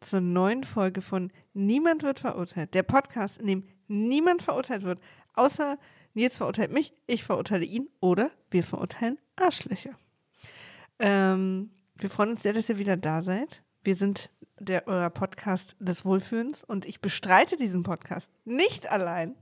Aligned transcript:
zur 0.00 0.20
neuen 0.20 0.64
Folge 0.64 1.02
von 1.02 1.32
Niemand 1.52 2.02
wird 2.02 2.20
verurteilt. 2.20 2.74
Der 2.74 2.82
Podcast, 2.82 3.38
in 3.38 3.46
dem 3.46 3.64
niemand 3.88 4.42
verurteilt 4.42 4.82
wird, 4.82 5.00
außer 5.34 5.78
Nils 6.14 6.38
verurteilt 6.38 6.72
mich, 6.72 6.92
ich 7.06 7.24
verurteile 7.24 7.64
ihn 7.64 7.88
oder 8.00 8.30
wir 8.50 8.64
verurteilen 8.64 9.18
Arschlöcher. 9.36 9.98
Ähm, 10.98 11.70
wir 11.96 12.10
freuen 12.10 12.30
uns 12.30 12.42
sehr, 12.42 12.52
dass 12.52 12.68
ihr 12.68 12.78
wieder 12.78 12.96
da 12.96 13.22
seid. 13.22 13.62
Wir 13.84 13.96
sind 13.96 14.30
der, 14.58 14.86
euer 14.88 15.10
Podcast 15.10 15.76
des 15.78 16.04
Wohlfühlens 16.04 16.64
und 16.64 16.86
ich 16.86 17.00
bestreite 17.00 17.56
diesen 17.56 17.82
Podcast 17.82 18.30
nicht 18.44 18.90
allein, 18.90 19.34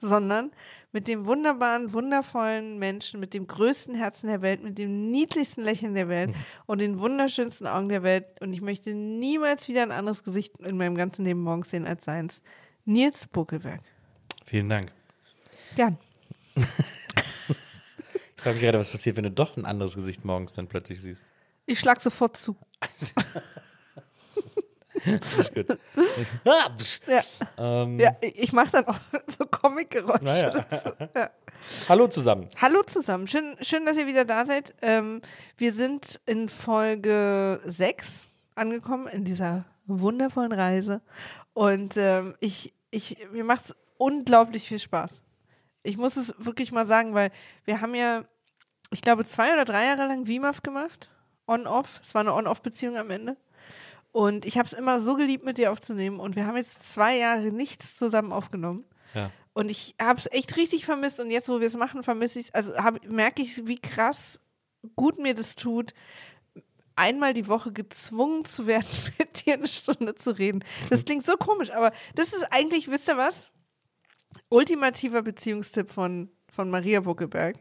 sondern 0.00 0.50
mit 0.92 1.06
dem 1.06 1.26
wunderbaren, 1.26 1.92
wundervollen 1.92 2.78
Menschen, 2.78 3.20
mit 3.20 3.34
dem 3.34 3.46
größten 3.46 3.94
Herzen 3.94 4.26
der 4.26 4.42
Welt, 4.42 4.62
mit 4.62 4.78
dem 4.78 5.10
niedlichsten 5.10 5.62
Lächeln 5.62 5.94
der 5.94 6.08
Welt 6.08 6.34
und 6.66 6.80
den 6.80 6.98
wunderschönsten 6.98 7.66
Augen 7.66 7.88
der 7.88 8.02
Welt. 8.02 8.26
Und 8.40 8.52
ich 8.52 8.60
möchte 8.60 8.94
niemals 8.94 9.68
wieder 9.68 9.82
ein 9.82 9.92
anderes 9.92 10.24
Gesicht 10.24 10.58
in 10.58 10.76
meinem 10.76 10.96
ganzen 10.96 11.24
Leben 11.24 11.42
morgens 11.42 11.70
sehen 11.70 11.86
als 11.86 12.04
seins. 12.04 12.42
Nils 12.84 13.26
Buckelberg. 13.26 13.80
Vielen 14.46 14.68
Dank. 14.68 14.92
Jan. 15.76 15.98
Ich 18.36 18.44
frage 18.44 18.54
mich 18.54 18.64
gerade, 18.64 18.78
was 18.78 18.90
passiert, 18.90 19.18
wenn 19.18 19.24
du 19.24 19.30
doch 19.30 19.58
ein 19.58 19.66
anderes 19.66 19.94
Gesicht 19.94 20.24
morgens 20.24 20.54
dann 20.54 20.66
plötzlich 20.66 20.98
siehst. 20.98 21.26
Ich 21.66 21.78
schlag 21.78 22.00
sofort 22.00 22.38
zu. 22.38 22.56
Ah, 26.44 26.70
Ja, 27.06 27.22
ähm, 27.58 27.98
ja 27.98 28.16
ich 28.20 28.52
mache 28.52 28.70
dann 28.72 28.84
auch 28.86 28.98
so 29.26 29.46
Comic-Geräusche 29.46 30.24
Naja. 30.24 30.66
Ja. 31.16 31.30
Hallo 31.88 32.08
zusammen. 32.08 32.48
Hallo 32.60 32.82
zusammen, 32.82 33.26
schön, 33.26 33.56
schön, 33.60 33.84
dass 33.84 33.96
ihr 33.96 34.06
wieder 34.06 34.24
da 34.24 34.46
seid. 34.46 34.74
Ähm, 34.82 35.20
wir 35.58 35.72
sind 35.74 36.20
in 36.26 36.48
Folge 36.48 37.60
6 37.64 38.28
angekommen 38.54 39.06
in 39.08 39.24
dieser 39.24 39.64
wundervollen 39.86 40.52
Reise. 40.52 41.02
Und 41.52 41.96
ähm, 41.96 42.34
ich, 42.40 42.72
ich, 42.90 43.18
mir 43.32 43.44
macht 43.44 43.66
es 43.66 43.76
unglaublich 43.98 44.68
viel 44.68 44.78
Spaß. 44.78 45.20
Ich 45.82 45.96
muss 45.96 46.16
es 46.16 46.34
wirklich 46.38 46.72
mal 46.72 46.86
sagen, 46.86 47.14
weil 47.14 47.30
wir 47.64 47.80
haben 47.80 47.94
ja, 47.94 48.24
ich 48.90 49.02
glaube, 49.02 49.24
zwei 49.24 49.52
oder 49.52 49.64
drei 49.64 49.86
Jahre 49.86 50.06
lang 50.06 50.26
WIMAF 50.26 50.62
gemacht. 50.62 51.10
On-Off. 51.46 52.00
Es 52.02 52.14
war 52.14 52.20
eine 52.20 52.34
On-Off-Beziehung 52.34 52.96
am 52.96 53.10
Ende. 53.10 53.36
Und 54.12 54.44
ich 54.44 54.58
habe 54.58 54.66
es 54.66 54.72
immer 54.72 55.00
so 55.00 55.14
geliebt, 55.14 55.44
mit 55.44 55.58
dir 55.58 55.70
aufzunehmen. 55.70 56.18
Und 56.18 56.36
wir 56.36 56.46
haben 56.46 56.56
jetzt 56.56 56.82
zwei 56.82 57.16
Jahre 57.16 57.52
nichts 57.52 57.96
zusammen 57.96 58.32
aufgenommen. 58.32 58.84
Ja. 59.14 59.30
Und 59.52 59.70
ich 59.70 59.94
habe 60.00 60.18
es 60.18 60.28
echt 60.30 60.56
richtig 60.56 60.84
vermisst. 60.84 61.20
Und 61.20 61.30
jetzt, 61.30 61.48
wo 61.48 61.60
wir 61.60 61.66
es 61.66 61.76
machen, 61.76 62.02
vermisse 62.02 62.40
ich 62.40 62.46
es. 62.46 62.54
Also 62.54 62.72
merke 63.08 63.42
ich, 63.42 63.66
wie 63.66 63.78
krass 63.78 64.40
gut 64.96 65.18
mir 65.18 65.34
das 65.34 65.56
tut, 65.56 65.92
einmal 66.96 67.34
die 67.34 67.48
Woche 67.48 67.72
gezwungen 67.72 68.44
zu 68.44 68.66
werden, 68.66 68.86
mit 69.18 69.46
dir 69.46 69.54
eine 69.54 69.68
Stunde 69.68 70.14
zu 70.14 70.36
reden. 70.36 70.64
Das 70.90 71.04
klingt 71.04 71.26
so 71.26 71.36
komisch, 71.36 71.70
aber 71.70 71.92
das 72.14 72.32
ist 72.32 72.44
eigentlich, 72.50 72.90
wisst 72.90 73.08
ihr 73.08 73.16
was? 73.16 73.48
Ultimativer 74.48 75.22
Beziehungstipp 75.22 75.90
von, 75.90 76.30
von 76.52 76.70
Maria 76.70 77.00
Buckelberg. 77.00 77.58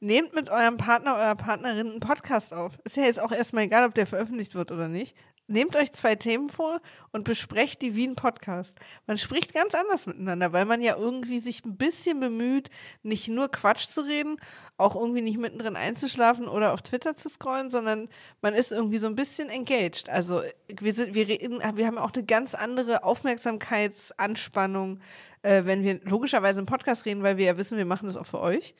Nehmt 0.00 0.34
mit 0.34 0.48
eurem 0.48 0.76
Partner, 0.78 1.16
eurer 1.16 1.34
Partnerin 1.34 1.90
einen 1.90 2.00
Podcast 2.00 2.54
auf. 2.54 2.78
Ist 2.84 2.96
ja 2.96 3.02
jetzt 3.02 3.20
auch 3.20 3.32
erstmal 3.32 3.64
egal, 3.64 3.86
ob 3.86 3.94
der 3.94 4.06
veröffentlicht 4.06 4.54
wird 4.54 4.72
oder 4.72 4.88
nicht. 4.88 5.14
Nehmt 5.50 5.74
euch 5.74 5.90
zwei 5.90 6.14
Themen 6.14 6.48
vor 6.48 6.80
und 7.10 7.24
besprecht 7.24 7.82
die 7.82 7.96
wie 7.96 8.06
ein 8.06 8.14
Podcast. 8.14 8.72
Man 9.08 9.18
spricht 9.18 9.52
ganz 9.52 9.74
anders 9.74 10.06
miteinander, 10.06 10.52
weil 10.52 10.64
man 10.64 10.80
ja 10.80 10.96
irgendwie 10.96 11.40
sich 11.40 11.64
ein 11.64 11.76
bisschen 11.76 12.20
bemüht, 12.20 12.70
nicht 13.02 13.26
nur 13.26 13.50
Quatsch 13.50 13.88
zu 13.88 14.02
reden, 14.02 14.36
auch 14.76 14.94
irgendwie 14.94 15.22
nicht 15.22 15.38
mittendrin 15.38 15.74
einzuschlafen 15.74 16.46
oder 16.46 16.72
auf 16.72 16.82
Twitter 16.82 17.16
zu 17.16 17.28
scrollen, 17.28 17.68
sondern 17.68 18.08
man 18.42 18.54
ist 18.54 18.70
irgendwie 18.70 18.98
so 18.98 19.08
ein 19.08 19.16
bisschen 19.16 19.48
engaged. 19.48 20.08
Also 20.08 20.40
wir, 20.68 20.94
sind, 20.94 21.16
wir, 21.16 21.26
reden, 21.26 21.60
wir 21.74 21.86
haben 21.88 21.98
auch 21.98 22.12
eine 22.12 22.22
ganz 22.22 22.54
andere 22.54 23.02
Aufmerksamkeitsanspannung, 23.02 25.00
äh, 25.42 25.64
wenn 25.64 25.82
wir 25.82 25.98
logischerweise 26.04 26.60
im 26.60 26.66
Podcast 26.66 27.06
reden, 27.06 27.24
weil 27.24 27.38
wir 27.38 27.46
ja 27.46 27.56
wissen, 27.56 27.76
wir 27.76 27.86
machen 27.86 28.06
das 28.06 28.16
auch 28.16 28.26
für 28.26 28.40
euch, 28.40 28.76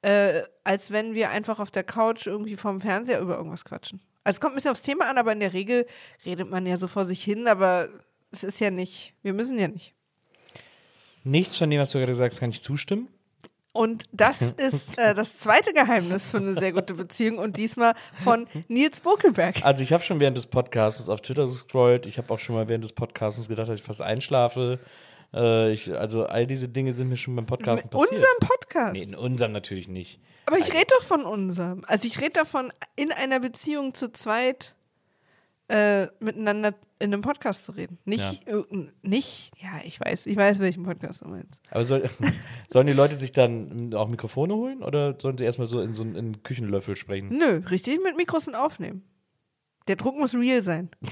äh, 0.00 0.40
als 0.64 0.90
wenn 0.90 1.12
wir 1.12 1.28
einfach 1.28 1.58
auf 1.60 1.70
der 1.70 1.84
Couch 1.84 2.26
irgendwie 2.26 2.56
vorm 2.56 2.80
Fernseher 2.80 3.20
über 3.20 3.36
irgendwas 3.36 3.66
quatschen. 3.66 4.00
Also 4.24 4.36
es 4.36 4.40
kommt 4.40 4.54
ein 4.54 4.56
bisschen 4.56 4.70
aufs 4.70 4.82
Thema 4.82 5.08
an, 5.08 5.18
aber 5.18 5.32
in 5.32 5.40
der 5.40 5.52
Regel 5.52 5.86
redet 6.24 6.50
man 6.50 6.66
ja 6.66 6.76
so 6.76 6.88
vor 6.88 7.04
sich 7.04 7.22
hin, 7.22 7.46
aber 7.46 7.88
es 8.32 8.42
ist 8.42 8.58
ja 8.58 8.70
nicht, 8.70 9.14
wir 9.22 9.34
müssen 9.34 9.58
ja 9.58 9.68
nicht. 9.68 9.94
Nichts 11.22 11.56
von 11.56 11.70
dem, 11.70 11.80
was 11.80 11.90
du 11.90 11.98
gerade 11.98 12.12
gesagt 12.12 12.32
hast, 12.32 12.40
kann 12.40 12.50
ich 12.50 12.62
zustimmen. 12.62 13.08
Und 13.72 14.04
das 14.12 14.40
ist 14.56 14.98
äh, 14.98 15.14
das 15.14 15.36
zweite 15.36 15.72
Geheimnis 15.72 16.28
für 16.28 16.38
eine 16.38 16.54
sehr 16.54 16.72
gute 16.72 16.94
Beziehung 16.94 17.38
und 17.38 17.56
diesmal 17.56 17.94
von 18.22 18.46
Nils 18.68 19.00
Bokelberg. 19.00 19.64
Also 19.64 19.82
ich 19.82 19.92
habe 19.92 20.02
schon 20.02 20.20
während 20.20 20.36
des 20.36 20.46
Podcasts 20.46 21.08
auf 21.08 21.20
Twitter 21.20 21.46
gescrollt. 21.46 22.06
Ich 22.06 22.16
habe 22.16 22.32
auch 22.32 22.38
schon 22.38 22.54
mal 22.54 22.68
während 22.68 22.84
des 22.84 22.92
Podcasts 22.92 23.48
gedacht, 23.48 23.68
dass 23.68 23.80
ich 23.80 23.84
fast 23.84 24.00
einschlafe. 24.00 24.78
Äh, 25.34 25.72
ich, 25.72 25.92
also 25.92 26.26
all 26.26 26.46
diese 26.46 26.68
Dinge 26.68 26.92
sind 26.92 27.08
mir 27.08 27.16
schon 27.16 27.34
beim 27.36 27.46
Podcasten 27.46 27.88
Mit 27.88 27.92
passiert. 27.92 28.12
unserem 28.12 28.38
Podcast. 28.40 28.92
Nee, 28.94 29.02
in 29.02 29.14
unserem 29.14 29.52
natürlich 29.52 29.88
nicht. 29.88 30.20
Aber 30.46 30.58
ich 30.58 30.72
rede 30.72 30.86
doch 30.98 31.02
von 31.04 31.24
unserem. 31.24 31.84
Also 31.86 32.06
ich 32.06 32.20
rede 32.20 32.32
davon, 32.32 32.72
in 32.96 33.10
einer 33.12 33.40
Beziehung 33.40 33.94
zu 33.94 34.12
zweit 34.12 34.74
äh, 35.68 36.06
miteinander 36.20 36.74
in 37.00 37.12
einem 37.12 37.22
Podcast 37.22 37.64
zu 37.66 37.72
reden. 37.72 37.98
Nicht, 38.04 38.46
irgendein- 38.46 38.92
nicht, 39.02 39.50
ja, 39.60 39.80
ich 39.84 39.98
weiß, 40.00 40.26
ich 40.26 40.36
weiß, 40.36 40.58
welchen 40.60 40.84
Podcast 40.84 41.22
du 41.22 41.28
meinst. 41.28 41.58
Aber 41.70 41.84
soll, 41.84 42.08
sollen 42.68 42.86
die 42.86 42.92
Leute 42.92 43.16
sich 43.18 43.32
dann 43.32 43.92
auch 43.94 44.08
Mikrofone 44.08 44.54
holen 44.54 44.82
oder 44.82 45.18
sollen 45.20 45.36
sie 45.38 45.44
erstmal 45.44 45.66
so 45.66 45.80
in 45.80 45.94
so 45.94 46.02
einen, 46.02 46.12
in 46.12 46.18
einen 46.26 46.42
Küchenlöffel 46.42 46.96
sprechen? 46.96 47.28
Nö, 47.36 47.62
richtig 47.70 48.02
mit 48.02 48.16
Mikros 48.16 48.46
und 48.46 48.54
aufnehmen. 48.54 49.02
Der 49.88 49.96
Druck 49.96 50.16
muss 50.16 50.34
real 50.34 50.62
sein. 50.62 50.90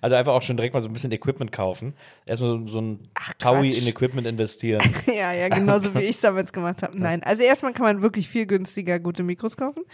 Also 0.00 0.16
einfach 0.16 0.32
auch 0.32 0.42
schon 0.42 0.56
direkt 0.56 0.74
mal 0.74 0.80
so 0.80 0.88
ein 0.88 0.92
bisschen 0.92 1.12
Equipment 1.12 1.52
kaufen. 1.52 1.94
Erstmal 2.26 2.60
so, 2.60 2.66
so 2.66 2.80
ein 2.80 3.08
Taui 3.38 3.70
Quatsch. 3.70 3.80
in 3.80 3.88
Equipment 3.88 4.26
investieren. 4.26 4.82
ja, 5.06 5.32
ja, 5.32 5.48
genauso 5.48 5.94
wie 5.94 5.98
ich 6.04 6.16
es 6.16 6.20
damals 6.20 6.52
gemacht 6.52 6.82
habe. 6.82 6.98
Nein, 6.98 7.22
also 7.22 7.42
erstmal 7.42 7.72
kann 7.72 7.84
man 7.84 8.02
wirklich 8.02 8.28
viel 8.28 8.46
günstiger 8.46 8.98
gute 8.98 9.22
Mikros 9.22 9.56
kaufen. 9.56 9.84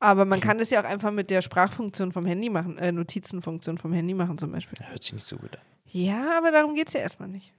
Aber 0.00 0.24
man 0.24 0.40
kann 0.40 0.58
es 0.58 0.70
ja 0.70 0.80
auch 0.80 0.84
einfach 0.84 1.12
mit 1.12 1.30
der 1.30 1.42
Sprachfunktion 1.42 2.10
vom 2.10 2.26
Handy 2.26 2.50
machen, 2.50 2.76
äh, 2.78 2.90
Notizenfunktion 2.90 3.78
vom 3.78 3.92
Handy 3.92 4.14
machen 4.14 4.36
zum 4.36 4.50
Beispiel. 4.50 4.76
Hört 4.84 5.02
sich 5.02 5.12
nicht 5.12 5.26
so 5.26 5.36
gut 5.36 5.54
an. 5.54 5.62
Ja, 5.86 6.38
aber 6.38 6.50
darum 6.50 6.74
geht 6.74 6.88
es 6.88 6.94
ja 6.94 7.00
erstmal 7.00 7.28
nicht. 7.28 7.52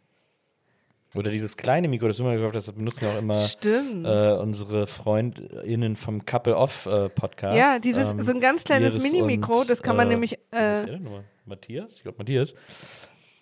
Oder 1.15 1.29
dieses 1.29 1.57
kleine 1.57 1.87
Mikro, 1.87 2.07
das 2.07 2.17
du 2.17 2.23
immer 2.23 2.35
gekauft 2.35 2.55
hast, 2.55 2.67
das 2.67 2.75
benutzen 2.75 3.05
ja 3.05 3.13
auch 3.13 3.19
immer 3.19 3.35
Stimmt. 3.35 4.05
äh, 4.05 4.33
unsere 4.33 4.87
FreundInnen 4.87 5.95
vom 5.95 6.25
Couple 6.25 6.55
Off 6.55 6.85
äh, 6.85 7.09
Podcast. 7.09 7.55
ja, 7.55 7.79
dieses 7.79 8.11
ähm, 8.11 8.23
so 8.23 8.31
ein 8.31 8.39
ganz 8.39 8.63
kleines 8.63 9.01
Mini-Mikro, 9.01 9.63
das 9.63 9.83
kann 9.83 9.95
man 9.95 10.07
äh, 10.07 10.09
nämlich. 10.11 10.39
Äh? 10.51 10.99
Matthias? 11.45 11.97
Ich 11.97 12.03
glaube 12.03 12.17
Matthias. 12.17 12.55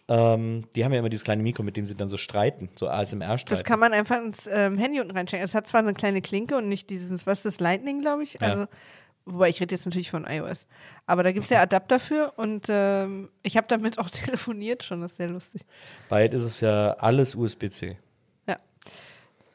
Ähm, 0.09 0.65
die 0.75 0.83
haben 0.83 0.91
ja 0.91 0.99
immer 0.99 1.09
dieses 1.09 1.23
kleine 1.23 1.41
Mikro, 1.41 1.63
mit 1.63 1.77
dem 1.77 1.85
sie 1.87 1.95
dann 1.95 2.09
so 2.09 2.17
streiten, 2.17 2.69
so 2.75 2.89
ASMR 2.89 3.37
streiten. 3.37 3.49
das 3.49 3.63
kann 3.63 3.79
man 3.79 3.93
einfach 3.93 4.17
ins 4.17 4.49
ähm, 4.51 4.77
Handy 4.77 4.99
unten 4.99 5.15
reinstecken. 5.15 5.45
Es 5.45 5.55
hat 5.55 5.69
zwar 5.69 5.83
so 5.83 5.87
eine 5.87 5.93
kleine 5.93 6.21
Klinke 6.21 6.57
und 6.57 6.67
nicht 6.67 6.89
dieses, 6.89 7.25
was 7.25 7.39
ist 7.39 7.45
das, 7.45 7.59
Lightning, 7.61 8.01
glaube 8.01 8.23
ich. 8.23 8.33
Ja. 8.33 8.41
Also, 8.41 8.65
wobei 9.25 9.49
ich 9.49 9.61
rede 9.61 9.75
jetzt 9.75 9.85
natürlich 9.85 10.11
von 10.11 10.25
iOS. 10.25 10.67
Aber 11.05 11.23
da 11.23 11.31
gibt 11.31 11.45
es 11.45 11.49
ja 11.51 11.61
Adapter 11.61 11.99
für 11.99 12.31
und 12.37 12.67
ähm, 12.69 13.29
ich 13.43 13.57
habe 13.57 13.67
damit 13.67 13.99
auch 13.99 14.09
telefoniert 14.11 14.83
schon, 14.83 15.01
das 15.01 15.11
ist 15.11 15.17
sehr 15.17 15.29
lustig. 15.29 15.61
Bald 16.09 16.33
ist 16.33 16.43
es 16.43 16.59
ja 16.61 16.91
alles 16.99 17.35
USB-C. 17.35 17.97
Ja. 18.47 18.57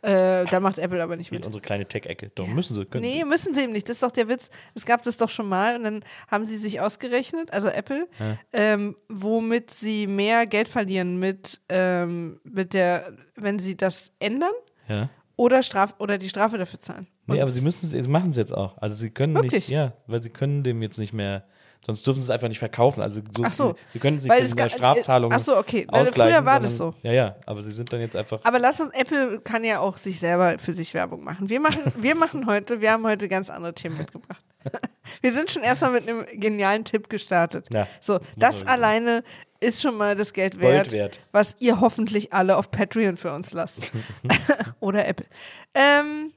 Äh, 0.03 0.45
da 0.47 0.61
macht 0.61 0.79
Apple 0.79 1.03
aber 1.03 1.17
nicht 1.17 1.33
mit. 1.33 1.45
unsere 1.47 1.61
kleine 1.63 1.87
Tech-Ecke. 1.87 2.31
Doch, 2.37 2.47
müssen 2.47 2.75
sie, 2.75 2.85
können 2.85 3.03
Nee, 3.03 3.25
müssen 3.25 3.55
sie 3.55 3.63
eben 3.63 3.73
nicht. 3.73 3.89
Das 3.89 3.97
ist 3.97 4.03
doch 4.05 4.13
der 4.13 4.29
Witz. 4.29 4.51
Es 4.75 4.85
gab 4.87 5.03
das 5.03 5.17
doch 5.17 5.31
schon 5.31 5.49
mal 5.49 5.75
und 5.77 5.83
dann 5.85 6.05
haben 6.31 6.47
sie 6.47 6.59
sich 6.59 6.81
ausgerechnet, 6.81 7.53
also 7.53 7.67
Apple, 7.69 8.07
Ja. 8.21 8.39
ähm, 8.53 8.95
womit 9.09 9.73
sie 9.73 10.07
mehr 10.07 10.47
Geld 10.47 10.69
verlieren 10.69 11.19
mit, 11.19 11.61
ähm, 11.69 12.39
mit 12.45 12.73
der, 12.75 13.15
wenn 13.35 13.59
sie 13.59 13.77
das 13.77 14.13
ändern. 14.21 14.53
Ja. 14.87 15.09
Oder, 15.37 15.63
Straf 15.63 15.95
oder 15.99 16.19
die 16.19 16.29
Strafe 16.29 16.59
dafür 16.59 16.81
zahlen. 16.81 17.07
Nee, 17.27 17.35
Und- 17.37 17.43
aber 17.43 17.51
sie 17.51 17.61
müssen 17.61 17.87
es, 17.87 17.93
sie 17.93 18.03
machen 18.11 18.31
es 18.31 18.37
jetzt 18.37 18.53
auch. 18.55 18.77
Also 18.79 18.97
sie 18.97 19.11
können 19.11 19.35
nicht, 19.35 19.45
Wirklich? 19.45 19.69
ja, 19.69 19.93
weil 20.07 20.23
sie 20.23 20.31
können 20.31 20.63
dem 20.63 20.81
jetzt 20.83 20.99
nicht 20.99 21.13
mehr, 21.13 21.45
sonst 21.85 22.07
dürfen 22.07 22.21
sie 22.21 22.25
es 22.25 22.31
einfach 22.31 22.49
nicht 22.49 22.59
verkaufen. 22.59 23.03
Also 23.03 23.21
so, 23.37 23.43
Ach 23.45 23.53
so. 23.53 23.69
sie, 23.75 23.81
sie 23.95 23.99
können 23.99 24.19
sich 24.19 24.31
Weil 24.31 24.41
mit 24.43 24.49
es 24.51 24.55
mehr 24.55 24.69
ga- 24.69 24.75
Strafzahlungen 24.75 25.37
Ach 25.39 25.45
so, 25.45 25.57
okay. 25.57 25.87
Weil 25.91 26.03
ausgleichen. 26.03 26.35
früher 26.37 26.47
war 26.47 26.61
das 26.61 26.77
sondern- 26.77 27.01
so. 27.03 27.09
Ja, 27.09 27.13
ja, 27.15 27.37
aber 27.47 27.63
sie 27.63 27.73
sind 27.73 27.93
dann 27.93 28.01
jetzt 28.01 28.17
einfach. 28.17 28.41
Aber 28.45 28.59
lass 28.59 28.81
uns, 28.81 28.93
Apple 28.95 29.41
kann 29.41 29.63
ja 29.65 29.81
auch 29.81 29.97
sich 29.99 30.19
selber 30.21 30.59
für 30.59 30.73
sich 30.73 30.95
Werbung 30.95 31.23
machen. 31.25 31.49
Wir 31.51 31.61
machen, 31.61 31.81
wir 32.01 32.15
machen 32.15 32.47
heute, 32.47 32.81
wir 32.81 32.93
haben 32.93 33.05
heute 33.07 33.29
ganz 33.29 33.51
andere 33.51 33.75
Themen 33.75 33.99
mitgebracht. 33.99 34.43
Wir 35.23 35.33
sind 35.33 35.49
schon 35.53 35.63
erstmal 35.63 35.93
mit 35.93 36.09
einem 36.09 36.27
genialen 36.41 36.85
Tipp 36.85 37.09
gestartet. 37.09 37.69
Ja, 37.73 37.87
so, 38.01 38.19
das 38.37 38.67
alleine 38.67 39.23
ist 39.61 39.83
schon 39.83 39.97
mal 39.97 40.15
das 40.17 40.33
Geld 40.33 40.61
wert, 40.61 40.93
wert. 40.93 41.21
was 41.33 41.57
ihr 41.59 41.81
hoffentlich 41.81 42.33
alle 42.33 42.57
auf 42.57 42.71
Patreon 42.71 43.17
für 43.17 43.33
uns 43.33 43.53
lasst. 43.53 43.93
Oder 44.81 45.07
Apple. 45.07 45.27
Ähm, 45.75 46.33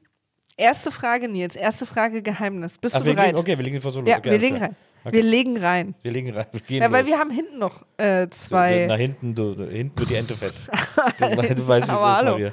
erste 0.57 0.91
Frage, 0.91 1.27
Nils. 1.27 1.55
Erste 1.55 1.85
Frage, 1.85 2.21
Geheimnis. 2.21 2.77
Bist 2.77 2.95
Ach, 2.95 3.01
du 3.01 3.13
bereit? 3.13 3.27
legen, 3.27 3.37
okay, 3.37 3.57
wir 3.57 3.63
legen 3.63 3.79
den 3.79 3.91
Solo. 3.91 4.07
Ja, 4.07 4.17
okay, 4.17 4.31
wir 4.31 4.39
legen 4.39 4.57
klar. 4.57 4.69
rein. 4.69 4.75
Okay. 5.05 5.15
Wir 5.15 5.23
legen 5.23 5.57
rein. 5.57 5.95
Wir 6.01 6.11
legen 6.11 6.31
rein. 6.33 6.45
Wir 6.67 6.79
Ja, 6.81 6.91
weil 6.91 7.03
los. 7.03 7.11
wir 7.11 7.19
haben 7.19 7.31
hinten 7.31 7.57
noch 7.57 7.85
äh, 7.97 8.27
zwei. 8.29 8.85
Nach 8.87 8.97
hinten, 8.97 9.33
du, 9.33 9.55
du, 9.55 9.65
hinten 9.69 9.97
wird 9.97 10.09
die 10.09 10.15
Ente 10.15 10.35
fett. 10.35 10.53
Du, 11.19 11.25
du 11.55 11.67
weißt, 11.67 11.87
wie 11.87 11.91
es 11.91 11.97
ist, 11.97 12.05
hallo. 12.05 12.31
Maria. 12.31 12.51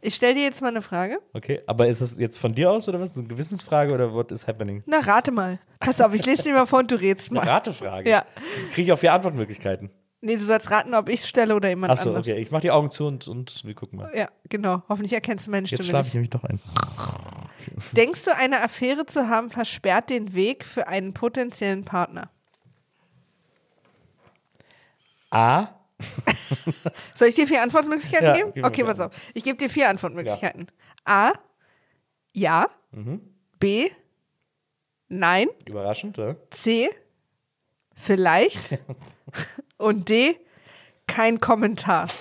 Ich 0.00 0.14
stelle 0.14 0.34
dir 0.34 0.44
jetzt 0.44 0.62
mal 0.62 0.68
eine 0.68 0.82
Frage. 0.82 1.18
Okay, 1.32 1.60
aber 1.66 1.88
ist 1.88 2.00
das 2.00 2.18
jetzt 2.18 2.38
von 2.38 2.54
dir 2.54 2.70
aus 2.70 2.88
oder 2.88 3.00
was? 3.00 3.16
Eine 3.16 3.26
Gewissensfrage 3.26 3.92
oder 3.92 4.12
what 4.12 4.30
is 4.30 4.46
happening? 4.46 4.82
Na, 4.86 5.00
rate 5.00 5.32
mal. 5.32 5.58
Pass 5.80 6.00
auf, 6.00 6.14
ich 6.14 6.24
lese 6.24 6.44
dir 6.44 6.52
mal 6.54 6.66
vor 6.66 6.78
und 6.80 6.90
du 6.90 6.94
redest 7.00 7.30
Eine 7.30 7.40
mal. 7.40 7.48
Ratefrage? 7.48 8.08
Ja. 8.08 8.24
Kriege 8.72 8.82
ich 8.82 8.92
auch 8.92 8.98
vier 8.98 9.12
Antwortmöglichkeiten? 9.12 9.90
Nee, 10.20 10.36
du 10.36 10.44
sollst 10.44 10.70
raten, 10.70 10.94
ob 10.94 11.08
ich 11.08 11.20
es 11.20 11.28
stelle 11.28 11.54
oder 11.54 11.68
jemand 11.68 11.92
Achso, 11.92 12.08
anderes. 12.10 12.26
okay. 12.28 12.38
Ich 12.40 12.50
mache 12.50 12.62
die 12.62 12.70
Augen 12.70 12.90
zu 12.90 13.06
und, 13.06 13.26
und 13.28 13.64
wir 13.64 13.74
gucken 13.74 13.98
mal. 13.98 14.10
Ja, 14.14 14.28
genau. 14.48 14.82
Hoffentlich 14.88 15.12
erkennst 15.12 15.46
du 15.46 15.50
meine 15.50 15.66
Jetzt 15.66 15.82
Stimme 15.82 15.90
schlafe 15.90 16.08
ich 16.08 16.14
nämlich 16.14 16.30
doch 16.30 16.44
ein. 16.44 16.60
Denkst 17.92 18.24
du, 18.24 18.34
eine 18.36 18.62
Affäre 18.62 19.06
zu 19.06 19.28
haben 19.28 19.50
versperrt 19.50 20.10
den 20.10 20.34
Weg 20.34 20.64
für 20.64 20.88
einen 20.88 21.14
potenziellen 21.14 21.84
Partner? 21.84 22.30
A. 25.30 25.68
Soll 27.14 27.28
ich 27.28 27.34
dir 27.34 27.46
vier 27.46 27.62
Antwortmöglichkeiten 27.62 28.26
Ja, 28.26 28.34
geben? 28.34 28.52
gib 28.54 28.64
Okay, 28.66 28.84
pass 28.84 29.00
auf. 29.00 29.14
Ich 29.34 29.42
gebe 29.44 29.56
dir 29.58 29.70
vier 29.70 29.88
Antwortmöglichkeiten. 29.88 30.70
A. 31.04 31.32
Ja. 32.32 32.68
Mhm. 32.90 33.20
B. 33.58 33.90
Nein. 35.08 35.48
Überraschend, 35.66 36.18
ja? 36.18 36.36
C. 36.50 36.90
Vielleicht. 37.94 38.78
Und 39.78 40.08
D. 40.08 40.38
Kein 41.06 41.40
Kommentar. 41.40 42.08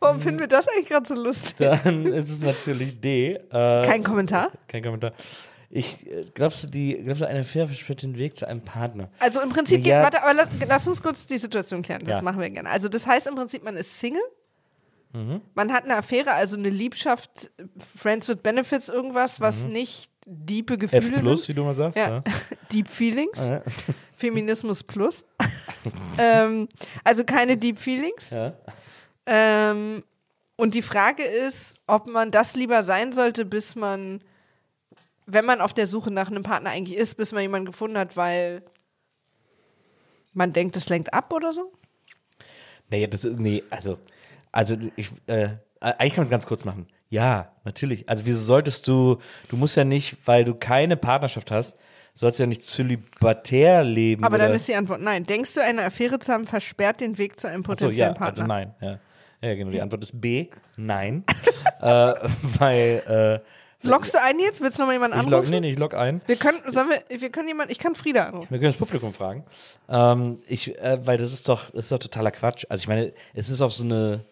Warum 0.00 0.20
finden 0.20 0.40
wir 0.40 0.46
das 0.46 0.66
eigentlich 0.68 0.86
gerade 0.88 1.06
so 1.08 1.14
lustig? 1.14 1.54
Dann 1.58 2.06
ist 2.06 2.30
es 2.30 2.40
natürlich 2.40 3.00
D. 3.00 3.32
Äh, 3.34 3.82
Kein 3.82 4.02
Kommentar? 4.04 4.50
Kein 4.68 4.82
Kommentar. 4.82 5.12
Ich, 5.70 6.06
äh, 6.10 6.24
glaubst 6.34 6.62
du, 6.64 6.68
die, 6.68 6.94
glaubst 7.02 7.20
du, 7.22 7.26
eine 7.28 7.40
Affäre 7.40 7.66
versperrt 7.66 8.02
den 8.02 8.16
Weg 8.16 8.36
zu 8.36 8.46
einem 8.48 8.62
Partner? 8.62 9.10
Also 9.18 9.40
im 9.40 9.50
Prinzip, 9.50 9.84
Ja. 9.84 10.04
geht, 10.04 10.14
warte, 10.14 10.22
aber 10.22 10.34
lass, 10.34 10.48
lass 10.66 10.88
uns 10.88 11.02
kurz 11.02 11.26
die 11.26 11.36
Situation 11.38 11.82
klären. 11.82 12.02
Das 12.04 12.16
Ja. 12.16 12.22
machen 12.22 12.40
wir 12.40 12.48
gerne. 12.48 12.70
Also 12.70 12.88
das 12.88 13.06
heißt 13.06 13.26
im 13.26 13.34
Prinzip, 13.34 13.62
man 13.64 13.76
ist 13.76 13.98
Single. 13.98 14.22
Mhm. 15.12 15.40
Man 15.54 15.72
hat 15.72 15.84
eine 15.84 15.96
Affäre, 15.96 16.32
also 16.32 16.56
eine 16.56 16.68
Liebschaft, 16.70 17.50
Friends 17.96 18.28
with 18.28 18.36
Benefits, 18.42 18.88
irgendwas, 18.88 19.40
was 19.40 19.64
nicht 19.64 20.10
diepe 20.26 20.74
F 20.74 20.80
Gefühle 20.80 21.18
plus, 21.18 21.40
sind. 21.46 21.48
wie 21.48 21.54
du 21.54 21.64
mal 21.64 21.74
sagst. 21.74 21.96
Ja. 21.98 22.08
Ja. 22.16 22.22
Deep 22.72 22.88
Feelings. 22.88 23.38
Ja. 23.38 23.62
Feminismus 24.16 24.82
plus. 24.84 25.24
ähm, 26.18 26.68
also 27.04 27.24
keine 27.24 27.56
Deep 27.56 27.78
Feelings. 27.78 28.28
Ja. 28.30 28.52
Ähm, 29.28 30.02
und 30.56 30.74
die 30.74 30.82
Frage 30.82 31.22
ist, 31.22 31.80
ob 31.86 32.06
man 32.06 32.30
das 32.30 32.56
lieber 32.56 32.82
sein 32.82 33.12
sollte, 33.12 33.44
bis 33.44 33.76
man, 33.76 34.20
wenn 35.26 35.44
man 35.44 35.60
auf 35.60 35.74
der 35.74 35.86
Suche 35.86 36.10
nach 36.10 36.30
einem 36.30 36.42
Partner 36.42 36.70
eigentlich 36.70 36.98
ist, 36.98 37.16
bis 37.16 37.32
man 37.32 37.42
jemanden 37.42 37.66
gefunden 37.66 37.98
hat, 37.98 38.16
weil 38.16 38.62
man 40.32 40.52
denkt, 40.54 40.76
es 40.76 40.88
lenkt 40.88 41.12
ab 41.12 41.32
oder 41.32 41.52
so? 41.52 41.72
Nee, 42.90 43.06
das 43.06 43.24
ist, 43.24 43.38
nee, 43.38 43.62
also, 43.68 43.98
also 44.50 44.76
ich, 44.96 45.10
äh, 45.26 45.50
eigentlich 45.80 46.14
kann 46.14 46.22
man 46.22 46.26
es 46.26 46.30
ganz 46.30 46.46
kurz 46.46 46.64
machen. 46.64 46.88
Ja, 47.10 47.52
natürlich. 47.64 48.08
Also 48.08 48.24
wieso 48.24 48.40
solltest 48.40 48.88
du, 48.88 49.18
du 49.48 49.56
musst 49.56 49.76
ja 49.76 49.84
nicht, 49.84 50.16
weil 50.24 50.44
du 50.44 50.54
keine 50.54 50.96
Partnerschaft 50.96 51.50
hast, 51.50 51.76
sollst 52.14 52.38
du 52.38 52.44
ja 52.44 52.46
nicht 52.46 52.62
zölibatär 52.62 53.84
leben. 53.84 54.24
Aber 54.24 54.36
oder? 54.36 54.46
dann 54.46 54.56
ist 54.56 54.68
die 54.68 54.74
Antwort 54.74 55.00
nein. 55.00 55.24
Denkst 55.24 55.54
du, 55.54 55.62
eine 55.62 55.84
Affäre 55.84 56.18
zu 56.18 56.32
haben 56.32 56.46
versperrt 56.46 57.00
den 57.00 57.16
Weg 57.18 57.38
zu 57.38 57.48
einem 57.48 57.62
Ach 57.62 57.76
so, 57.78 57.86
potenziellen 57.86 58.14
ja, 58.14 58.18
Partner? 58.18 58.42
also 58.42 58.48
nein, 58.48 58.74
ja. 58.80 58.98
Ja, 59.40 59.54
genau, 59.54 59.70
die 59.70 59.80
Antwort 59.80 60.02
ist 60.02 60.20
B, 60.20 60.48
nein. 60.76 61.24
äh, 61.80 62.14
weil, 62.58 63.42
äh, 63.44 63.48
Lockst 63.82 64.14
du 64.14 64.18
ein 64.20 64.40
jetzt? 64.40 64.60
Willst 64.60 64.78
du 64.78 64.82
noch 64.82 64.88
mal 64.88 64.94
jemanden 64.94 65.18
ich 65.18 65.26
log, 65.26 65.32
anrufen? 65.34 65.50
nee, 65.50 65.60
nee, 65.60 65.70
ich 65.70 65.78
log 65.78 65.94
ein. 65.94 66.20
Wir 66.26 66.36
können, 66.36 66.58
sollen 66.68 66.88
wir, 66.88 67.20
wir 67.20 67.30
können 67.30 67.46
jemanden, 67.46 67.70
ich 67.70 67.78
kann 67.78 67.94
Frieda 67.94 68.24
anrufen. 68.24 68.48
Wir 68.50 68.58
können 68.58 68.72
das 68.72 68.76
Publikum 68.76 69.14
fragen. 69.14 69.44
Ähm, 69.88 70.38
ich, 70.48 70.76
äh, 70.78 70.98
weil 71.06 71.16
das 71.16 71.32
ist 71.32 71.48
doch, 71.48 71.70
das 71.70 71.84
ist 71.84 71.92
doch 71.92 71.98
totaler 71.98 72.32
Quatsch. 72.32 72.66
Also 72.68 72.82
ich 72.82 72.88
meine, 72.88 73.12
es 73.34 73.50
ist 73.50 73.62
auch 73.62 73.70
so 73.70 73.84
eine. 73.84 74.24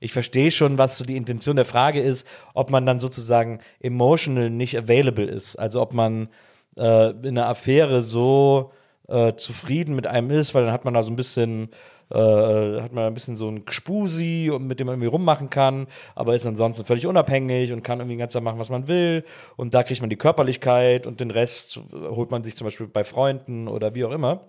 Ich 0.00 0.12
verstehe 0.12 0.50
schon, 0.52 0.78
was 0.78 0.96
so 0.96 1.04
die 1.04 1.16
Intention 1.16 1.56
der 1.56 1.64
Frage 1.64 2.00
ist, 2.00 2.26
ob 2.54 2.70
man 2.70 2.86
dann 2.86 3.00
sozusagen 3.00 3.60
emotional 3.80 4.48
nicht 4.48 4.78
available 4.78 5.24
ist. 5.24 5.56
Also 5.56 5.82
ob 5.82 5.92
man 5.92 6.28
äh, 6.76 7.10
in 7.10 7.36
einer 7.36 7.48
Affäre 7.48 8.02
so 8.02 8.72
äh, 9.08 9.34
zufrieden 9.34 9.96
mit 9.96 10.06
einem 10.06 10.30
ist, 10.30 10.54
weil 10.54 10.64
dann 10.64 10.72
hat 10.72 10.84
man 10.84 10.94
da 10.94 11.02
so 11.02 11.10
ein 11.10 11.16
bisschen 11.16 11.70
äh, 12.10 12.80
hat 12.80 12.92
man 12.92 13.04
ein 13.04 13.14
bisschen 13.14 13.36
so 13.36 13.48
ein 13.48 13.64
Gspusi, 13.64 14.50
mit 14.58 14.80
dem 14.80 14.86
man 14.86 14.94
irgendwie 14.94 15.08
rummachen 15.08 15.50
kann, 15.50 15.86
aber 16.14 16.34
ist 16.34 16.46
ansonsten 16.46 16.84
völlig 16.84 17.06
unabhängig 17.06 17.72
und 17.72 17.82
kann 17.82 18.00
irgendwie 18.00 18.14
den 18.14 18.20
ganzen 18.20 18.34
Tag 18.34 18.44
machen, 18.44 18.58
was 18.58 18.70
man 18.70 18.88
will. 18.88 19.24
Und 19.56 19.74
da 19.74 19.82
kriegt 19.82 20.00
man 20.00 20.10
die 20.10 20.16
Körperlichkeit 20.16 21.06
und 21.06 21.20
den 21.20 21.30
Rest 21.30 21.80
holt 21.92 22.30
man 22.30 22.42
sich 22.44 22.56
zum 22.56 22.66
Beispiel 22.66 22.86
bei 22.86 23.04
Freunden 23.04 23.68
oder 23.68 23.94
wie 23.94 24.04
auch 24.04 24.12
immer. 24.12 24.40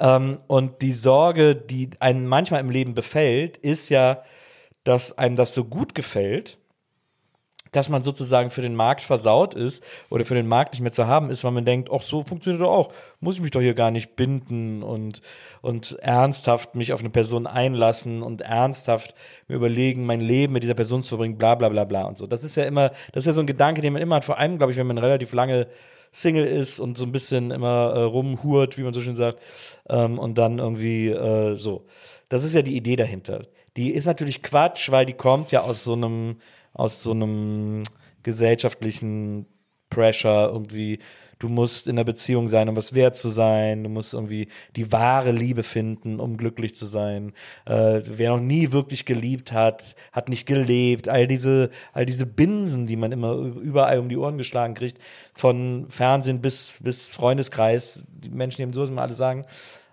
Ähm, 0.00 0.38
und 0.46 0.82
die 0.82 0.92
Sorge, 0.92 1.56
die 1.56 1.90
einen 2.00 2.26
manchmal 2.26 2.60
im 2.60 2.70
Leben 2.70 2.94
befällt, 2.94 3.56
ist 3.56 3.88
ja, 3.88 4.22
dass 4.84 5.16
einem 5.18 5.36
das 5.36 5.54
so 5.54 5.64
gut 5.64 5.94
gefällt, 5.94 6.58
dass 7.72 7.88
man 7.88 8.02
sozusagen 8.02 8.50
für 8.50 8.62
den 8.62 8.74
Markt 8.74 9.02
versaut 9.02 9.54
ist 9.54 9.82
oder 10.10 10.24
für 10.24 10.34
den 10.34 10.48
Markt 10.48 10.74
nicht 10.74 10.82
mehr 10.82 10.92
zu 10.92 11.06
haben 11.06 11.30
ist, 11.30 11.44
weil 11.44 11.52
man 11.52 11.64
denkt, 11.64 11.90
ach, 11.92 12.02
so 12.02 12.22
funktioniert 12.22 12.62
doch 12.62 12.70
auch. 12.70 12.92
Muss 13.20 13.36
ich 13.36 13.40
mich 13.40 13.50
doch 13.50 13.60
hier 13.60 13.74
gar 13.74 13.90
nicht 13.90 14.16
binden 14.16 14.82
und, 14.82 15.22
und 15.60 15.98
ernsthaft 16.00 16.74
mich 16.74 16.92
auf 16.92 17.00
eine 17.00 17.10
Person 17.10 17.46
einlassen 17.46 18.22
und 18.22 18.40
ernsthaft 18.40 19.14
mir 19.48 19.56
überlegen, 19.56 20.06
mein 20.06 20.20
Leben 20.20 20.52
mit 20.52 20.62
dieser 20.62 20.74
Person 20.74 21.02
zu 21.02 21.10
verbringen, 21.10 21.38
bla 21.38 21.54
bla 21.54 21.68
bla 21.68 21.84
bla 21.84 22.04
und 22.04 22.18
so. 22.18 22.26
Das 22.26 22.44
ist 22.44 22.56
ja 22.56 22.64
immer, 22.64 22.90
das 23.12 23.22
ist 23.22 23.26
ja 23.26 23.32
so 23.32 23.40
ein 23.40 23.46
Gedanke, 23.46 23.80
den 23.80 23.92
man 23.92 24.02
immer 24.02 24.16
hat, 24.16 24.24
vor 24.24 24.38
allem, 24.38 24.58
glaube 24.58 24.72
ich, 24.72 24.78
wenn 24.78 24.86
man 24.86 24.98
relativ 24.98 25.32
lange 25.32 25.68
Single 26.12 26.46
ist 26.46 26.80
und 26.80 26.96
so 26.96 27.04
ein 27.04 27.12
bisschen 27.12 27.50
immer 27.50 27.92
äh, 27.94 28.02
rumhurt, 28.02 28.78
wie 28.78 28.82
man 28.82 28.94
so 28.94 29.00
schön 29.00 29.16
sagt, 29.16 29.38
ähm, 29.88 30.18
und 30.18 30.38
dann 30.38 30.58
irgendwie 30.58 31.08
äh, 31.08 31.56
so. 31.56 31.84
Das 32.28 32.44
ist 32.44 32.54
ja 32.54 32.62
die 32.62 32.76
Idee 32.76 32.96
dahinter. 32.96 33.42
Die 33.76 33.90
ist 33.90 34.06
natürlich 34.06 34.42
Quatsch, 34.42 34.90
weil 34.90 35.06
die 35.06 35.12
kommt 35.12 35.52
ja 35.52 35.60
aus 35.62 35.84
so 35.84 35.92
einem, 35.92 36.36
aus 36.78 37.02
so 37.02 37.10
einem 37.10 37.82
gesellschaftlichen 38.22 39.46
Pressure 39.90 40.50
irgendwie. 40.52 41.00
Du 41.38 41.48
musst 41.48 41.86
in 41.86 41.94
der 41.94 42.04
Beziehung 42.04 42.48
sein, 42.48 42.68
um 42.68 42.76
was 42.76 42.94
wert 42.94 43.16
zu 43.16 43.28
sein. 43.28 43.84
Du 43.84 43.90
musst 43.90 44.12
irgendwie 44.12 44.48
die 44.74 44.90
wahre 44.90 45.30
Liebe 45.30 45.62
finden, 45.62 46.18
um 46.18 46.36
glücklich 46.36 46.74
zu 46.74 46.84
sein. 46.84 47.32
Äh, 47.64 48.00
wer 48.04 48.30
noch 48.30 48.40
nie 48.40 48.72
wirklich 48.72 49.04
geliebt 49.04 49.52
hat, 49.52 49.94
hat 50.12 50.28
nicht 50.28 50.46
gelebt. 50.46 51.08
All 51.08 51.28
diese, 51.28 51.70
all 51.92 52.06
diese 52.06 52.26
Binsen, 52.26 52.88
die 52.88 52.96
man 52.96 53.12
immer 53.12 53.34
überall 53.34 54.00
um 54.00 54.08
die 54.08 54.16
Ohren 54.16 54.36
geschlagen 54.36 54.74
kriegt, 54.74 54.98
von 55.32 55.86
Fernsehen 55.90 56.40
bis, 56.40 56.74
bis 56.80 57.08
Freundeskreis, 57.08 58.00
die 58.08 58.30
Menschen, 58.30 58.56
die 58.56 58.62
eben 58.64 58.72
so 58.72 58.84
immer 58.84 59.02
alle 59.02 59.14
sagen. 59.14 59.46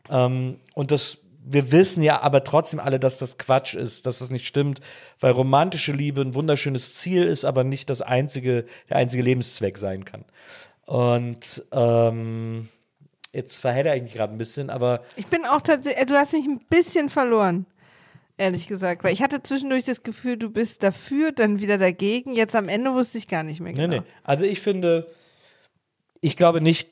Ähm, 0.10 0.58
und 0.74 0.90
das 0.90 1.20
wir 1.48 1.72
wissen 1.72 2.02
ja 2.02 2.22
aber 2.22 2.44
trotzdem 2.44 2.80
alle, 2.80 3.00
dass 3.00 3.20
das 3.20 3.38
Quatsch 3.38 3.76
ist, 3.76 4.06
dass 4.06 4.20
das 4.20 4.32
nicht 4.32 4.48
stimmt, 4.48 4.82
weil 5.20 5.32
romantische 5.32 5.92
Liebe 5.92 6.22
ein 6.22 6.34
wunderschönes 6.34 6.96
Ziel 6.96 7.24
ist, 7.24 7.46
aber 7.46 7.64
nicht 7.64 7.90
das 7.90 8.02
einzige, 8.02 8.66
der 8.90 8.98
einzige 8.98 9.22
Lebenszweck 9.24 9.78
sein 9.78 10.06
kann. 10.06 10.26
Und 10.86 11.64
ähm, 11.72 12.70
jetzt 13.32 13.58
verhedder 13.58 13.96
ich 13.96 14.04
mich 14.04 14.14
gerade 14.14 14.34
ein 14.34 14.38
bisschen, 14.38 14.70
aber 14.70 15.02
Ich 15.16 15.28
bin 15.28 15.46
auch 15.46 15.62
tatsächlich, 15.62 16.02
äh, 16.02 16.06
du 16.06 16.16
hast 16.16 16.34
mich 16.34 16.46
ein 16.46 16.60
bisschen 16.70 17.10
verloren. 17.10 17.66
Ehrlich 18.38 18.68
gesagt, 18.68 19.04
weil 19.04 19.14
ich 19.14 19.22
hatte 19.22 19.42
zwischendurch 19.42 19.86
das 19.86 20.04
Gefühl, 20.04 20.36
du 20.36 20.50
bist 20.50 20.84
dafür, 20.84 21.32
dann 21.32 21.62
wieder 21.62 21.78
dagegen. 21.78 22.36
Jetzt 22.36 22.54
am 22.54 22.68
Ende 22.68 22.94
wusste 22.94 23.18
ich 23.18 23.30
gar 23.30 23.44
nicht 23.44 23.62
mehr 23.62 23.72
genau. 23.72 23.88
Nee, 23.88 24.00
nee. 24.00 24.06
Also 24.24 24.44
ich 24.44 24.60
finde, 24.60 25.08
ich 26.20 26.36
glaube 26.36 26.60
nicht, 26.60 26.90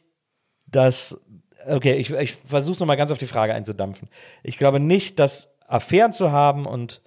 dass. 0.67 1.19
Okay, 1.67 1.96
ich, 1.96 2.12
ich 2.12 2.36
versuche 2.36 2.79
nochmal 2.79 2.98
ganz 2.98 3.12
auf 3.12 3.17
die 3.17 3.27
Frage 3.27 3.53
einzudampfen. 3.53 4.10
Ich 4.43 4.58
glaube 4.58 4.79
nicht, 4.79 5.20
dass 5.20 5.50
Affären 5.67 6.13
zu 6.13 6.32
haben 6.32 6.65
und 6.65 7.01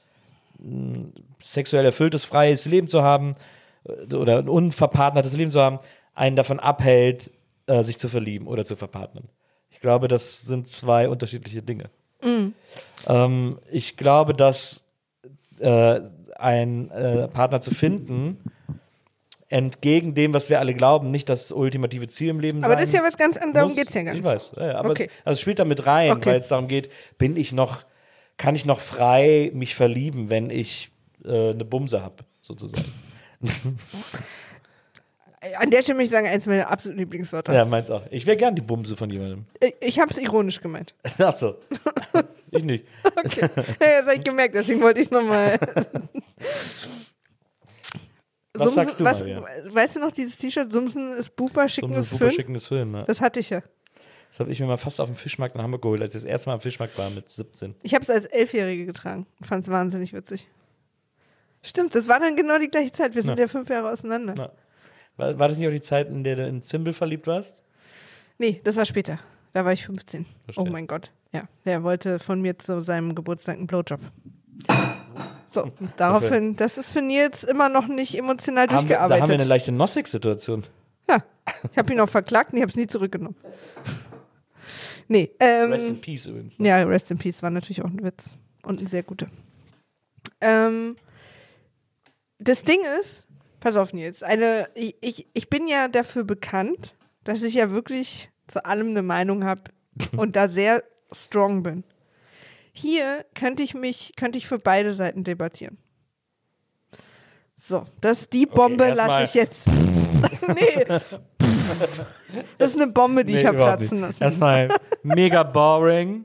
mh, 0.59 1.11
sexuell 1.43 1.85
erfülltes, 1.85 2.25
freies 2.25 2.65
Leben 2.65 2.89
zu 2.89 3.03
haben 3.03 3.35
äh, 3.85 4.15
oder 4.15 4.39
ein 4.39 4.49
unverpartnertes 4.49 5.37
Leben 5.37 5.51
zu 5.51 5.61
haben, 5.61 5.79
einen 6.15 6.37
davon 6.37 6.61
abhält, 6.61 7.31
äh, 7.67 7.83
sich 7.83 7.99
zu 7.99 8.09
verlieben 8.09 8.47
oder 8.47 8.65
zu 8.65 8.77
verpartnern. 8.77 9.29
Ich 9.71 9.81
glaube, 9.81 10.09
das 10.09 10.43
sind 10.43 10.67
zwei 10.69 11.09
unterschiedliche 11.09 11.63
Dinge. 11.63 11.91
Ähm, 13.07 13.59
ich 13.71 13.97
glaube, 13.97 14.35
dass 14.35 14.85
äh, 15.59 16.01
ein 16.37 16.91
äh, 16.91 17.29
Partner 17.29 17.61
zu 17.61 17.75
finden, 17.75 18.39
entgegen 19.49 20.15
dem, 20.15 20.35
was 20.35 20.51
wir 20.51 20.59
alle 20.59 20.75
glauben, 20.75 21.11
nicht 21.11 21.29
das 21.29 21.53
ultimative 21.53 22.09
Ziel 22.09 22.31
im 22.31 22.41
Leben 22.41 22.59
Aber 22.65 22.75
sein 22.75 22.79
das 22.79 22.89
ist 22.89 22.95
ja 22.95 23.03
was 23.03 23.17
ganz 23.17 23.37
anderes, 23.37 23.55
darum 23.55 23.75
geht 23.77 23.89
es 23.89 23.95
ja 23.95 24.03
gar 24.03 24.13
nicht. 24.13 24.21
Ich 24.21 24.25
weiß, 24.27 24.55
ja, 24.57 24.75
aber 24.77 24.91
Okay. 24.91 25.05
es, 25.09 25.13
also 25.27 25.35
es 25.37 25.41
spielt 25.41 25.59
damit 25.59 25.87
rein, 25.87 26.11
Okay. 26.13 26.31
weil 26.31 26.41
es 26.41 26.49
darum 26.49 26.67
geht, 26.69 26.91
bin 27.19 27.37
ich 27.37 27.53
noch, 27.53 27.85
kann 28.37 28.55
ich 28.57 28.65
noch 28.67 28.81
frei 28.81 29.51
mich 29.55 29.75
verlieben, 29.75 30.31
wenn 30.31 30.51
ich 30.51 30.91
äh, 31.25 31.51
eine 31.51 31.65
Bumse 31.65 32.03
habe, 32.03 32.25
sozusagen. 32.41 32.85
An 35.59 35.71
der 35.71 35.83
Stelle 35.83 35.97
möchte 35.99 36.09
ich 36.09 36.13
sagen, 36.19 36.27
eins 36.27 36.47
meiner 36.47 36.69
absoluten 36.69 36.99
Lieblingswörter. 36.99 37.53
Ja, 37.55 37.65
meins 37.65 37.89
auch. 37.91 38.03
Ich 38.11 38.27
wäre 38.27 38.37
gern 38.37 38.57
die 38.57 38.63
Bumse 38.63 38.97
von 38.97 39.09
jemandem. 39.11 39.45
Ich, 39.61 39.75
ich 39.81 39.99
habe 40.01 40.11
es 40.11 40.19
ironisch 40.19 40.61
gemeint. 40.61 40.95
Ach 41.19 41.33
so. 41.33 41.57
ich 42.51 42.65
nicht. 42.65 42.85
Okay. 43.25 43.49
ja, 43.81 44.01
das 44.01 44.07
habe 44.07 44.17
ich 44.17 44.25
gemerkt, 44.25 44.55
deswegen 44.55 44.81
wollte 44.83 45.01
ich 45.01 45.07
es 45.07 45.11
nochmal. 45.11 45.59
Was 48.59 48.75
sagst 48.75 49.01
du, 49.01 49.05
was, 49.05 49.21
Maria? 49.21 49.45
Weißt 49.71 49.97
du 49.97 50.01
noch 50.01 50.13
dieses 50.13 50.37
T-Shirt, 50.37 50.71
Sumsen 50.73 51.13
ist 51.13 51.35
Bupa, 51.37 51.69
Schicken 51.69 51.93
ist 51.93 51.99
ist 51.99 52.11
super 52.11 52.25
Föhn? 52.27 52.33
schickendes 52.35 52.67
Film. 52.69 52.91
Ne? 52.93 53.05
Das 53.07 53.21
hatte 53.21 53.41
ich 53.41 53.51
ja. 53.51 53.63
Das 54.31 54.41
habe 54.41 54.51
ich 54.53 54.61
mir 54.61 54.67
mal 54.67 54.77
fast 54.77 55.01
auf 55.01 55.09
dem 55.09 55.15
Fischmarkt 55.17 55.55
in 55.55 55.63
Hamburg 55.63 55.83
geholt, 55.83 56.03
als 56.03 56.15
ich 56.15 56.23
das 56.23 56.29
erste 56.31 56.49
Mal 56.51 56.55
am 56.55 56.61
Fischmarkt 56.61 56.99
war 56.99 57.09
mit 57.11 57.31
17. 57.31 57.75
Ich 57.83 57.95
habe 57.95 58.03
es 58.05 58.11
als 58.11 58.27
Elfjährige 58.27 58.85
getragen 58.87 59.27
und 59.41 59.47
fand 59.47 59.65
es 59.65 59.71
wahnsinnig 59.71 60.13
witzig. 60.13 60.47
Stimmt, 61.63 61.95
das 61.95 62.07
war 62.09 62.21
dann 62.21 62.37
genau 62.37 62.59
die 62.59 62.69
gleiche 62.69 62.93
Zeit. 62.93 63.15
Wir 63.15 63.23
sind 63.23 63.39
Ja. 63.39 63.45
ja, 63.45 63.49
fünf 63.49 63.69
Jahre 63.71 63.91
auseinander. 63.91 64.35
Na. 64.37 64.53
War, 65.17 65.39
war 65.39 65.49
das 65.49 65.59
nicht 65.59 65.67
auch 65.67 65.73
die 65.73 65.81
Zeit, 65.81 66.09
in 66.09 66.23
der 66.23 66.37
du 66.37 66.47
in 66.47 66.61
Zimbel 66.63 66.93
verliebt 66.93 67.27
warst? 67.27 67.63
Nee, 68.39 68.61
das 68.65 68.77
war 68.77 68.85
später. 68.85 69.19
Da 69.55 69.65
war 69.65 69.73
ich 69.73 69.87
15. 69.87 70.27
Verstehe. 70.45 70.63
Oh 70.65 70.69
mein 70.71 70.87
Gott. 70.87 71.11
Ja, 71.33 71.45
der 71.65 71.83
wollte 71.83 72.19
von 72.19 72.43
mir 72.43 72.59
zu 72.59 72.83
seinem 72.83 73.15
Geburtstag 73.15 73.57
einen 73.57 73.67
Blowjob. 73.67 74.01
So, 75.57 75.73
daraufhin, 75.97 76.55
das 76.57 76.77
ist 76.77 76.91
für 76.91 77.01
Nils 77.01 77.43
immer 77.45 77.69
noch 77.69 77.87
nicht 77.87 78.17
emotional 78.17 78.65
Haben 78.69 78.71
wir, 78.71 78.75
da 78.75 78.79
durchgearbeitet. 78.81 79.23
haben 79.23 79.29
wir 79.31 79.35
eine 79.37 79.45
leichte 79.45 79.73
Nossig-Situation. 79.73 80.65
ja, 81.09 81.25
ich 81.73 81.79
habe 81.79 81.93
ihn 81.93 82.01
auch 82.01 82.09
verklagt 82.09 82.53
und 82.53 82.59
ich 82.59 82.63
habe 82.63 82.71
es 82.71 82.77
nie 82.77 82.87
zurückgenommen. 82.87 83.37
Nee, 85.09 85.31
ähm, 85.41 85.73
Rest 85.73 85.89
in 85.89 86.01
Peace 86.01 86.27
übrigens. 86.27 86.59
ne? 86.59 86.69
Ja, 86.69 86.83
Rest 86.83 87.11
in 87.11 87.19
Peace 87.19 87.43
war 87.43 87.51
natürlich 87.51 87.83
auch 87.83 87.89
ein 87.89 88.03
Witz. 88.03 88.37
Und 88.63 88.81
ein 88.83 88.87
sehr 88.87 89.03
guter. 89.03 89.29
Ähm, 90.41 90.97
das 92.39 92.65
Ding 92.65 92.81
ist, 93.01 93.27
pass 93.61 93.77
auf 93.77 93.93
Nils, 93.93 94.23
eine, 94.23 94.69
ich, 94.75 94.97
ich, 95.01 95.27
ich 95.33 95.49
bin 95.49 95.69
ja 95.69 95.89
dafür 95.89 96.25
bekannt, 96.25 96.97
dass 97.25 97.43
ich 97.43 97.55
ja 97.55 97.71
wirklich 97.71 98.31
zu 98.47 98.65
allem 98.65 98.89
eine 98.89 99.03
Meinung 99.03 99.45
habe 99.45 99.63
und 100.17 100.37
da 100.37 100.49
sehr 100.49 100.83
strong 101.13 101.63
bin. 101.63 101.85
Hier 102.77 103.25
könnte 103.35 103.63
ich 103.63 103.75
mich, 103.75 104.13
könnte 104.17 104.39
ich 104.39 104.47
für 104.47 104.59
beide 104.59 104.93
Seiten 104.93 105.25
debattieren. 105.25 105.79
So, 107.59 107.87
das 108.03 108.29
die 108.29 108.45
Bombe 108.47 108.85
erstmal- 108.85 109.09
lasse 109.23 109.25
ich 109.25 109.35
jetzt. 109.35 109.69
nee. 110.49 110.85
Das 112.59 112.71
ist 112.71 112.77
eine 112.81 112.93
Bombe, 112.93 113.25
die 113.25 113.35
ich 113.35 113.41
Nee, 113.41 113.47
habe 113.47 113.57
überhaupt 113.57 113.79
platzen 113.79 114.01
nicht. 114.01 114.09
lassen. 114.21 114.23
Erstmal 114.23 114.69
mega 115.03 115.43
boring. 115.43 116.25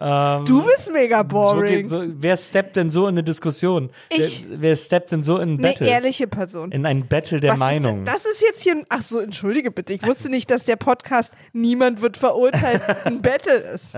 Ähm, 0.00 0.44
Du 0.44 0.62
bist 0.64 0.92
mega 0.92 1.22
boring. 1.22 1.88
So 1.88 2.00
geht, 2.00 2.10
so, 2.10 2.22
wer 2.22 2.36
steppt 2.36 2.76
denn 2.76 2.90
so 2.90 3.02
in 3.06 3.14
eine 3.14 3.22
Diskussion? 3.24 3.90
Ich. 4.10 4.44
Wer, 4.48 4.60
wer 4.62 4.76
steppt 4.76 5.10
denn 5.12 5.22
so 5.22 5.38
in 5.38 5.54
ein 5.54 5.58
eine 5.58 5.68
Battle? 5.72 5.86
ehrliche 5.88 6.26
Person. 6.28 6.70
in 6.72 6.86
ein 6.86 7.06
Battle 7.08 7.40
der 7.40 7.52
Was 7.52 7.58
Meinung. 7.58 8.04
Ist, 8.06 8.08
das 8.12 8.24
ist 8.24 8.40
jetzt 8.42 8.62
hier 8.62 8.72
ein. 8.76 8.84
Ach 8.88 9.02
so, 9.02 9.18
entschuldige 9.18 9.70
bitte. 9.70 9.92
Ich 9.92 10.06
wusste 10.06 10.28
nicht, 10.30 10.50
dass 10.50 10.64
der 10.64 10.76
Podcast 10.76 11.32
Niemand 11.52 12.00
wird 12.00 12.16
verurteilt 12.16 12.82
ein 13.04 13.20
Battle 13.22 13.52
ist. 13.54 13.94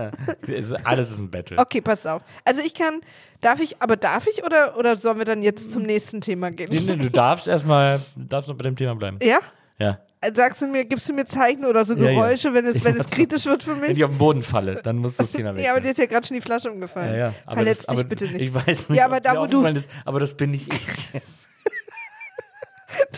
Es- 0.49 0.73
Alles 0.85 1.11
ist 1.11 1.19
ein 1.19 1.29
Battle. 1.29 1.57
Okay, 1.59 1.81
pass 1.81 2.05
auf. 2.05 2.21
Also 2.45 2.61
ich 2.65 2.73
kann. 2.73 3.01
Darf 3.41 3.59
ich, 3.59 3.81
aber 3.81 3.95
darf 3.97 4.27
ich 4.27 4.45
oder, 4.45 4.77
oder 4.77 4.97
sollen 4.97 5.17
wir 5.17 5.25
dann 5.25 5.41
jetzt 5.41 5.71
zum 5.71 5.81
nächsten 5.81 6.21
Thema 6.21 6.51
gehen? 6.51 6.67
Nee, 6.71 6.79
nee, 6.85 6.95
Du 6.97 7.09
darfst 7.09 7.47
erstmal, 7.47 7.99
darfst 8.15 8.47
noch 8.47 8.55
bei 8.55 8.65
dem 8.65 8.75
Thema 8.75 8.93
bleiben. 8.93 9.17
Ja? 9.23 9.39
Ja. 9.81 9.99
Sagst 10.35 10.61
du 10.61 10.67
mir, 10.67 10.85
gibst 10.85 11.09
du 11.09 11.13
mir 11.13 11.25
Zeichen 11.25 11.65
oder 11.65 11.83
so 11.83 11.95
Ja, 11.95 12.03
ja. 12.03 12.11
Geräusche, 12.11 12.53
wenn 12.53 12.65
es, 12.67 12.75
Ich 12.75 12.85
wenn 12.85 12.95
es 12.95 13.07
kritisch 13.09 13.45
wird 13.47 13.63
für 13.63 13.71
Wenn 13.71 13.79
mich? 13.89 13.97
ich 13.97 14.03
auf 14.03 14.11
den 14.11 14.19
Boden 14.19 14.43
falle, 14.43 14.75
dann 14.83 14.97
musst 14.97 15.19
du 15.19 15.23
das 15.23 15.31
Thema 15.31 15.49
wechseln. 15.49 15.65
Ja, 15.65 15.71
aber 15.71 15.81
dir 15.81 15.89
ist 15.91 15.97
ja 15.97 16.05
gerade 16.05 16.27
schon 16.27 16.35
die 16.35 16.41
Flasche 16.41 16.71
umgefallen. 16.71 17.11
ja, 17.13 17.17
ja. 17.17 17.33
Aber 17.45 17.55
Verletz 17.55 17.79
das, 17.79 17.87
aber 17.87 17.97
dich 18.03 18.09
bitte 18.09 18.25
nicht. 18.25 18.41
Ich 18.41 18.53
weiß 18.53 18.89
nicht, 18.89 18.99
Ja, 18.99 19.05
aber 19.05 19.17
ob 19.17 19.23
da, 19.23 19.39
wo 19.39 19.45
du- 19.47 19.65
Ist, 19.65 19.89
aber 20.05 20.19
das 20.19 20.35
bin 20.35 20.51
nicht 20.51 20.71
ich. 20.71 21.21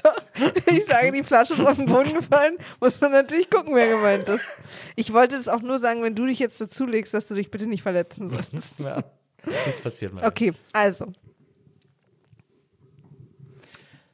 Doch. 0.04 0.16
Ich 0.68 0.86
sage, 0.86 1.12
die 1.12 1.24
Flasche 1.24 1.54
ist 1.56 1.68
auf 1.68 1.76
den 1.78 1.88
Boden 1.88 2.14
gefallen, 2.14 2.58
muss 2.80 3.02
man 3.02 3.12
natürlich 3.12 3.50
gucken, 3.50 3.76
wer 3.76 3.88
gemeint 3.90 4.30
ist. 4.30 4.46
Ich 4.96 5.12
wollte 5.14 5.36
es 5.36 5.48
auch 5.50 5.62
nur 5.62 5.80
sagen, 5.80 6.04
wenn 6.04 6.16
du 6.16 6.26
dich 6.26 6.40
jetzt 6.40 6.62
dazulegst, 6.62 7.14
dass 7.14 7.28
du 7.28 7.36
dich 7.36 7.52
bitte 7.52 7.66
nicht 7.68 7.82
verletzen 7.84 8.30
sollst. 8.30 8.80
ja. 8.80 9.04
Nichts 9.66 9.82
passiert 9.82 10.14
mal. 10.14 10.26
Okay, 10.26 10.54
also. 10.72 11.12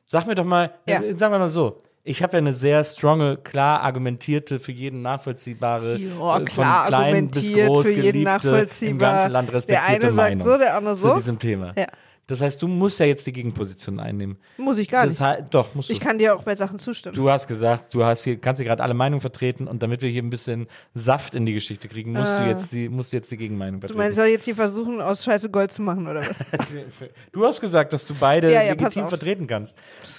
Sag 0.08 0.26
mir 0.26 0.34
doch 0.36 0.46
mal, 0.46 0.74
Ja. 0.88 1.02
äh, 1.04 1.16
sagen 1.18 1.34
wir 1.34 1.40
mal 1.40 1.50
so. 1.50 1.82
Ich 2.04 2.24
habe 2.24 2.34
ja 2.34 2.38
eine 2.40 2.54
sehr 2.54 2.84
stronge, 2.84 3.38
klar 3.38 3.82
argumentierte, 3.82 4.60
für 4.60 4.72
jeden 4.72 5.02
nachvollziehbare, 5.02 5.98
Ja, 5.98 6.38
äh, 6.38 6.46
klar 6.46 6.84
von 6.86 6.88
klein 6.88 7.28
bis 7.28 7.54
groß 7.54 7.88
für 7.88 7.94
jeden 7.94 8.24
geliebte, 8.26 8.70
im 8.86 8.98
ganzen 8.98 9.32
Land 9.32 9.50
Der 9.50 9.56
respektierte 9.56 10.08
eine 10.08 10.16
sagt 10.16 10.16
Meinung 10.16 10.48
so, 10.48 10.58
der 10.58 10.76
andere 10.76 10.98
so. 10.98 11.10
zu 11.10 11.16
diesem 11.18 11.40
Thema. 11.40 11.74
Ja. 11.78 11.88
Das 12.30 12.42
heißt, 12.42 12.62
du 12.62 12.68
musst 12.68 13.00
ja 13.00 13.06
jetzt 13.08 13.26
die 13.28 13.34
Gegenposition 13.34 14.00
einnehmen. 14.00 14.38
Muss 14.58 14.78
ich 14.78 14.88
gar 14.88 15.06
das 15.08 15.20
nicht. 15.20 15.46
doch, 15.54 15.74
musst 15.76 15.90
du. 15.90 15.94
Ich 15.94 16.00
kann 16.00 16.18
dir 16.20 16.36
auch 16.36 16.44
bei 16.44 16.56
Sachen 16.56 16.78
zustimmen. 16.80 17.16
Du 17.16 17.30
hast 17.30 17.48
gesagt, 17.48 17.94
du 17.94 18.06
hast 18.06 18.24
hier, 18.24 18.38
kannst 18.38 18.60
hier 18.62 18.68
gerade 18.68 18.84
alle 18.84 18.94
Meinungen 18.94 19.20
vertreten 19.22 19.68
und 19.68 19.82
damit 19.84 20.02
wir 20.02 20.10
hier 20.10 20.22
ein 20.22 20.30
bisschen 20.30 20.68
Saft 20.94 21.34
in 21.36 21.46
die 21.46 21.54
Geschichte 21.54 21.88
kriegen, 21.88 22.14
musst, 22.14 22.38
du, 22.38 22.44
jetzt 22.48 22.72
die, 22.72 22.88
musst 22.88 23.12
du 23.12 23.18
jetzt 23.18 23.32
die 23.32 23.38
Gegenmeinung 23.38 23.80
Ah. 23.80 23.88
du 23.88 23.88
vertreten. 23.88 23.98
meinst, 23.98 24.18
ich 24.18 24.24
soll 24.24 24.28
jetzt 24.32 24.46
hier 24.46 24.56
versuchen, 24.56 25.02
aus 25.02 25.24
Scheiße 25.24 25.50
Gold 25.50 25.74
zu 25.74 25.82
machen, 25.82 26.08
oder 26.08 26.22
was? 26.22 26.74
Du 27.32 27.46
hast 27.46 27.62
gesagt, 27.62 27.94
dass 27.94 28.06
du 28.06 28.14
beide 28.20 28.52
Ja, 28.54 28.62
ja, 28.64 28.72
legitim 28.74 29.08
vertreten 29.08 29.48
kannst. 29.48 29.76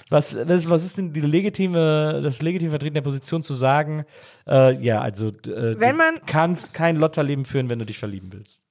Was, 0.09 0.35
was, 0.35 0.69
was 0.69 0.85
ist 0.85 0.97
denn 0.97 1.13
die 1.13 1.21
legitime, 1.21 2.19
das 2.21 2.41
legitime 2.41 2.71
Vertreten 2.71 2.95
der 2.95 3.01
Position 3.01 3.41
zu 3.43 3.53
sagen, 3.53 4.05
äh, 4.47 4.73
ja, 4.83 4.99
also 5.01 5.27
äh, 5.27 5.79
Wenn 5.79 5.91
du 5.91 5.97
man- 5.97 6.15
kannst 6.25 6.73
kein 6.73 6.97
Lotterleben 6.97 7.45
führen, 7.45 7.69
wenn 7.69 7.79
du 7.79 7.85
dich 7.85 7.99
verlieben 7.99 8.31
willst. 8.33 8.61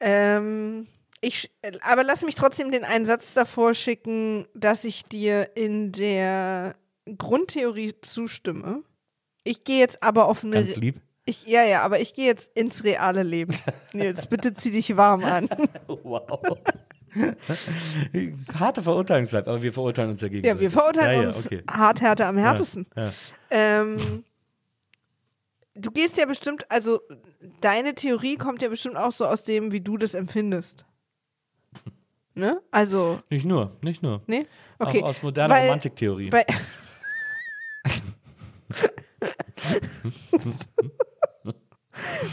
ähm, 0.00 0.86
ich, 1.20 1.50
aber 1.82 2.02
lass 2.02 2.22
mich 2.22 2.34
trotzdem 2.34 2.70
den 2.70 2.84
einen 2.84 3.04
Satz 3.04 3.34
davor 3.34 3.74
schicken, 3.74 4.46
dass 4.54 4.84
ich 4.84 5.04
dir 5.04 5.50
in 5.54 5.92
der 5.92 6.74
Grundtheorie 7.18 7.94
zustimme. 8.00 8.82
Ich 9.44 9.64
gehe 9.64 9.78
jetzt 9.78 10.02
aber 10.02 10.28
auf 10.28 10.44
eine. 10.44 10.56
Ganz 10.56 10.76
lieb. 10.76 11.00
Ich, 11.26 11.46
ja, 11.46 11.62
ja, 11.64 11.82
aber 11.82 12.00
ich 12.00 12.14
gehe 12.14 12.26
jetzt 12.26 12.50
ins 12.56 12.82
reale 12.82 13.22
Leben. 13.22 13.54
Jetzt 13.92 14.30
bitte 14.30 14.54
zieh 14.54 14.70
dich 14.70 14.96
warm 14.96 15.24
an. 15.24 15.48
Wow. 15.86 16.40
Harte 18.58 18.82
Verurteilungsbleibt, 18.82 19.48
aber 19.48 19.62
wir 19.62 19.72
verurteilen 19.72 20.10
uns 20.10 20.20
ja 20.20 20.28
gegenseitig. 20.28 20.56
Ja, 20.56 20.60
wir 20.60 20.70
verurteilen 20.70 21.22
ja, 21.22 21.26
uns 21.26 21.44
Ja, 21.44 21.58
okay. 21.58 21.62
hart 21.68 22.00
härter 22.00 22.26
am 22.26 22.36
härtesten. 22.36 22.86
Ja. 22.96 23.12
Ähm, 23.50 24.24
du 25.74 25.90
gehst 25.90 26.16
ja 26.18 26.26
bestimmt, 26.26 26.70
also 26.70 27.00
deine 27.60 27.94
Theorie 27.94 28.36
kommt 28.36 28.62
ja 28.62 28.68
bestimmt 28.68 28.96
auch 28.96 29.12
so 29.12 29.26
aus 29.26 29.42
dem, 29.42 29.72
wie 29.72 29.80
du 29.80 29.96
das 29.96 30.14
empfindest. 30.14 30.86
Ne? 32.40 32.62
Also, 32.70 33.20
Nicht 33.28 33.44
nur, 33.44 33.76
nicht 33.82 34.02
nur. 34.02 34.22
ne? 34.26 34.46
Okay. 34.78 35.02
Auch 35.02 35.08
aus 35.08 35.22
moderner 35.22 35.54
Weil- 35.54 35.66
Romantiktheorie. 35.66 36.30
Bei 36.30 36.46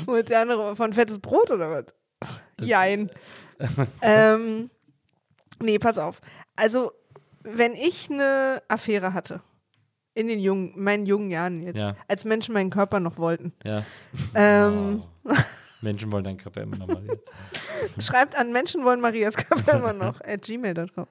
Moderne 0.05 0.75
von 0.75 0.93
fettes 0.93 1.19
Brot 1.19 1.51
oder 1.51 1.71
was? 1.71 1.85
Jein. 2.59 3.09
ähm, 4.01 4.69
nee, 5.61 5.79
pass 5.79 5.97
auf. 5.97 6.21
Also, 6.55 6.91
wenn 7.43 7.73
ich 7.73 8.09
eine 8.09 8.61
Affäre 8.67 9.13
hatte, 9.13 9.41
in 10.13 10.27
den 10.27 10.39
jungen, 10.39 10.73
meinen 10.75 11.05
jungen 11.05 11.29
Jahren 11.29 11.61
jetzt, 11.63 11.77
Ja. 11.77 11.95
als 12.07 12.25
Menschen 12.25 12.53
meinen 12.53 12.69
Körper 12.69 12.99
noch 12.99 13.17
wollten, 13.17 13.53
Ja. 13.63 13.83
ähm, 14.35 15.03
Menschen 15.81 16.11
wollen 16.11 16.23
deinen 16.23 16.37
Körper 16.37 16.61
immer 16.61 16.77
noch 16.77 16.87
mal. 16.87 17.03
schreibt 17.99 18.37
an 18.37 18.51
Menschen 18.51 18.83
wollen 18.83 18.99
Marias 19.01 19.35
Körper 19.35 19.77
immer 19.77 19.93
noch 19.93 20.21
at 20.21 20.41
gmail.com. 20.43 21.07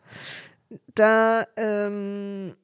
Da, 0.95 1.47
ähm, 1.57 2.57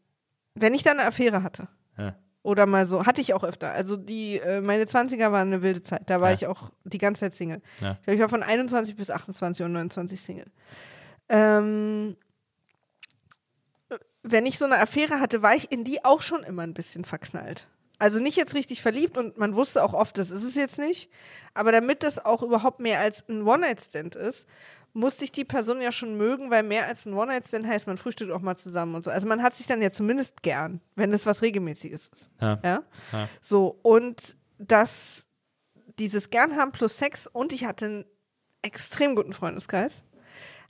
wenn 0.55 0.75
ich 0.75 0.83
da 0.83 0.91
eine 0.91 1.05
Affäre 1.07 1.43
hatte, 1.43 1.69
Ja. 1.97 2.17
oder 2.43 2.67
mal 2.67 2.85
so, 2.87 3.07
hatte 3.07 3.21
ich 3.21 3.33
auch 3.35 3.45
öfter. 3.45 3.71
Also 3.71 3.97
die, 3.97 4.39
äh, 4.41 4.61
meine 4.61 4.85
20er 4.85 5.31
waren 5.31 5.49
eine 5.49 5.63
wilde 5.63 5.83
Zeit. 5.85 6.03
Da 6.11 6.21
war 6.21 6.31
Ja. 6.31 6.35
ich 6.35 6.47
auch 6.49 6.71
die 6.85 6.99
ganze 6.99 7.21
Zeit 7.21 7.37
Single. 7.37 7.63
Ja. 7.81 7.93
Ich 7.93 8.03
glaube, 8.03 8.15
ich 8.17 8.21
war 8.21 8.29
von 8.29 8.43
21 8.43 8.97
bis 8.97 9.11
28 9.11 9.65
und 9.65 9.73
29 9.73 10.21
Single. 10.21 10.51
Ähm, 11.29 12.17
wenn 14.25 14.47
ich 14.47 14.59
so 14.59 14.65
eine 14.65 14.79
Affäre 14.79 15.21
hatte, 15.21 15.43
war 15.43 15.55
ich 15.55 15.71
in 15.73 15.85
die 15.85 16.05
auch 16.05 16.23
schon 16.23 16.43
immer 16.43 16.63
ein 16.63 16.75
bisschen 16.75 17.05
verknallt. 17.05 17.69
Also 18.03 18.19
nicht 18.19 18.35
jetzt 18.37 18.57
richtig 18.57 18.83
verliebt 18.83 19.17
und 19.17 19.39
man 19.39 19.55
wusste 19.55 19.85
auch 19.85 19.95
oft, 19.95 20.19
das 20.19 20.31
ist 20.31 20.43
es 20.43 20.57
jetzt 20.57 20.77
nicht. 20.77 21.09
Aber 21.55 21.71
damit 21.71 22.03
das 22.03 22.19
auch 22.25 22.43
überhaupt 22.43 22.81
mehr 22.81 22.99
als 22.99 23.23
ein 23.29 23.47
One-Night-Stand 23.47 24.17
ist, 24.17 24.49
musste 24.93 25.23
ich 25.23 25.31
die 25.31 25.45
Person 25.45 25.81
ja 25.81 25.93
schon 25.93 26.17
mögen, 26.17 26.51
weil 26.51 26.65
mehr 26.65 26.89
als 26.89 27.07
ein 27.07 27.15
One-Night-Stand 27.15 27.65
heißt, 27.65 27.87
man 27.87 27.99
frühstückt 27.99 28.33
auch 28.33 28.41
mal 28.41 28.57
zusammen 28.57 28.97
und 28.97 29.05
so. 29.05 29.13
Also 29.13 29.29
man 29.29 29.41
hat 29.41 29.55
sich 29.55 29.69
dann 29.69 29.81
ja 29.81 29.93
zumindest 29.93 30.43
gern, 30.43 30.81
wenn 30.97 31.13
es 31.13 31.27
was 31.27 31.43
Regelmäßiges 31.43 32.01
ist. 32.13 32.29
Ja. 32.41 32.59
Ja? 32.65 32.83
Ja. 33.13 33.29
So, 33.41 33.79
und 33.83 34.37
das, 34.59 35.29
dieses 36.01 36.31
Gern 36.31 36.57
haben 36.57 36.73
plus 36.73 36.99
Sex 36.99 37.29
und 37.29 37.53
ich 37.53 37.67
hatte 37.67 37.85
einen 37.85 38.05
extrem 38.63 39.15
guten 39.15 39.33
Freundeskreis, 39.33 40.03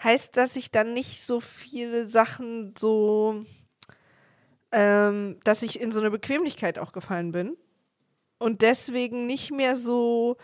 heißt, 0.02 0.36
dass 0.36 0.54
ich 0.54 0.70
dann 0.70 0.92
nicht 0.92 1.22
so 1.22 1.40
viele 1.40 2.10
Sachen 2.10 2.74
so, 2.76 3.46
ähm, 4.72 5.38
dass 5.44 5.62
ich 5.62 5.80
in 5.80 5.92
so 5.92 6.00
eine 6.00 6.10
Bequemlichkeit 6.10 6.78
auch 6.78 6.92
gefallen 6.92 7.32
bin 7.32 7.56
und 8.38 8.62
deswegen 8.62 9.26
nicht 9.26 9.52
mehr 9.52 9.76
so 9.76 10.36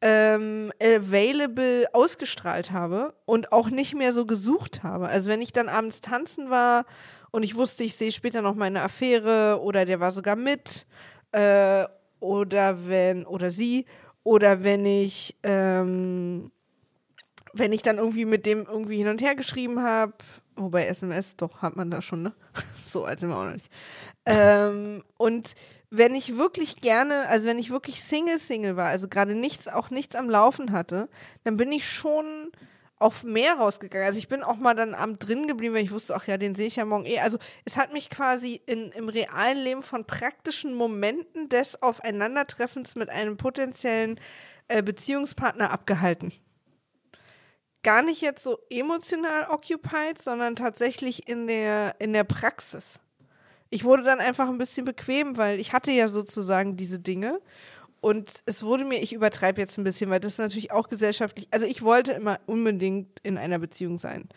ähm, 0.00 0.72
available 0.82 1.86
ausgestrahlt 1.92 2.70
habe 2.70 3.14
und 3.24 3.52
auch 3.52 3.70
nicht 3.70 3.94
mehr 3.94 4.12
so 4.12 4.26
gesucht 4.26 4.82
habe. 4.82 5.08
Also 5.08 5.30
wenn 5.30 5.42
ich 5.42 5.52
dann 5.52 5.68
abends 5.68 6.00
tanzen 6.00 6.50
war 6.50 6.84
und 7.30 7.42
ich 7.42 7.54
wusste, 7.54 7.84
ich 7.84 7.96
sehe 7.96 8.12
später 8.12 8.42
noch 8.42 8.54
meine 8.54 8.82
Affäre 8.82 9.60
oder 9.62 9.84
der 9.84 10.00
war 10.00 10.10
sogar 10.10 10.36
mit 10.36 10.86
äh, 11.32 11.84
oder 12.20 12.86
wenn 12.86 13.26
oder 13.26 13.50
sie 13.50 13.86
oder 14.22 14.62
wenn 14.62 14.86
ich 14.86 15.36
ähm, 15.42 16.50
wenn 17.54 17.72
ich 17.72 17.82
dann 17.82 17.98
irgendwie 17.98 18.24
mit 18.24 18.46
dem 18.46 18.66
irgendwie 18.66 18.98
hin 18.98 19.08
und 19.08 19.22
her 19.22 19.34
geschrieben 19.34 19.82
habe, 19.82 20.12
wobei 20.56 20.86
SMS 20.86 21.36
doch 21.36 21.62
hat 21.62 21.76
man 21.76 21.90
da 21.90 22.02
schon, 22.02 22.22
ne? 22.22 22.32
so 22.86 23.04
alt 23.04 23.20
sind 23.20 23.30
wir 23.30 23.38
auch 23.38 23.44
noch 23.44 23.52
nicht. 23.52 23.70
Ähm, 24.26 25.02
und 25.16 25.54
wenn 25.90 26.14
ich 26.14 26.36
wirklich 26.36 26.80
gerne, 26.80 27.28
also 27.28 27.46
wenn 27.46 27.58
ich 27.58 27.70
wirklich 27.70 28.02
Single-Single 28.02 28.76
war, 28.76 28.88
also 28.88 29.08
gerade 29.08 29.34
nichts, 29.34 29.68
auch 29.68 29.90
nichts 29.90 30.16
am 30.16 30.28
Laufen 30.28 30.72
hatte, 30.72 31.08
dann 31.44 31.56
bin 31.56 31.70
ich 31.70 31.88
schon 31.88 32.50
auf 32.98 33.22
mehr 33.22 33.54
rausgegangen. 33.54 34.06
Also 34.06 34.18
ich 34.18 34.28
bin 34.28 34.42
auch 34.42 34.56
mal 34.56 34.74
dann 34.74 34.94
am 34.94 35.18
drin 35.18 35.46
geblieben, 35.46 35.74
weil 35.74 35.84
ich 35.84 35.90
wusste, 35.90 36.14
ach 36.14 36.26
ja, 36.26 36.38
den 36.38 36.54
sehe 36.54 36.66
ich 36.66 36.76
ja 36.76 36.84
morgen 36.84 37.04
eh. 37.04 37.20
Also 37.20 37.38
es 37.64 37.76
hat 37.76 37.92
mich 37.92 38.08
quasi 38.08 38.60
in, 38.66 38.90
im 38.92 39.08
realen 39.08 39.58
Leben 39.58 39.82
von 39.82 40.06
praktischen 40.06 40.74
Momenten 40.74 41.48
des 41.48 41.82
Aufeinandertreffens 41.82 42.94
mit 42.94 43.10
einem 43.10 43.36
potenziellen 43.36 44.18
äh, 44.68 44.82
Beziehungspartner 44.82 45.70
abgehalten. 45.70 46.32
Gar 47.84 48.02
nicht 48.02 48.20
jetzt 48.20 48.42
so 48.42 48.58
emotional 48.68 49.48
occupied, 49.50 50.20
sondern 50.20 50.56
tatsächlich 50.56 51.28
in 51.28 51.46
der, 51.46 51.94
in 52.00 52.12
der 52.12 52.24
Praxis 52.24 52.98
ich 53.74 53.82
wurde 53.82 54.04
dann 54.04 54.20
einfach 54.20 54.48
ein 54.48 54.56
bisschen 54.56 54.84
bequem, 54.84 55.36
weil 55.36 55.58
ich 55.58 55.72
hatte 55.72 55.90
ja 55.90 56.06
sozusagen 56.06 56.76
diese 56.76 57.00
Dinge. 57.00 57.40
Und 58.00 58.44
es 58.46 58.62
wurde 58.62 58.84
mir, 58.84 59.02
ich 59.02 59.12
übertreibe 59.12 59.60
jetzt 59.60 59.78
ein 59.78 59.84
bisschen, 59.84 60.10
weil 60.10 60.20
das 60.20 60.38
natürlich 60.38 60.70
auch 60.70 60.88
gesellschaftlich, 60.88 61.48
also 61.50 61.66
ich 61.66 61.82
wollte 61.82 62.12
immer 62.12 62.38
unbedingt 62.46 63.18
in 63.24 63.36
einer 63.36 63.58
Beziehung 63.58 63.98
sein, 63.98 64.28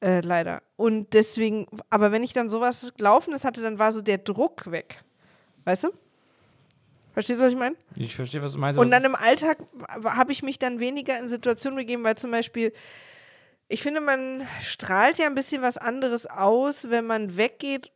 äh, 0.00 0.20
leider. 0.20 0.62
Und 0.76 1.12
deswegen, 1.12 1.66
aber 1.90 2.12
wenn 2.12 2.22
ich 2.22 2.34
dann 2.34 2.48
sowas 2.48 2.92
Laufendes 2.98 3.44
hatte, 3.44 3.62
dann 3.62 3.80
war 3.80 3.92
so 3.92 4.00
der 4.00 4.18
Druck 4.18 4.70
weg. 4.70 5.02
Weißt 5.64 5.82
du? 5.84 5.88
Verstehst 7.14 7.40
du, 7.40 7.44
was 7.44 7.52
ich 7.52 7.58
meine? 7.58 7.76
Ich 7.96 8.14
verstehe, 8.14 8.42
was 8.42 8.52
du 8.52 8.58
meinst. 8.58 8.78
Und 8.78 8.90
dann 8.90 9.04
im 9.04 9.14
Alltag 9.14 9.58
habe 10.04 10.32
ich 10.32 10.42
mich 10.42 10.58
dann 10.58 10.80
weniger 10.80 11.18
in 11.18 11.28
Situationen 11.28 11.76
begeben, 11.76 12.04
weil 12.04 12.16
zum 12.16 12.32
Beispiel, 12.32 12.72
ich 13.68 13.82
finde, 13.82 14.00
man 14.00 14.46
strahlt 14.60 15.18
ja 15.18 15.26
ein 15.26 15.34
bisschen 15.34 15.62
was 15.62 15.78
anderes 15.78 16.26
aus, 16.26 16.90
wenn 16.90 17.06
man 17.06 17.36
weggeht 17.36 17.92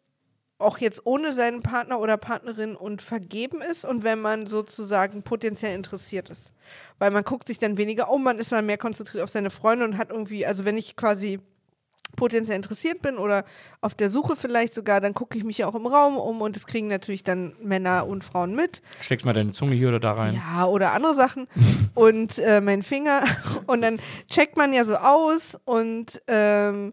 auch 0.58 0.78
jetzt 0.78 1.06
ohne 1.06 1.32
seinen 1.32 1.62
Partner 1.62 2.00
oder 2.00 2.16
Partnerin 2.16 2.74
und 2.74 3.00
vergeben 3.00 3.62
ist 3.62 3.84
und 3.84 4.02
wenn 4.02 4.20
man 4.20 4.46
sozusagen 4.46 5.22
potenziell 5.22 5.74
interessiert 5.74 6.30
ist. 6.30 6.52
Weil 6.98 7.12
man 7.12 7.22
guckt 7.22 7.46
sich 7.46 7.58
dann 7.58 7.78
weniger 7.78 8.10
um, 8.10 8.24
man 8.24 8.38
ist 8.38 8.50
mal 8.50 8.62
mehr 8.62 8.78
konzentriert 8.78 9.22
auf 9.22 9.30
seine 9.30 9.50
Freunde 9.50 9.84
und 9.84 9.96
hat 9.96 10.10
irgendwie, 10.10 10.44
also 10.44 10.64
wenn 10.64 10.76
ich 10.76 10.96
quasi 10.96 11.38
potenziell 12.16 12.56
interessiert 12.56 13.02
bin 13.02 13.16
oder 13.16 13.44
auf 13.80 13.94
der 13.94 14.10
Suche 14.10 14.36
vielleicht 14.36 14.74
sogar, 14.74 15.00
dann 15.00 15.14
gucke 15.14 15.38
ich 15.38 15.44
mich 15.44 15.58
ja 15.58 15.68
auch 15.68 15.74
im 15.74 15.86
Raum 15.86 16.16
um 16.16 16.42
und 16.42 16.56
das 16.56 16.66
kriegen 16.66 16.88
natürlich 16.88 17.22
dann 17.22 17.54
Männer 17.62 18.06
und 18.06 18.24
Frauen 18.24 18.54
mit. 18.54 18.82
Steckst 19.02 19.24
mal 19.24 19.32
deine 19.32 19.52
Zunge 19.52 19.74
hier 19.74 19.88
oder 19.88 20.00
da 20.00 20.12
rein. 20.12 20.34
Ja, 20.34 20.66
oder 20.66 20.92
andere 20.92 21.14
Sachen. 21.14 21.46
und 21.94 22.38
äh, 22.38 22.60
mein 22.60 22.82
Finger. 22.82 23.22
Und 23.66 23.82
dann 23.82 24.00
checkt 24.28 24.56
man 24.56 24.72
ja 24.72 24.84
so 24.84 24.96
aus 24.96 25.58
und 25.64 26.22
ähm, 26.26 26.92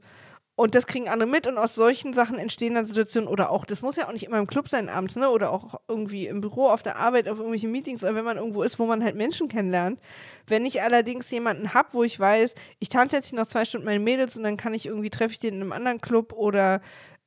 und 0.57 0.73
das 0.73 0.87
kriegen 0.87 1.09
andere 1.09 1.29
mit 1.29 1.47
und 1.47 1.57
aus 1.57 1.75
solchen 1.75 2.13
Sachen 2.13 2.39
entstehen 2.39 2.75
dann 2.75 2.85
Situationen 2.85 3.27
oder 3.27 3.51
auch, 3.51 3.65
das 3.65 3.81
muss 3.81 3.97
ja 3.97 4.07
auch 4.07 4.13
nicht 4.13 4.23
immer 4.23 4.39
im 4.39 4.47
Club 4.47 4.69
sein 4.69 4.87
abends, 4.87 5.17
ne? 5.17 5.29
Oder 5.29 5.51
auch 5.51 5.81
irgendwie 5.89 6.27
im 6.27 6.39
Büro, 6.39 6.69
auf 6.69 6.81
der 6.81 6.95
Arbeit, 6.95 7.27
auf 7.27 7.37
irgendwelchen 7.37 7.71
Meetings 7.71 8.03
oder 8.03 8.15
wenn 8.15 8.23
man 8.23 8.37
irgendwo 8.37 8.63
ist, 8.63 8.79
wo 8.79 8.85
man 8.85 9.03
halt 9.03 9.15
Menschen 9.15 9.49
kennenlernt. 9.49 9.99
Wenn 10.47 10.65
ich 10.65 10.81
allerdings 10.81 11.29
jemanden 11.29 11.73
habe, 11.73 11.89
wo 11.91 12.03
ich 12.03 12.17
weiß, 12.17 12.55
ich 12.79 12.87
tanze 12.87 13.17
jetzt 13.17 13.29
hier 13.29 13.39
noch 13.39 13.47
zwei 13.47 13.65
Stunden 13.65 13.85
meine 13.85 13.99
Mädels 13.99 14.37
und 14.37 14.43
dann 14.43 14.55
kann 14.55 14.73
ich 14.73 14.85
irgendwie, 14.85 15.09
treffe 15.09 15.33
ich 15.33 15.39
den 15.39 15.55
in 15.55 15.61
einem 15.61 15.73
anderen 15.73 15.99
Club 15.99 16.31
oder 16.31 16.79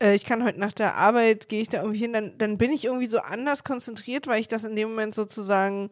äh, 0.03 0.15
ich 0.15 0.25
kann 0.25 0.43
heute 0.43 0.59
nach 0.59 0.73
der 0.73 0.95
Arbeit, 0.95 1.51
gehe 1.51 1.61
ich 1.61 1.69
da 1.69 1.83
irgendwie 1.83 2.01
hin, 2.01 2.15
dann, 2.15 2.39
dann 2.39 2.57
bin 2.57 2.73
ich 2.73 2.87
irgendwie 2.87 3.09
so 3.09 3.19
anders 3.19 3.63
konzentriert, 3.63 4.27
weil 4.27 4.41
ich 4.41 4.49
das 4.49 4.65
in 4.65 4.75
dem 4.75 4.89
Moment 4.89 5.15
sozusagen 5.15 5.91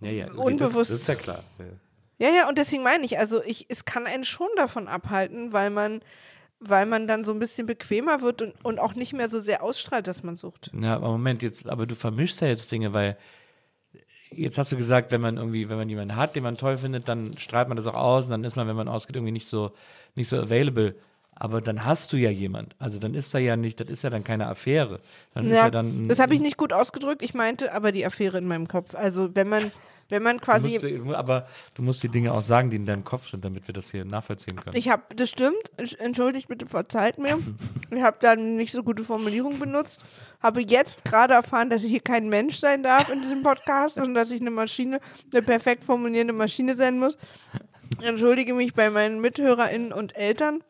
ja, 0.00 0.10
ja, 0.10 0.32
unbewusst. 0.32 0.90
Das, 0.90 1.00
das 1.00 1.00
ist 1.02 1.08
ja 1.08 1.14
klar. 1.16 1.44
Ja. 1.58 1.66
Ja, 2.20 2.28
ja, 2.28 2.48
und 2.50 2.58
deswegen 2.58 2.82
meine 2.82 3.04
ich, 3.06 3.18
also 3.18 3.42
ich, 3.42 3.64
es 3.70 3.86
kann 3.86 4.06
einen 4.06 4.24
schon 4.24 4.50
davon 4.56 4.88
abhalten, 4.88 5.54
weil 5.54 5.70
man, 5.70 6.02
weil 6.60 6.84
man 6.84 7.06
dann 7.06 7.24
so 7.24 7.32
ein 7.32 7.38
bisschen 7.38 7.66
bequemer 7.66 8.20
wird 8.20 8.42
und, 8.42 8.54
und 8.62 8.78
auch 8.78 8.94
nicht 8.94 9.14
mehr 9.14 9.30
so 9.30 9.40
sehr 9.40 9.62
ausstrahlt, 9.62 10.06
dass 10.06 10.22
man 10.22 10.36
sucht. 10.36 10.70
Ja, 10.78 10.96
aber 10.96 11.08
Moment, 11.08 11.42
jetzt, 11.42 11.66
aber 11.66 11.86
du 11.86 11.94
vermischst 11.94 12.42
ja 12.42 12.48
jetzt 12.48 12.70
Dinge, 12.70 12.92
weil 12.92 13.16
jetzt 14.30 14.58
hast 14.58 14.70
du 14.70 14.76
gesagt, 14.76 15.12
wenn 15.12 15.22
man 15.22 15.38
irgendwie, 15.38 15.70
wenn 15.70 15.78
man 15.78 15.88
jemanden 15.88 16.14
hat, 16.14 16.36
den 16.36 16.42
man 16.42 16.58
toll 16.58 16.76
findet, 16.76 17.08
dann 17.08 17.38
strahlt 17.38 17.68
man 17.68 17.78
das 17.78 17.86
auch 17.86 17.94
aus 17.94 18.26
und 18.26 18.32
dann 18.32 18.44
ist 18.44 18.54
man, 18.54 18.68
wenn 18.68 18.76
man 18.76 18.86
ausgeht, 18.86 19.16
irgendwie 19.16 19.32
nicht 19.32 19.48
so, 19.48 19.72
nicht 20.14 20.28
so 20.28 20.36
available. 20.36 20.96
Aber 21.34 21.62
dann 21.62 21.86
hast 21.86 22.12
du 22.12 22.18
ja 22.18 22.28
jemand. 22.28 22.76
Also 22.78 22.98
dann 22.98 23.14
ist 23.14 23.32
da 23.32 23.38
ja 23.38 23.56
nicht, 23.56 23.80
das 23.80 23.88
ist 23.88 24.04
ja 24.04 24.10
dann 24.10 24.24
keine 24.24 24.46
Affäre. 24.46 25.00
Dann 25.32 25.46
ja, 25.46 25.52
ist 25.52 25.56
ja 25.56 25.70
dann. 25.70 26.06
Das 26.06 26.18
habe 26.18 26.34
ich 26.34 26.40
nicht 26.40 26.58
gut 26.58 26.74
ausgedrückt. 26.74 27.22
Ich 27.22 27.32
meinte 27.32 27.72
aber 27.72 27.92
die 27.92 28.04
Affäre 28.04 28.36
in 28.36 28.46
meinem 28.46 28.68
Kopf. 28.68 28.94
Also 28.94 29.34
wenn 29.34 29.48
man 29.48 29.72
wenn 30.10 30.22
man 30.22 30.40
quasi. 30.40 30.78
Du 30.78 31.04
musst, 31.04 31.16
aber 31.16 31.46
du 31.74 31.82
musst 31.82 32.02
die 32.02 32.08
Dinge 32.08 32.32
auch 32.32 32.42
sagen, 32.42 32.70
die 32.70 32.76
in 32.76 32.86
deinem 32.86 33.04
Kopf 33.04 33.28
sind, 33.28 33.44
damit 33.44 33.66
wir 33.68 33.72
das 33.72 33.90
hier 33.90 34.04
nachvollziehen 34.04 34.56
können. 34.56 34.76
Ich 34.76 34.88
habe, 34.88 35.02
das 35.14 35.30
stimmt. 35.30 35.70
Entschuldigt 35.98 36.48
bitte, 36.48 36.66
verzeiht 36.66 37.18
mir. 37.18 37.38
ich 37.90 38.02
habe 38.02 38.16
da 38.20 38.36
nicht 38.36 38.72
so 38.72 38.82
gute 38.82 39.04
Formulierung 39.04 39.58
benutzt. 39.58 40.00
Habe 40.42 40.62
jetzt 40.62 41.04
gerade 41.04 41.34
erfahren, 41.34 41.70
dass 41.70 41.84
ich 41.84 41.90
hier 41.90 42.00
kein 42.00 42.28
Mensch 42.28 42.56
sein 42.56 42.82
darf 42.82 43.08
in 43.10 43.22
diesem 43.22 43.42
Podcast 43.42 43.98
und 43.98 44.14
dass 44.14 44.30
ich 44.30 44.40
eine 44.40 44.50
Maschine, 44.50 45.00
eine 45.32 45.42
perfekt 45.42 45.84
formulierende 45.84 46.32
Maschine 46.32 46.74
sein 46.74 46.98
muss. 46.98 47.16
Entschuldige 48.00 48.54
mich 48.54 48.74
bei 48.74 48.90
meinen 48.90 49.20
MithörerInnen 49.20 49.92
und 49.92 50.16
Eltern. 50.16 50.62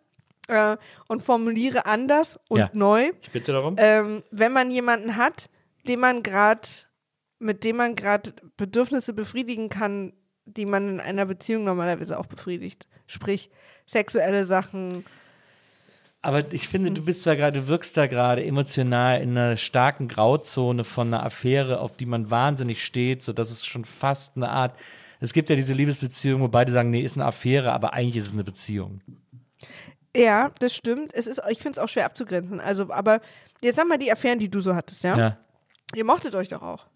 Äh, 0.48 0.78
und 1.06 1.22
formuliere 1.22 1.86
anders 1.86 2.40
und 2.48 2.58
Ja. 2.58 2.70
neu. 2.72 3.12
Ich 3.22 3.30
bitte 3.30 3.52
darum. 3.52 3.76
Ähm, 3.78 4.24
wenn 4.32 4.52
man 4.52 4.72
jemanden 4.72 5.14
hat, 5.16 5.48
den 5.86 6.00
man 6.00 6.24
gerade 6.24 6.66
mit 7.40 7.64
dem 7.64 7.76
man 7.76 7.96
gerade 7.96 8.32
Bedürfnisse 8.56 9.12
befriedigen 9.12 9.68
kann, 9.68 10.12
die 10.44 10.66
man 10.66 10.88
in 10.88 11.00
einer 11.00 11.26
Beziehung 11.26 11.64
normalerweise 11.64 12.18
auch 12.18 12.26
befriedigt. 12.26 12.86
Sprich, 13.06 13.50
sexuelle 13.86 14.44
Sachen. 14.44 15.04
Aber 16.22 16.52
ich 16.52 16.68
finde, 16.68 16.90
du 16.90 17.02
bist 17.02 17.26
da 17.26 17.34
gerade, 17.34 17.60
du 17.60 17.68
wirkst 17.68 17.96
da 17.96 18.06
gerade 18.06 18.44
emotional 18.44 19.22
in 19.22 19.30
einer 19.30 19.56
starken 19.56 20.06
Grauzone 20.06 20.84
von 20.84 21.08
einer 21.08 21.24
Affäre, 21.24 21.80
auf 21.80 21.96
die 21.96 22.06
man 22.06 22.30
wahnsinnig 22.30 22.84
steht, 22.84 23.22
so 23.22 23.32
dass 23.32 23.50
es 23.50 23.64
schon 23.64 23.86
fast 23.86 24.36
eine 24.36 24.50
Art. 24.50 24.78
Es 25.18 25.32
gibt 25.32 25.48
ja 25.48 25.56
diese 25.56 25.72
Liebesbeziehung, 25.72 26.42
wo 26.42 26.48
beide 26.48 26.72
sagen, 26.72 26.90
nee, 26.90 27.00
ist 27.00 27.16
eine 27.16 27.24
Affäre, 27.24 27.72
aber 27.72 27.94
eigentlich 27.94 28.16
ist 28.16 28.26
es 28.26 28.32
eine 28.34 28.44
Beziehung. 28.44 29.00
Ja, 30.14 30.50
das 30.58 30.74
stimmt. 30.74 31.14
Es 31.14 31.26
ist, 31.26 31.40
ich 31.48 31.58
finde 31.58 31.78
es 31.78 31.78
auch 31.78 31.88
schwer 31.88 32.04
abzugrenzen. 32.04 32.60
Also, 32.60 32.90
aber 32.90 33.20
jetzt 33.62 33.76
sag 33.76 33.88
mal 33.88 33.98
die 33.98 34.12
Affären, 34.12 34.38
die 34.38 34.50
du 34.50 34.60
so 34.60 34.74
hattest, 34.74 35.04
ja? 35.04 35.16
Ja. 35.16 35.38
Ihr 35.94 36.04
mochtet 36.04 36.34
euch 36.34 36.48
doch 36.48 36.62
auch. 36.62 36.86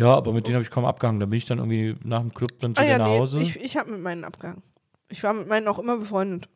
Ja, 0.00 0.14
aber 0.14 0.32
mit 0.32 0.46
denen 0.46 0.54
habe 0.54 0.62
ich 0.64 0.70
kaum 0.70 0.84
abgehangen. 0.86 1.20
Da 1.20 1.26
bin 1.26 1.36
ich 1.36 1.44
dann 1.44 1.58
irgendwie 1.58 1.94
nach 2.02 2.20
dem 2.20 2.32
Club 2.32 2.58
dann 2.60 2.74
zu 2.74 2.80
ah 2.80 2.84
dir 2.84 2.90
ja, 2.92 2.98
nach 2.98 3.06
nee, 3.08 3.18
Hause. 3.18 3.38
ich, 3.40 3.56
ich 3.60 3.76
habe 3.76 3.90
mit 3.90 4.00
meinen 4.00 4.24
abgehangen. 4.24 4.62
Ich 5.10 5.22
war 5.22 5.34
mit 5.34 5.46
meinen 5.48 5.68
auch 5.68 5.78
immer 5.78 5.98
befreundet. 5.98 6.48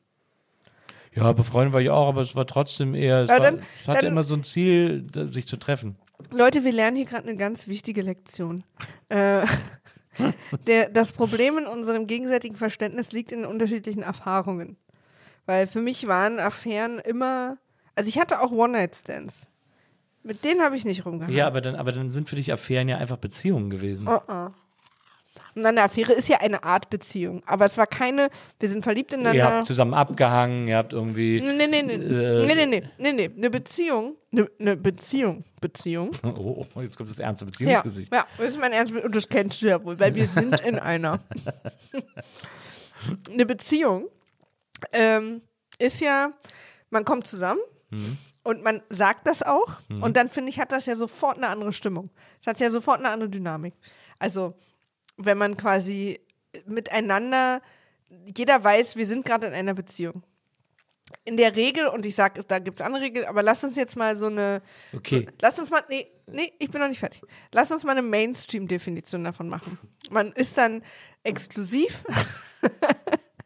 ja, 1.15 1.31
befreundet 1.33 1.73
war 1.75 1.81
ich 1.83 1.91
auch, 1.91 2.09
aber 2.09 2.23
es 2.23 2.35
war 2.35 2.47
trotzdem 2.47 2.95
eher, 2.95 3.21
es, 3.23 3.29
Ja, 3.29 3.35
war, 3.35 3.41
dann- 3.43 3.63
es 3.83 3.89
hatte 3.89 4.01
dann- 4.03 4.13
immer 4.13 4.23
so 4.23 4.35
ein 4.35 4.45
Ziel, 4.45 5.07
sich 5.27 5.47
zu 5.47 5.57
treffen. 5.59 5.97
Leute, 6.31 6.65
wir 6.65 6.73
lernen 6.73 6.97
hier 6.97 7.07
gerade 7.07 7.29
eine 7.29 7.37
ganz 7.37 7.69
wichtige 7.69 8.01
Lektion. 8.03 8.65
Äh, 9.11 9.45
der, 10.67 10.89
das 10.89 11.13
Problem 11.13 11.59
in 11.59 11.67
unserem 11.67 12.07
gegenseitigen 12.07 12.57
Verständnis 12.57 13.13
liegt 13.13 13.31
in 13.33 13.45
unterschiedlichen 13.45 14.03
Erfahrungen. 14.03 14.77
Weil 15.47 15.67
für 15.67 15.81
mich 15.83 16.07
waren 16.07 16.39
Affären 16.39 16.99
immer, 17.01 17.59
also 17.95 18.09
ich 18.09 18.19
hatte 18.19 18.41
auch 18.41 18.51
One-Night-Stands. 18.53 19.51
Mit 20.25 20.43
denen 20.43 20.63
habe 20.63 20.77
ich 20.77 20.85
nicht 20.87 21.05
rumgehangen. 21.05 21.37
Ja, 21.37 21.47
aber 21.47 21.61
dann, 21.61 21.77
aber 21.77 21.93
dann 21.93 22.11
sind 22.11 22.29
für 22.29 22.37
dich 22.37 22.51
Affären 22.53 22.89
ja 22.89 22.97
einfach 22.97 23.19
Beziehungen 23.19 23.69
gewesen. 23.71 24.09
Oh, 24.09 24.19
oh. 24.27 24.49
Und 25.55 25.67
eine 25.67 25.83
Affäre 25.83 26.13
ist 26.15 26.29
ja 26.29 26.39
eine 26.39 26.65
Art 26.65 26.91
Beziehung. 26.91 27.43
Aber 27.47 27.67
es 27.67 27.77
war 27.79 27.87
keine, 27.87 28.31
wir 28.59 28.69
sind 28.69 28.83
verliebt 28.83 29.13
Ihr 29.13 29.19
ineinander. 29.19 29.59
habt 29.59 29.67
zusammen 29.69 29.95
abgehangen, 29.95 30.67
ihr 30.67 30.77
habt 30.79 30.93
irgendwie. 30.93 31.41
Nee, 31.41 31.67
nee, 31.69 31.83
nee. 31.83 31.95
Äh, 31.95 32.47
nee, 32.47 32.55
nee, 32.55 32.67
nee, 32.67 32.83
nee, 32.99 33.13
nee. 33.13 33.31
Eine 33.37 33.51
Beziehung, 33.51 34.17
eine, 34.33 34.51
eine 34.59 34.77
Beziehung, 34.77 35.45
Beziehung. 35.61 36.11
Oh, 36.25 36.67
oh, 36.75 36.81
jetzt 36.81 36.97
kommt 36.97 37.11
das 37.11 37.19
ernste 37.21 37.45
Ja, 37.45 37.51
Beziehungsgesicht. 37.51 38.13
ja, 38.13 38.27
das 38.39 38.49
ist 38.51 38.59
mein 38.59 38.73
Ernst. 38.73 38.93
Und 38.95 39.15
das 39.15 39.29
kennst 39.29 39.61
du 39.63 39.67
ja 39.67 39.85
wohl, 39.85 40.01
weil 40.01 40.15
wir 40.15 40.27
sind 40.27 40.59
in 40.61 40.79
einer. 40.79 41.21
Eine 43.31 43.45
Beziehung 43.45 44.09
ähm, 44.93 45.43
ist 45.79 46.01
ja, 46.01 46.33
man 46.91 47.05
kommt 47.05 47.27
zusammen 47.27 47.61
und 48.45 48.63
man 48.63 48.83
sagt 48.91 49.27
das 49.27 49.43
auch 49.43 49.81
und 50.01 50.17
dann 50.17 50.29
finde 50.29 50.51
ich, 50.51 50.61
hat 50.61 50.71
das 50.71 50.87
ja 50.87 50.95
sofort 50.97 51.39
eine 51.39 51.49
andere 51.49 51.73
Stimmung. 51.73 52.11
Es 52.41 52.47
hat 52.47 52.61
ja 52.61 52.71
sofort 52.71 53.01
eine 53.01 53.09
andere 53.09 53.31
Dynamik. 53.31 53.75
Also, 54.19 54.55
wenn 55.17 55.39
man 55.39 55.57
quasi 55.57 56.21
miteinander, 56.67 57.63
jeder 58.37 58.63
weiß, 58.63 58.97
wir 58.97 59.07
sind 59.07 59.25
gerade 59.25 59.47
in 59.47 59.55
einer 59.55 59.75
Beziehung. 59.75 60.23
in 61.25 61.37
der 61.37 61.55
Regel, 61.57 61.89
und 61.89 62.07
ich 62.07 62.15
sage, 62.15 62.43
da 62.45 62.59
gibt 62.59 62.81
es 62.81 62.87
andere 62.87 63.03
Regeln, 63.03 63.27
aber 63.27 63.43
lass 63.43 63.65
uns 63.65 63.77
jetzt 63.77 63.97
mal 63.97 64.17
so 64.17 64.27
eine. 64.27 64.63
Okay. 64.95 65.27
So, 65.27 65.33
lass 65.41 65.59
uns 65.59 65.71
mal. 65.71 65.83
Nee, 65.89 66.07
nee, 66.27 66.53
ich 66.59 66.71
bin 66.71 66.81
noch 66.81 66.89
nicht 66.89 67.01
fertig. 67.01 67.23
Lass 67.53 67.71
uns 67.71 67.85
mal 67.85 67.93
eine 67.93 68.03
Mainstream-Definition 68.03 69.25
davon 69.25 69.49
machen. 69.49 69.79
Man 70.11 70.33
ist 70.33 70.57
dann 70.57 70.83
exklusiv. 71.23 72.05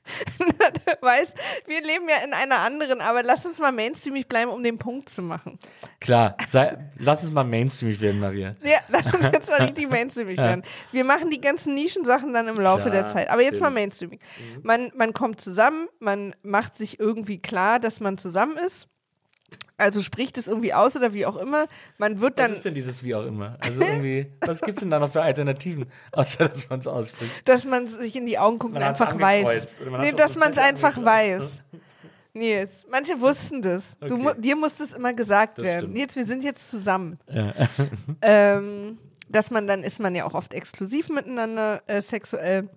du 1.00 1.06
weißt, 1.06 1.32
wir 1.66 1.82
leben 1.82 2.08
ja 2.08 2.24
in 2.24 2.32
einer 2.32 2.58
anderen, 2.58 3.00
aber 3.00 3.22
lass 3.22 3.44
uns 3.46 3.58
mal 3.58 3.72
mainstreamig 3.72 4.28
bleiben, 4.28 4.50
um 4.50 4.62
den 4.62 4.78
Punkt 4.78 5.08
zu 5.08 5.22
machen. 5.22 5.58
Klar, 6.00 6.36
sei, 6.48 6.78
lass 6.98 7.22
uns 7.22 7.32
mal 7.32 7.44
mainstreamig 7.44 8.00
werden, 8.00 8.20
Maria. 8.20 8.54
Ja, 8.62 8.78
lass 8.88 9.12
uns 9.12 9.26
jetzt 9.32 9.48
mal 9.48 9.62
richtig 9.62 9.90
mainstreamig 9.90 10.38
werden. 10.38 10.62
Wir 10.92 11.04
machen 11.04 11.30
die 11.30 11.40
ganzen 11.40 11.74
Nischensachen 11.74 12.32
dann 12.32 12.48
im 12.48 12.60
Laufe 12.60 12.90
Klar, 12.90 13.02
der 13.02 13.06
Zeit. 13.08 13.30
Aber 13.30 13.42
jetzt 13.42 13.60
mal 13.60 13.70
mainstreamig. 13.70 14.20
Man, 14.62 14.90
man 14.94 15.12
kommt 15.12 15.40
zusammen, 15.40 15.88
man 16.00 16.34
macht 16.42 16.76
sich 16.76 16.98
irgendwie 17.00 17.40
klar, 17.40 17.78
dass 17.78 18.00
man 18.00 18.18
zusammen 18.18 18.56
ist. 18.56 18.88
Also 19.78 20.02
spricht 20.02 20.36
es 20.38 20.48
irgendwie 20.48 20.74
aus 20.74 20.96
oder 20.96 21.14
wie 21.14 21.24
auch 21.24 21.36
immer. 21.36 21.66
Man 21.98 22.20
wird 22.20 22.36
Was 22.36 22.44
dann, 22.44 22.52
ist 22.52 22.64
denn 22.64 22.74
dieses 22.74 23.02
wie 23.04 23.14
auch 23.14 23.24
immer? 23.24 23.56
Also 23.60 23.80
irgendwie, 23.80 24.26
was 24.44 24.60
gibt 24.60 24.78
es 24.78 24.80
denn 24.80 24.90
da 24.90 24.98
noch 24.98 25.12
für 25.12 25.22
Alternativen, 25.22 25.86
außer 26.12 26.48
dass 26.48 26.68
man 26.68 26.80
es 26.80 26.86
ausspricht? 26.88 27.48
dass 27.48 27.64
man 27.64 27.86
sich 27.88 28.16
in 28.16 28.26
die 28.26 28.38
Augen 28.38 28.58
guckt 28.58 28.74
Man 28.74 28.82
und 28.82 28.88
einfach 28.88 29.18
weiß. 29.18 29.80
man 29.88 30.00
Nee, 30.00 30.12
dass 30.12 30.36
man 30.36 30.50
es 30.52 30.58
einfach 30.58 30.96
angekreuzt, 30.98 31.60
weiß. 31.72 31.80
Nils, 32.34 32.86
manche 32.90 33.20
wussten 33.20 33.62
das. 33.62 33.82
Du, 34.00 34.14
Okay. 34.14 34.22
mu 34.22 34.30
dir 34.36 34.54
muss 34.56 34.74
das 34.76 34.92
immer 34.92 35.14
gesagt 35.14 35.58
Das 35.58 35.64
werden. 35.64 35.78
stimmt. 35.80 35.94
Nils, 35.94 36.16
wir 36.16 36.26
sind 36.26 36.44
jetzt 36.44 36.70
zusammen. 36.70 37.18
Ja. 37.28 37.54
ähm, 38.22 38.98
dass 39.28 39.50
man 39.50 39.66
dann 39.66 39.82
ist 39.84 40.00
man 40.00 40.14
ja 40.14 40.24
auch 40.24 40.34
oft 40.34 40.54
exklusiv 40.54 41.08
miteinander 41.08 41.82
äh, 41.86 42.00
sexuell 42.02 42.68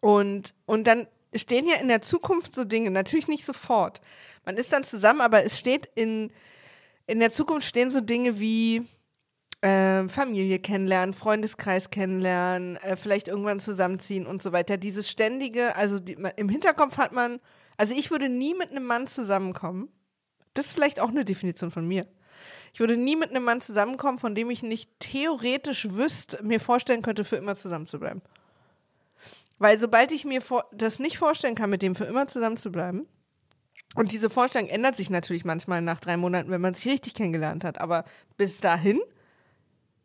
und 0.00 0.54
und 0.66 0.86
dann 0.86 1.06
stehen 1.34 1.66
ja 1.68 1.76
in 1.76 1.88
der 1.88 2.02
Zukunft 2.02 2.54
so 2.54 2.64
Dinge 2.64 2.90
natürlich 2.90 3.28
nicht 3.28 3.46
sofort 3.46 4.00
man 4.44 4.56
ist 4.56 4.72
dann 4.72 4.84
zusammen 4.84 5.20
aber 5.20 5.44
es 5.44 5.58
steht 5.58 5.90
in 5.94 6.32
in 7.06 7.18
der 7.18 7.32
Zukunft 7.32 7.66
stehen 7.66 7.90
so 7.90 8.00
Dinge 8.00 8.38
wie 8.38 8.86
ähm, 9.62 10.08
Familie 10.08 10.58
kennenlernen, 10.58 11.12
Freundeskreis 11.12 11.90
kennenlernen, 11.90 12.76
äh, 12.76 12.96
vielleicht 12.96 13.28
irgendwann 13.28 13.60
zusammenziehen 13.60 14.26
und 14.26 14.42
so 14.42 14.52
weiter. 14.52 14.76
Dieses 14.76 15.10
ständige, 15.10 15.76
also 15.76 15.98
die, 15.98 16.16
im 16.36 16.48
Hinterkopf 16.48 16.96
hat 16.98 17.12
man, 17.12 17.40
also 17.76 17.94
ich 17.94 18.10
würde 18.10 18.28
nie 18.28 18.54
mit 18.54 18.70
einem 18.70 18.86
Mann 18.86 19.06
zusammenkommen. 19.06 19.88
Das 20.54 20.66
ist 20.66 20.72
vielleicht 20.72 21.00
auch 21.00 21.10
eine 21.10 21.24
Definition 21.24 21.70
von 21.70 21.86
mir. 21.86 22.06
Ich 22.72 22.80
würde 22.80 22.96
nie 22.96 23.16
mit 23.16 23.30
einem 23.30 23.44
Mann 23.44 23.60
zusammenkommen, 23.60 24.18
von 24.18 24.34
dem 24.34 24.48
ich 24.50 24.62
nicht 24.62 24.88
theoretisch 24.98 25.90
wüsste, 25.90 26.42
mir 26.42 26.60
vorstellen 26.60 27.02
könnte, 27.02 27.24
für 27.24 27.36
immer 27.36 27.56
zusammen 27.56 27.86
zu 27.86 27.98
bleiben. 27.98 28.22
Weil 29.60 29.78
sobald 29.78 30.10
ich 30.10 30.24
mir 30.24 30.40
das 30.72 30.98
nicht 30.98 31.18
vorstellen 31.18 31.54
kann, 31.54 31.68
mit 31.70 31.82
dem 31.82 31.94
für 31.94 32.04
immer 32.04 32.26
zusammen 32.26 32.56
zu 32.56 32.72
bleiben, 32.72 33.06
und 33.94 34.10
diese 34.10 34.30
Vorstellung 34.30 34.68
ändert 34.68 34.96
sich 34.96 35.10
natürlich 35.10 35.44
manchmal 35.44 35.82
nach 35.82 36.00
drei 36.00 36.16
Monaten, 36.16 36.50
wenn 36.50 36.60
man 36.60 36.74
sich 36.74 36.86
richtig 36.86 37.12
kennengelernt 37.14 37.62
hat, 37.62 37.78
aber 37.78 38.04
bis 38.36 38.58
dahin, 38.58 39.00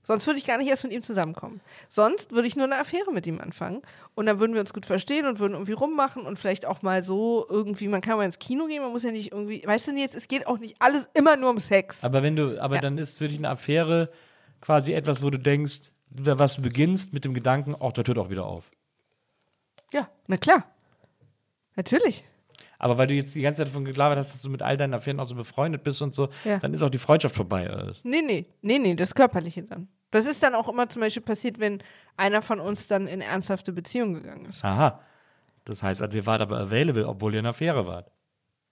sonst 0.03 0.25
würde 0.27 0.39
ich 0.39 0.45
gar 0.45 0.57
nicht 0.57 0.67
erst 0.67 0.83
mit 0.83 0.91
ihm 0.91 1.03
zusammenkommen. 1.03 1.61
Sonst 1.87 2.31
würde 2.31 2.47
ich 2.47 2.55
nur 2.55 2.65
eine 2.65 2.79
Affäre 2.79 3.13
mit 3.13 3.27
ihm 3.27 3.39
anfangen 3.39 3.81
und 4.13 4.25
dann 4.25 4.39
würden 4.39 4.55
wir 4.55 4.59
uns 4.61 4.73
gut 4.73 4.85
verstehen 4.85 5.25
und 5.25 5.39
würden 5.39 5.53
irgendwie 5.53 5.73
rummachen 5.73 6.23
und 6.23 6.37
vielleicht 6.37 6.65
auch 6.65 6.81
mal 6.81 7.03
so 7.03 7.45
irgendwie, 7.47 7.87
man 7.87 8.01
kann 8.01 8.17
mal 8.17 8.25
ins 8.25 8.39
Kino 8.39 8.65
gehen, 8.65 8.81
man 8.81 8.91
muss 8.91 9.03
ja 9.03 9.11
nicht 9.11 9.31
irgendwie, 9.31 9.63
weißt 9.65 9.87
du 9.87 9.91
jetzt, 9.93 10.15
es 10.15 10.27
geht 10.27 10.47
auch 10.47 10.57
nicht 10.57 10.75
alles 10.79 11.07
immer 11.13 11.37
nur 11.37 11.51
um 11.51 11.59
Sex. 11.59 12.03
Aber 12.03 12.23
wenn 12.23 12.35
du, 12.35 12.61
aber 12.61 12.75
Ja. 12.75 12.81
dann 12.81 12.97
ist 12.97 13.19
für 13.19 13.29
dich 13.29 13.37
eine 13.37 13.49
Affäre 13.49 14.09
quasi 14.59 14.91
etwas, 14.93 15.21
wo 15.21 15.29
du 15.29 15.37
denkst, 15.37 15.91
was 16.09 16.55
du 16.55 16.61
beginnst 16.61 17.13
mit 17.13 17.23
dem 17.23 17.33
Gedanken, 17.33 17.75
ach, 17.79 17.93
das 17.93 18.07
hört 18.07 18.17
auch 18.17 18.29
wieder 18.29 18.45
auf. 18.45 18.71
Ja, 19.93 20.09
na 20.27 20.37
klar. 20.37 20.63
Natürlich. 21.75 22.25
Aber 22.77 22.97
weil 22.97 23.07
du 23.07 23.13
jetzt 23.13 23.33
die 23.35 23.41
ganze 23.41 23.59
Zeit 23.59 23.67
davon 23.69 23.85
gelabert 23.85 24.17
hast, 24.17 24.33
dass 24.33 24.41
du 24.41 24.49
mit 24.49 24.61
all 24.61 24.77
deinen 24.77 24.93
Affären 24.93 25.19
auch 25.19 25.25
so 25.25 25.35
befreundet 25.35 25.83
bist 25.83 26.01
und 26.01 26.13
so, 26.13 26.29
Ja. 26.43 26.59
dann 26.59 26.73
ist 26.73 26.81
auch 26.81 26.89
die 26.89 26.97
Freundschaft 26.97 27.35
vorbei. 27.35 27.93
Nee, 28.03 28.21
nee, 28.21 28.45
nee, 28.61 28.79
nee, 28.79 28.95
das 28.95 29.15
Körperliche 29.15 29.63
dann. 29.63 29.87
Das 30.11 30.25
ist 30.25 30.41
dann 30.43 30.55
auch 30.55 30.69
immer 30.69 30.87
zum 30.89 31.01
Beispiel 31.01 31.23
passiert, 31.23 31.59
wenn 31.59 31.81
einer 32.15 32.41
von 32.41 32.59
uns 32.59 32.87
dann 32.87 33.07
in 33.07 33.21
ernsthafte 33.21 33.73
Beziehung 33.73 34.13
gegangen 34.13 34.45
ist. 34.45 34.63
Aha. 34.63 35.01
Das 35.65 35.81
heißt, 35.83 36.01
also 36.01 36.17
ihr 36.17 36.25
wart 36.25 36.41
aber 36.41 36.59
available, 36.59 37.07
obwohl 37.07 37.33
ihr 37.33 37.39
in 37.39 37.45
einer 37.45 37.49
Affäre 37.51 37.85
wart. 37.87 38.11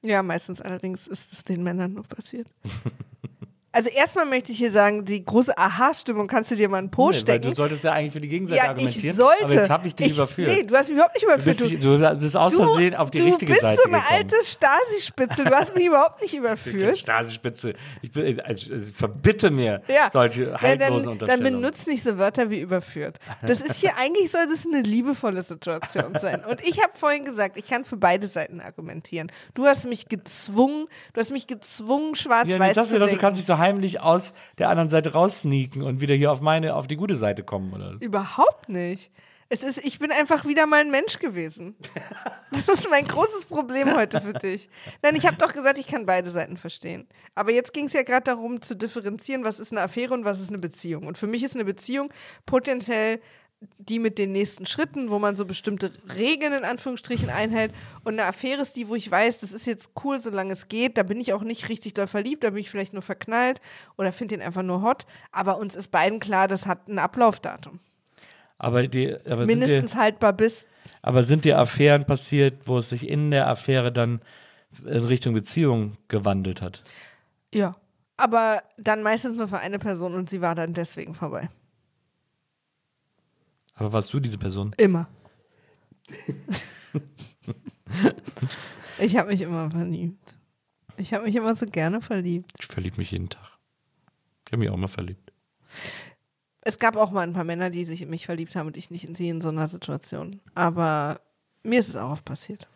Ja, 0.05 0.21
meistens 0.21 0.61
allerdings 0.61 1.07
ist 1.07 1.31
es 1.33 1.43
den 1.43 1.63
Männern 1.63 1.93
nur 1.93 2.03
passiert. 2.03 2.47
Also 3.73 3.89
erstmal 3.89 4.25
möchte 4.25 4.51
ich 4.51 4.59
hier 4.59 4.71
sagen, 4.71 5.03
die 5.03 5.25
große 5.25 5.57
Aha-Stimmung 5.57 6.27
kannst 6.27 6.51
du 6.51 6.55
dir 6.55 6.69
mal 6.69 6.77
einen 6.77 6.91
Po 6.91 7.09
Nee, 7.09 7.17
stecken. 7.17 7.49
du 7.49 7.55
solltest 7.55 7.83
ja 7.83 7.91
eigentlich 7.91 8.13
für 8.13 8.21
die 8.21 8.27
Gegenseite 8.29 8.57
ja, 8.59 8.63
ich 8.65 8.69
argumentieren. 8.69 9.15
sollte. 9.17 9.43
Aber 9.43 9.53
jetzt 9.53 9.69
habe 9.69 9.87
ich 9.87 9.95
dich 9.95 10.13
überführt. 10.13 10.49
Nee, 10.51 10.63
du 10.63 10.75
hast 10.75 10.87
mich 10.89 10.95
überhaupt 10.95 11.15
nicht 11.15 11.23
du, 11.23 11.27
überführt. 11.27 11.57
bist, 11.57 11.71
nicht- 11.71 11.83
du 11.83 12.15
bist 12.19 12.37
aus 12.37 12.53
Versehen 12.53 12.95
auf 12.95 13.09
die 13.11 13.17
du 13.19 13.25
richtige 13.25 13.51
bist 13.51 13.61
Seite 13.63 13.81
so 13.83 13.89
eine 13.89 13.97
gekommen. 13.97 14.15
alte 14.15 14.35
Stasi-Spitze. 14.45 15.43
Du 15.45 15.51
hast 15.55 15.75
mich 15.75 15.85
überhaupt 15.87 16.21
nicht 16.21 16.33
Ich 16.33 16.39
überführt. 16.39 16.97
Stasi-Spitze. 16.97 17.73
Ich, 18.01 18.11
bin, 18.11 18.39
also, 18.41 18.73
also 18.73 18.91
verbitte 18.93 19.49
mir 19.49 19.81
Ja. 19.87 20.09
solche 20.11 20.43
Ja, 20.51 20.61
haltlosen 20.61 20.79
dann, 20.79 21.03
dann 21.03 21.11
Unterstellungen. 21.13 21.61
benutzt 21.61 21.87
nicht 21.87 22.03
so 22.03 22.17
Wörter 22.17 22.49
wie 22.49 22.59
überführt. 22.59 23.17
Das 23.41 23.61
ist 23.61 23.75
hier, 23.77 23.97
eigentlich 23.97 24.29
soll 24.31 24.45
das 24.47 24.65
eine 24.71 24.81
liebevolle 24.83 25.41
Situation 25.41 26.13
sein. 26.21 26.43
Und 26.47 26.61
ich 26.65 26.81
habe 26.81 26.93
vorhin 26.93 27.25
gesagt, 27.25 27.57
ich 27.57 27.65
kann 27.65 27.85
für 27.85 27.97
beide 27.97 28.27
Seiten 28.27 28.61
argumentieren. 28.61 29.31
Du 29.55 29.65
hast 29.65 29.85
mich 29.87 30.07
gezwungen, 30.09 30.85
du 31.13 31.19
hast 31.21 31.31
mich 31.31 31.47
gezwungen, 31.47 32.09
ja, 32.09 32.15
schwarz-weiß 32.15 32.75
sagst 32.75 32.89
zu 32.91 32.95
du 32.95 32.99
doch, 32.99 33.05
du 33.07 33.11
denken. 33.11 33.21
kannst 33.21 33.39
dich 33.39 33.47
so 33.47 33.57
heimlich 33.63 34.01
aus 34.01 34.33
der 34.57 34.69
anderen 34.69 34.89
Seite 34.89 35.13
raussneaken 35.13 35.81
und 35.81 36.01
wieder 36.01 36.15
hier 36.15 36.31
auf 36.31 36.41
meine, 36.41 36.75
auf 36.75 36.87
die 36.87 36.97
gute 36.97 37.15
Seite 37.15 37.43
kommen, 37.43 37.73
oder? 37.73 37.93
was? 37.93 38.01
Überhaupt 38.01 38.69
nicht. 38.69 39.11
Es 39.49 39.61
ist, 39.61 39.85
ich 39.85 39.99
bin 39.99 40.11
einfach 40.11 40.45
wieder 40.45 40.65
mal 40.65 40.81
ein 40.81 40.89
Mensch 40.89 41.19
gewesen. 41.19 41.75
Das 42.51 42.79
ist 42.79 42.89
mein 42.89 43.05
großes 43.05 43.45
Problem 43.47 43.95
heute 43.95 44.21
für 44.21 44.33
dich. 44.33 44.69
Nein, 45.01 45.15
ich 45.15 45.25
habe 45.25 45.37
doch 45.37 45.53
gesagt, 45.53 45.77
ich 45.77 45.87
kann 45.87 46.05
beide 46.05 46.29
Seiten 46.29 46.57
verstehen. 46.57 47.07
Aber 47.35 47.51
jetzt 47.51 47.73
ging 47.73 47.85
es 47.85 47.93
ja 47.93 48.03
gerade 48.03 48.23
darum 48.23 48.61
zu 48.61 48.75
differenzieren, 48.75 49.43
was 49.43 49.59
ist 49.59 49.71
eine 49.71 49.81
Affäre 49.81 50.13
und 50.13 50.25
was 50.25 50.39
ist 50.39 50.49
eine 50.49 50.59
Beziehung. 50.59 51.05
Und 51.07 51.17
für 51.17 51.27
mich 51.27 51.43
ist 51.43 51.55
eine 51.55 51.65
Beziehung 51.65 52.11
potenziell 52.45 53.21
die 53.77 53.99
mit 53.99 54.17
den 54.17 54.31
nächsten 54.31 54.65
Schritten, 54.65 55.09
wo 55.09 55.19
man 55.19 55.35
so 55.35 55.45
bestimmte 55.45 55.91
Regeln 56.15 56.53
in 56.53 56.63
Anführungsstrichen 56.63 57.29
einhält. 57.29 57.73
Und 58.03 58.13
eine 58.13 58.25
Affäre 58.25 58.61
ist 58.61 58.75
die, 58.75 58.87
wo 58.87 58.95
ich 58.95 59.09
weiß, 59.09 59.39
das 59.39 59.51
ist 59.51 59.65
jetzt 59.65 59.91
cool, 60.03 60.21
solange 60.21 60.53
es 60.53 60.67
geht. 60.67 60.97
Da 60.97 61.03
bin 61.03 61.19
ich 61.19 61.33
auch 61.33 61.43
nicht 61.43 61.69
richtig 61.69 61.93
doll 61.93 62.07
verliebt, 62.07 62.43
da 62.43 62.51
bin 62.51 62.59
ich 62.59 62.69
vielleicht 62.69 62.93
nur 62.93 63.01
verknallt 63.01 63.61
oder 63.97 64.11
finde 64.11 64.35
ihn 64.35 64.41
einfach 64.41 64.63
nur 64.63 64.81
hot. 64.81 65.05
Aber 65.31 65.57
uns 65.57 65.75
ist 65.75 65.91
beiden 65.91 66.19
klar, 66.19 66.47
das 66.47 66.65
hat 66.65 66.87
ein 66.87 66.99
Ablaufdatum. 66.99 67.79
Aber, 68.57 68.87
die, 68.87 69.15
aber, 69.29 69.45
Mindestens 69.45 69.91
dir, 69.91 69.97
haltbar 69.97 70.33
bis. 70.33 70.65
aber 71.01 71.23
sind 71.23 71.43
dir 71.43 71.59
Affären 71.59 72.05
passiert, 72.05 72.67
wo 72.67 72.77
es 72.77 72.89
sich 72.89 73.07
in 73.07 73.31
der 73.31 73.47
Affäre 73.47 73.91
dann 73.91 74.21
in 74.85 75.03
Richtung 75.03 75.33
Beziehung 75.33 75.97
gewandelt 76.07 76.61
hat? 76.61 76.83
Ja. 77.53 77.75
Aber 78.15 78.61
dann 78.77 79.01
meistens 79.01 79.35
nur 79.35 79.47
für 79.47 79.57
eine 79.57 79.79
Person 79.79 80.13
und 80.13 80.29
sie 80.29 80.39
war 80.39 80.53
dann 80.55 80.73
deswegen 80.73 81.15
vorbei. 81.15 81.49
Aber 83.75 83.93
warst 83.93 84.13
du 84.13 84.19
diese 84.19 84.37
Person? 84.37 84.73
Immer. 84.77 85.07
ich 88.99 89.17
habe 89.17 89.31
mich 89.31 89.41
immer 89.41 89.71
verliebt. 89.71 90.33
Ich 90.97 91.13
habe 91.13 91.25
mich 91.25 91.35
immer 91.35 91.55
so 91.55 91.65
gerne 91.65 92.01
verliebt. 92.01 92.51
Ich 92.59 92.67
verliebe 92.67 92.97
mich 92.97 93.11
jeden 93.11 93.29
Tag. 93.29 93.57
Ich 94.45 94.51
habe 94.53 94.59
mich 94.59 94.69
auch 94.69 94.77
mal 94.77 94.87
verliebt. 94.87 95.31
Es 96.61 96.77
gab 96.79 96.95
auch 96.95 97.11
mal 97.11 97.21
ein 97.21 97.33
paar 97.33 97.43
Männer, 97.43 97.69
die 97.69 97.83
sich 97.83 98.01
in 98.01 98.09
mich 98.09 98.25
verliebt 98.25 98.55
haben 98.55 98.67
und 98.67 98.77
ich 98.77 98.91
nicht 98.91 99.05
in 99.05 99.15
sie 99.15 99.29
in 99.29 99.41
so 99.41 99.49
einer 99.49 99.67
Situation. 99.67 100.39
Aber 100.53 101.19
mir 101.63 101.79
ist 101.79 101.89
es 101.89 101.95
auch 101.95 102.11
oft 102.11 102.25
passiert. 102.25 102.67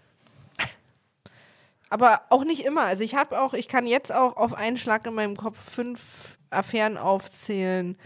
Aber 1.89 2.23
auch 2.29 2.43
nicht 2.43 2.65
immer. 2.65 2.83
Also 2.83 3.03
ich 3.03 3.15
habe 3.15 3.39
auch, 3.39 3.53
ich 3.53 3.67
kann 3.67 3.87
jetzt 3.87 4.11
auch 4.11 4.35
auf 4.35 4.53
einen 4.53 4.77
Schlag 4.77 5.05
in 5.05 5.13
meinem 5.13 5.37
Kopf 5.37 5.57
fünf 5.57 6.37
Affären 6.49 6.97
aufzählen, 6.97 7.97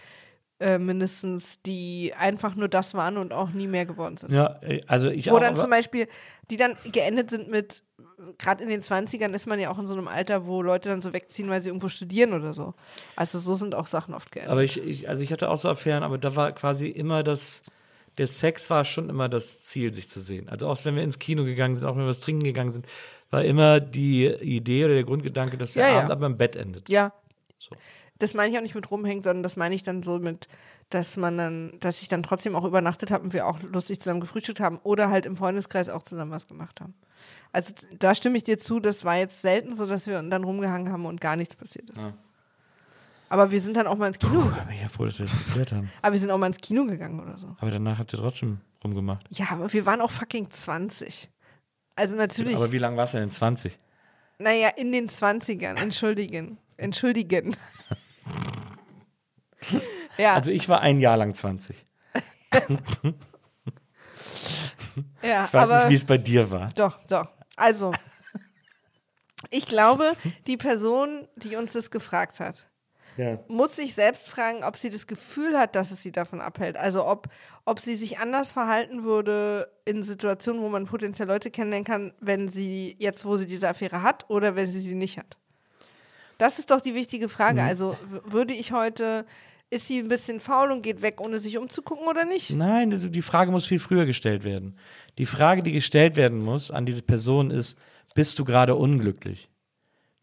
äh, 0.62 0.78
mindestens, 0.78 1.62
die 1.64 2.14
einfach 2.18 2.56
nur 2.56 2.68
das 2.70 2.94
waren 2.94 3.18
und 3.18 3.34
auch 3.34 3.50
nie 3.50 3.68
mehr 3.68 3.86
geworden 3.86 4.18
sind. 4.18 4.32
Ja, 4.32 4.60
äh, 4.62 4.82
also 4.88 5.10
ich 5.10 5.30
Wo 5.30 5.36
auch. 5.36 5.40
dann 5.42 5.56
zum 5.58 5.70
Beispiel, 5.70 6.08
die 6.50 6.58
dann 6.58 6.78
geendet 6.92 7.30
sind 7.30 7.50
mit, 7.50 7.84
gerade 8.38 8.64
in 8.64 8.70
den 8.70 8.82
20ern 8.82 9.34
ist 9.34 9.48
man 9.48 9.60
ja 9.60 9.70
auch 9.72 9.80
in 9.80 9.88
so 9.88 9.96
einem 9.96 10.08
Alter, 10.08 10.46
wo 10.46 10.62
Leute 10.62 10.90
dann 10.90 11.02
so 11.02 11.12
wegziehen, 11.14 11.50
weil 11.50 11.62
sie 11.62 11.70
irgendwo 11.70 11.88
studieren 11.90 12.34
oder 12.34 12.54
so. 12.54 12.74
Also 13.16 13.40
so 13.40 13.56
sind 13.56 13.76
auch 13.76 13.88
Sachen 13.88 14.14
oft 14.14 14.32
geendet. 14.32 14.52
Aber 14.52 14.64
ich, 14.64 14.78
ich, 14.82 15.10
also 15.10 15.24
ich 15.24 15.32
hatte 15.32 15.50
auch 15.50 15.58
so 15.58 15.68
Affären, 15.70 16.04
aber 16.04 16.18
da 16.18 16.36
war 16.36 16.52
quasi 16.52 16.88
immer 16.88 17.24
das, 17.24 17.64
der 18.18 18.28
Sex 18.28 18.70
war 18.70 18.86
schon 18.86 19.10
immer 19.10 19.28
das 19.30 19.64
Ziel, 19.64 19.94
sich 19.94 20.08
zu 20.08 20.22
sehen. 20.22 20.48
Also 20.50 20.68
auch 20.68 20.78
wenn 20.86 20.96
wir 20.96 21.04
ins 21.04 21.20
Kino 21.20 21.44
gegangen 21.44 21.76
sind, 21.76 21.86
auch 21.86 21.96
wenn 21.96 22.04
wir 22.04 22.10
was 22.10 22.20
trinken 22.20 22.44
gegangen 22.44 22.72
sind, 22.74 22.86
war 23.30 23.44
immer 23.44 23.80
die 23.80 24.28
Idee 24.28 24.86
oder 24.86 24.94
der 24.96 25.06
Grundgedanke, 25.06 25.58
dass 25.58 25.74
der 25.74 25.88
Ja, 25.88 25.94
ja. 25.94 25.98
Abend 26.00 26.12
aber 26.12 26.26
im 26.26 26.38
Bett 26.38 26.56
endet. 26.56 26.90
ja, 26.90 27.14
So. 27.58 27.76
Das 28.22 28.34
meine 28.34 28.52
ich 28.52 28.58
auch 28.58 28.62
nicht 28.62 28.76
mit 28.76 28.92
rumhängen, 28.92 29.24
sondern 29.24 29.44
das 29.44 29.56
meine 29.56 29.74
ich 29.74 29.84
dann 29.84 30.04
so 30.04 30.20
mit, 30.20 30.48
dass 30.90 31.18
man 31.18 31.38
dann, 31.38 31.74
dass 31.80 32.02
ich 32.02 32.08
dann 32.08 32.24
trotzdem 32.24 32.56
auch 32.56 32.66
übernachtet 32.66 33.12
habe 33.12 33.24
und 33.24 33.34
wir 33.34 33.48
auch 33.48 33.62
lustig 33.62 34.00
zusammen 34.00 34.22
gefrühstückt 34.22 34.60
haben 34.60 34.80
oder 34.84 35.10
halt 35.10 35.26
im 35.26 35.36
Freundeskreis 35.36 35.90
auch 35.90 36.04
zusammen 36.04 36.32
was 36.32 36.48
gemacht 36.48 36.82
haben. 36.82 36.94
Also 37.52 37.74
da 37.98 38.16
stimme 38.16 38.38
ich 38.38 38.44
dir 38.44 38.60
zu, 38.60 38.80
das 38.80 39.04
war 39.06 39.18
jetzt 39.18 39.42
selten 39.42 39.76
so, 39.76 39.86
dass 39.86 40.08
wir 40.08 40.22
dann 40.22 40.44
rumgehangen 40.44 40.92
haben 40.92 41.06
und 41.06 41.20
gar 41.20 41.36
nichts 41.36 41.56
passiert 41.56 41.90
ist. 41.90 41.98
Ja. 41.98 42.14
Aber 43.30 43.50
wir 43.50 43.62
sind 43.62 43.78
dann 43.78 43.88
auch 43.88 43.98
mal 43.98 44.08
ins 44.08 44.20
Kino. 44.20 44.42
Ich 44.42 44.68
bin 44.68 44.78
ja 44.82 44.90
froh, 44.90 45.06
dass 45.06 45.18
wir 45.20 45.26
das 45.26 45.36
geklärt 45.46 45.72
haben. 45.72 45.90
Aber 46.02 46.12
wir 46.12 46.20
sind 46.20 46.32
auch 46.32 46.38
mal 46.38 46.48
ins 46.48 46.58
Kino 46.58 46.86
gegangen 46.86 47.20
oder 47.22 47.38
so. 47.38 47.56
Aber 47.60 47.72
danach 47.72 47.98
habt 47.98 48.14
ihr 48.14 48.20
trotzdem 48.20 48.60
rumgemacht. 48.84 49.26
Ja, 49.30 49.48
aber 49.52 49.72
wir 49.72 49.86
waren 49.86 50.02
auch 50.02 50.12
fucking 50.12 50.52
20. 50.52 51.30
Also 51.96 52.16
natürlich. 52.16 52.56
Aber 52.56 52.72
wie 52.72 52.78
lange 52.78 52.98
warst 52.98 53.14
du 53.14 53.20
denn? 53.20 53.32
20? 53.32 53.78
Naja, 54.40 54.70
in 54.70 54.92
den 54.92 55.08
20ern, 55.08 55.76
entschuldigen. 55.82 56.58
Entschuldigen. 56.78 57.56
ja, 60.18 60.36
Also 60.36 60.52
ich 60.52 60.68
war 60.70 60.82
ein 60.82 61.00
Jahr 61.00 61.18
lang 61.18 61.34
20. 61.36 61.86
ja, 65.24 65.46
Ich 65.46 65.54
weiß 65.54 65.70
nicht, 65.70 65.90
wie 65.90 65.96
es 65.96 66.06
bei 66.06 66.18
dir 66.18 66.50
war. 66.52 66.68
doch, 66.76 67.02
doch. 67.04 67.28
Also, 67.56 67.92
ich 69.50 69.66
glaube, 69.68 70.14
die 70.48 70.58
Person, 70.58 71.28
die 71.36 71.56
uns 71.56 71.74
das 71.74 71.92
gefragt 71.92 72.40
hat, 72.40 72.68
Ja. 73.18 73.38
muss 73.48 73.76
sich 73.76 73.94
selbst 73.94 74.30
fragen, 74.30 74.64
ob 74.64 74.78
sie 74.78 74.90
das 74.90 75.06
Gefühl 75.06 75.58
hat, 75.60 75.76
dass 75.76 75.92
es 75.92 76.02
sie 76.02 76.12
davon 76.12 76.40
abhält. 76.42 76.78
Also 76.78 77.06
ob, 77.06 77.28
ob 77.66 77.80
sie 77.82 77.96
sich 77.96 78.20
anders 78.20 78.54
verhalten 78.54 79.04
würde 79.04 79.70
in 79.86 80.02
Situationen, 80.04 80.62
wo 80.62 80.70
man 80.70 80.86
potenziell 80.88 81.28
Leute 81.28 81.52
kennenlernen 81.52 81.86
kann, 81.86 82.14
wenn 82.20 82.48
sie 82.50 82.96
jetzt, 83.00 83.26
wo 83.26 83.36
sie 83.38 83.48
diese 83.48 83.68
Affäre 83.70 84.02
hat 84.02 84.30
oder 84.30 84.56
wenn 84.56 84.70
sie 84.70 84.80
sie 84.80 84.96
nicht 84.96 85.18
hat. 85.18 85.38
Das 86.42 86.58
ist 86.58 86.72
doch 86.72 86.82
die 86.82 86.96
wichtige 86.96 87.30
Frage. 87.30 87.62
Also 87.62 87.96
w- 88.10 88.32
würde 88.32 88.54
ich 88.56 88.72
heute, 88.72 89.26
ist 89.70 89.88
sie 89.88 90.00
ein 90.00 90.08
bisschen 90.08 90.40
faul 90.40 90.72
und 90.72 90.82
geht 90.82 91.04
weg, 91.04 91.22
ohne 91.24 91.38
sich 91.38 91.60
umzugucken 91.60 92.08
oder 92.08 92.26
nicht? 92.26 92.50
Nein, 92.50 92.92
also 92.92 93.10
die 93.10 93.22
Frage 93.22 93.52
muss 93.52 93.68
viel 93.68 93.78
früher 93.78 94.06
gestellt 94.06 94.44
werden. 94.44 94.76
Die 95.20 95.28
Frage, 95.28 95.62
die 95.62 95.72
gestellt 95.72 96.16
werden 96.16 96.44
muss 96.44 96.72
an 96.72 96.88
diese 96.88 97.04
Person 97.04 97.52
ist, 97.52 97.78
bist 98.16 98.40
du 98.40 98.44
gerade 98.44 98.74
unglücklich? 98.76 99.50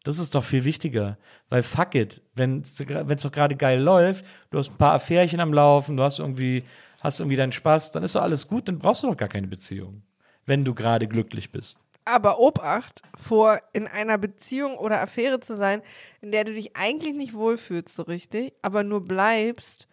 Das 0.03 0.19
ist 0.19 0.35
doch 0.35 0.43
viel 0.43 0.65
wichtiger, 0.65 1.19
weil 1.51 1.63
fuck 1.63 1.95
it, 1.95 2.21
wenn 2.35 2.63
es 2.63 3.23
doch 3.23 3.31
gerade 3.31 3.55
geil 3.55 3.81
läuft, 3.81 4.25
du 4.51 4.59
hast 4.59 4.71
ein 4.71 4.77
paar 4.77 4.95
Affärchen 4.95 5.39
am 5.39 5.53
Laufen, 5.53 5.97
du 5.97 6.03
hast 6.03 6.19
irgendwie, 6.19 6.65
hast 7.01 7.21
irgendwie 7.21 7.37
deinen 7.37 7.53
Spaß, 7.53 7.93
dann 7.93 8.03
ist 8.03 8.17
doch 8.17 8.23
alles 8.23 8.49
gut, 8.49 8.67
dann 8.67 8.79
brauchst 8.81 9.05
du 9.05 9.07
doch 9.07 9.17
gar 9.17 9.29
keine 9.29 9.47
Beziehung, 9.47 10.03
wenn 10.47 10.65
du 10.65 10.75
gerade 10.75 11.07
glücklich 11.07 11.53
bist. 11.53 11.79
Aber 12.11 12.39
Obacht 12.39 13.03
vor, 13.17 13.59
in 13.75 13.87
einer 13.87 14.17
Beziehung 14.17 14.79
oder 14.79 15.03
Affäre 15.03 15.41
zu 15.41 15.55
sein, 15.55 15.83
in 16.23 16.33
der 16.33 16.45
du 16.45 16.55
dich 16.55 16.75
eigentlich 16.75 17.15
nicht 17.15 17.35
wohlfühlst 17.35 17.95
so 17.95 18.05
richtig, 18.05 18.55
aber 18.63 18.83
nur 18.83 19.05
bleibst, 19.05 19.89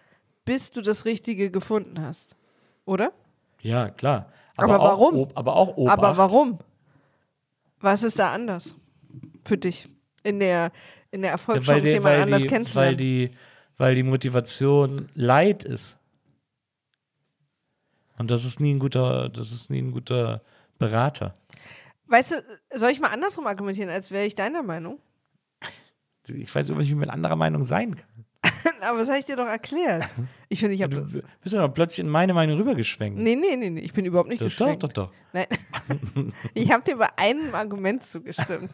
bis 0.45 0.71
du 0.71 0.82
das 0.82 1.04
Richtige 1.04 1.51
gefunden 1.51 2.01
hast. 2.01 2.36
Oder? 2.86 3.12
Ja, 3.62 3.89
klar. 3.89 4.32
Aber 4.56 4.80
auch 4.80 4.86
warum? 4.86 5.19
Ob, 5.19 5.38
aber 5.38 5.56
auch 5.56 5.75
Obacht. 5.75 5.97
Aber 5.97 6.17
warum? 6.17 6.60
Was 7.82 8.04
ist 8.04 8.17
da 8.17 8.34
anders 8.34 8.73
für 9.43 9.58
dich 9.58 9.89
in 10.23 10.39
der, 10.39 10.71
in 11.12 11.21
der 11.21 11.32
Ja, 11.32 11.34
Erfolgschance, 11.34 11.73
weil, 11.73 11.82
die, 11.82 11.89
jemand 11.89 12.06
weil, 12.06 12.21
anders 12.21 12.41
die, 12.41 12.43
weil, 12.43 12.49
kennenzulernen? 12.49 12.97
die, 12.97 13.32
weil 13.78 13.95
die 13.95 14.04
Motivation 14.04 15.10
Leid 15.15 15.63
ist. 15.65 15.97
Und 18.17 18.32
das 18.32 18.45
ist 18.45 18.62
nie 18.62 18.73
ein 18.73 18.80
guter, 18.80 19.28
das 19.28 19.51
ist 19.51 19.69
nie 19.69 19.82
ein 19.82 19.91
guter 19.91 20.41
Berater. 20.78 21.34
Weißt 22.07 22.31
du, 22.31 22.35
soll 22.77 22.91
ich 22.91 22.99
mal 22.99 23.09
andersrum 23.09 23.47
argumentieren, 23.47 23.89
als 23.89 24.11
wäre 24.11 24.25
ich 24.25 24.35
deiner 24.35 24.63
Meinung? 24.63 24.99
Ich 26.27 26.53
weiß 26.53 26.69
nicht, 26.69 26.77
wie 26.79 26.83
ich 26.83 26.95
mit 26.95 27.09
anderer 27.09 27.35
Meinung 27.35 27.63
sein 27.63 27.95
kann. 27.95 28.25
Aber 28.81 28.99
das 28.99 29.09
habe 29.09 29.19
ich 29.19 29.25
dir 29.25 29.35
doch 29.35 29.47
erklärt. 29.47 30.07
Ich 30.49 30.59
finde, 30.59 30.75
ich 30.75 30.81
habe. 30.81 30.95
Du 30.95 31.21
bist 31.41 31.55
ja 31.55 31.65
doch 31.65 31.73
plötzlich 31.73 31.99
in 31.99 32.09
meine 32.09 32.33
Meinung 32.33 32.57
rübergeschwenkt. 32.57 33.19
Nee, 33.19 33.35
nee, 33.35 33.55
nee, 33.55 33.69
nee, 33.69 33.81
ich 33.81 33.93
bin 33.93 34.05
überhaupt 34.05 34.29
nicht 34.29 34.41
doch, 34.41 34.47
doch, 34.47 34.51
geschwenkt. 34.51 34.83
doch, 34.83 34.93
doch. 34.93 35.11
Nein. 35.33 35.47
ich 36.53 36.71
habe 36.71 36.83
dir 36.83 36.97
bei 36.97 37.09
einem 37.17 37.53
Argument 37.53 38.05
zugestimmt. 38.05 38.71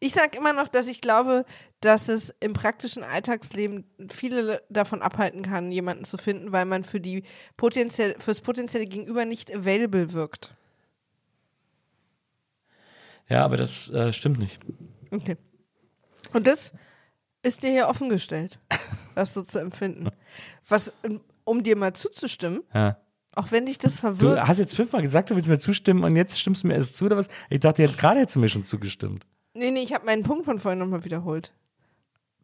Ich 0.00 0.14
sage 0.14 0.36
immer 0.36 0.52
noch, 0.52 0.66
dass 0.66 0.88
ich 0.88 1.00
glaube, 1.00 1.44
dass 1.80 2.08
es 2.08 2.34
im 2.40 2.54
praktischen 2.54 3.04
Alltagsleben 3.04 3.84
viele 4.10 4.60
davon 4.68 5.00
abhalten 5.00 5.42
kann, 5.42 5.70
jemanden 5.70 6.04
zu 6.04 6.18
finden, 6.18 6.50
weil 6.50 6.64
man 6.64 6.82
für 6.82 7.00
die 7.00 7.22
potenziell, 7.56 8.16
fürs 8.18 8.40
potenzielle 8.40 8.86
Gegenüber 8.86 9.24
nicht 9.24 9.54
available 9.54 10.12
wirkt. 10.12 10.56
Ja, 13.32 13.44
aber 13.44 13.56
das 13.56 13.88
äh, 13.90 14.12
stimmt 14.12 14.38
nicht. 14.38 14.58
Okay. 15.10 15.36
Und 16.34 16.46
das 16.46 16.72
ist 17.42 17.62
dir 17.62 17.70
hier 17.70 17.88
offengestellt, 17.88 18.58
das 19.14 19.32
so 19.34 19.42
zu 19.42 19.58
empfinden. 19.58 20.08
Was, 20.68 20.92
ähm, 21.02 21.20
um 21.44 21.62
dir 21.62 21.76
mal 21.76 21.92
zuzustimmen, 21.94 22.62
Ja. 22.74 22.98
auch 23.34 23.50
wenn 23.50 23.66
dich 23.66 23.78
das 23.78 23.94
Du 23.94 24.00
verwirrt. 24.00 24.46
hast 24.46 24.58
jetzt 24.58 24.76
fünfmal 24.76 25.02
gesagt, 25.02 25.30
du 25.30 25.36
willst 25.36 25.48
mir 25.48 25.58
zustimmen 25.58 26.04
und 26.04 26.14
jetzt 26.14 26.38
stimmst 26.38 26.62
du 26.62 26.68
mir 26.68 26.74
erst 26.74 26.94
zu 26.96 27.06
oder 27.06 27.16
was? 27.16 27.28
Ich 27.50 27.60
dachte, 27.60 27.82
jetzt 27.82 27.98
gerade 27.98 28.20
hättest 28.20 28.36
du 28.36 28.40
mir 28.40 28.48
schon 28.48 28.62
zugestimmt, 28.64 29.26
Nee, 29.54 29.70
nee, 29.70 29.82
ich 29.82 29.92
habe 29.92 30.06
meinen 30.06 30.22
Punkt 30.22 30.44
von 30.46 30.58
vorhin 30.58 30.78
nochmal 30.78 31.04
wiederholt. 31.04 31.52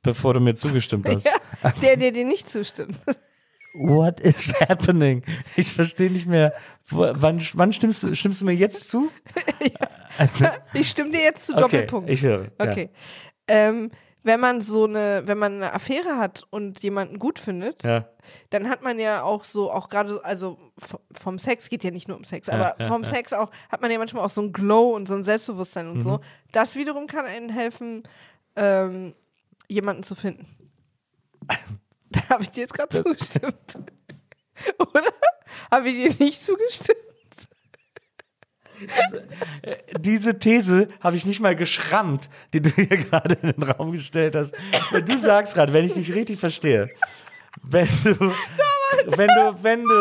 bevor 0.02 0.34
du 0.34 0.40
mir 0.40 0.54
zugestimmt 0.54 1.06
hast. 1.08 1.24
Ja, 1.26 1.70
der, 1.82 1.96
der 1.96 2.12
dir 2.12 2.24
nicht 2.24 2.48
zustimmt. 2.50 2.98
What 3.74 4.20
is 4.20 4.52
happening? 4.68 5.22
Ich 5.56 5.72
verstehe 5.72 6.10
nicht 6.10 6.26
mehr. 6.26 6.52
Wann, 6.90 7.40
wann 7.54 7.72
stimmst, 7.72 8.02
du, 8.02 8.14
stimmst 8.14 8.40
du 8.40 8.44
mir 8.46 8.54
jetzt 8.54 8.88
zu? 8.90 9.10
Ich 10.72 10.88
stimme 10.88 11.10
dir 11.10 11.20
jetzt 11.20 11.46
zu 11.46 11.52
Okay, 11.52 11.60
Doppelpunkt. 11.62 12.10
ich 12.10 12.22
höre. 12.22 12.44
ja. 12.44 12.50
Okay. 12.58 12.90
Ähm, 13.46 13.90
wenn 14.24 14.40
man 14.40 14.60
so 14.60 14.84
eine, 14.84 15.22
wenn 15.26 15.38
man 15.38 15.54
eine 15.54 15.72
Affäre 15.72 16.18
hat 16.18 16.44
und 16.50 16.82
jemanden 16.82 17.20
gut 17.20 17.38
findet, 17.38 17.84
Ja. 17.84 18.08
dann 18.50 18.68
hat 18.68 18.82
man 18.82 18.98
ja 18.98 19.22
auch 19.22 19.44
so, 19.44 19.70
auch 19.70 19.88
gerade, 19.88 20.22
also 20.24 20.58
vom 21.12 21.38
Sex 21.38 21.68
geht 21.68 21.84
ja 21.84 21.92
nicht 21.92 22.08
nur 22.08 22.16
um 22.16 22.24
Sex, 22.24 22.48
aber 22.48 22.74
ja, 22.80 22.88
vom 22.88 23.04
ja. 23.04 23.08
Sex 23.10 23.32
auch, 23.32 23.50
hat 23.70 23.80
man 23.80 23.92
ja 23.92 23.98
manchmal 23.98 24.24
auch 24.24 24.30
so 24.30 24.42
ein 24.42 24.52
Glow 24.52 24.94
und 24.96 25.06
so 25.06 25.14
ein 25.14 25.22
Selbstbewusstsein 25.24 25.86
und 25.88 25.98
Mhm. 25.98 26.02
so. 26.02 26.20
Das 26.50 26.74
wiederum 26.74 27.06
kann 27.06 27.26
einen 27.26 27.48
helfen, 27.48 28.02
ähm, 28.56 29.14
jemanden 29.68 30.02
zu 30.02 30.14
finden. 30.16 30.46
da 32.10 32.20
habe 32.30 32.42
ich 32.42 32.50
dir 32.50 32.60
jetzt 32.60 32.74
gerade 32.74 33.02
zugestimmt. 33.02 33.78
Oder? 34.78 35.12
Habe 35.70 35.88
ich 35.88 36.16
dir 36.16 36.24
nicht 36.24 36.44
zugestimmt? 36.44 36.98
Diese 39.98 40.38
These 40.38 40.88
habe 41.00 41.16
ich 41.16 41.26
nicht 41.26 41.40
mal 41.40 41.56
geschrammt, 41.56 42.28
die 42.52 42.62
du 42.62 42.70
hier 42.70 42.86
gerade 42.96 43.34
in 43.42 43.52
den 43.52 43.62
Raum 43.62 43.92
gestellt 43.92 44.36
hast. 44.36 44.54
Du 45.04 45.18
sagst 45.18 45.54
gerade, 45.54 45.72
wenn 45.72 45.84
ich 45.84 45.94
dich 45.94 46.14
richtig 46.14 46.38
verstehe, 46.38 46.88
wenn 47.62 47.88
du, 48.04 48.32
wenn 49.16 49.28
du, 49.28 49.62
wenn 49.62 49.82
du, 49.82 49.94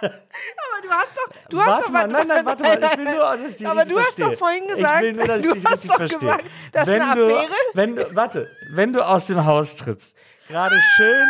Aber 0.00 0.82
du 0.82 0.88
hast 0.90 1.16
doch, 1.16 1.48
du 1.50 1.60
hast 1.60 1.66
warte 1.68 1.84
doch 1.84 1.90
mal, 1.92 2.08
nein, 2.08 2.26
nein, 2.26 2.46
warte 2.46 2.62
mal, 2.62 2.82
ich 2.82 2.98
will 2.98 3.04
nur, 3.04 3.18
dass 3.18 3.50
ich 3.50 3.56
dich 3.56 3.66
Aber 3.66 3.84
du 3.84 3.98
hast 3.98 4.04
verstehe. 4.14 4.24
doch 4.24 4.38
vorhin 4.38 4.66
gesagt, 4.66 4.96
ich 4.96 5.02
will 5.02 5.12
nur, 5.12 5.26
dass 5.26 5.38
ich 5.38 5.44
du 5.46 5.54
dich 5.54 5.64
hast 5.66 5.90
doch 5.90 5.96
verstehe. 5.96 6.18
gesagt, 6.20 6.44
das 6.72 6.88
ist 6.88 6.94
eine 6.94 7.14
du, 7.20 7.26
Affäre? 7.26 7.52
wenn 7.74 7.96
du, 7.96 8.16
warte, 8.16 8.48
wenn 8.72 8.92
du 8.94 9.06
aus 9.06 9.26
dem 9.26 9.44
Haus 9.44 9.76
trittst, 9.76 10.16
gerade 10.48 10.80
schön, 10.96 11.28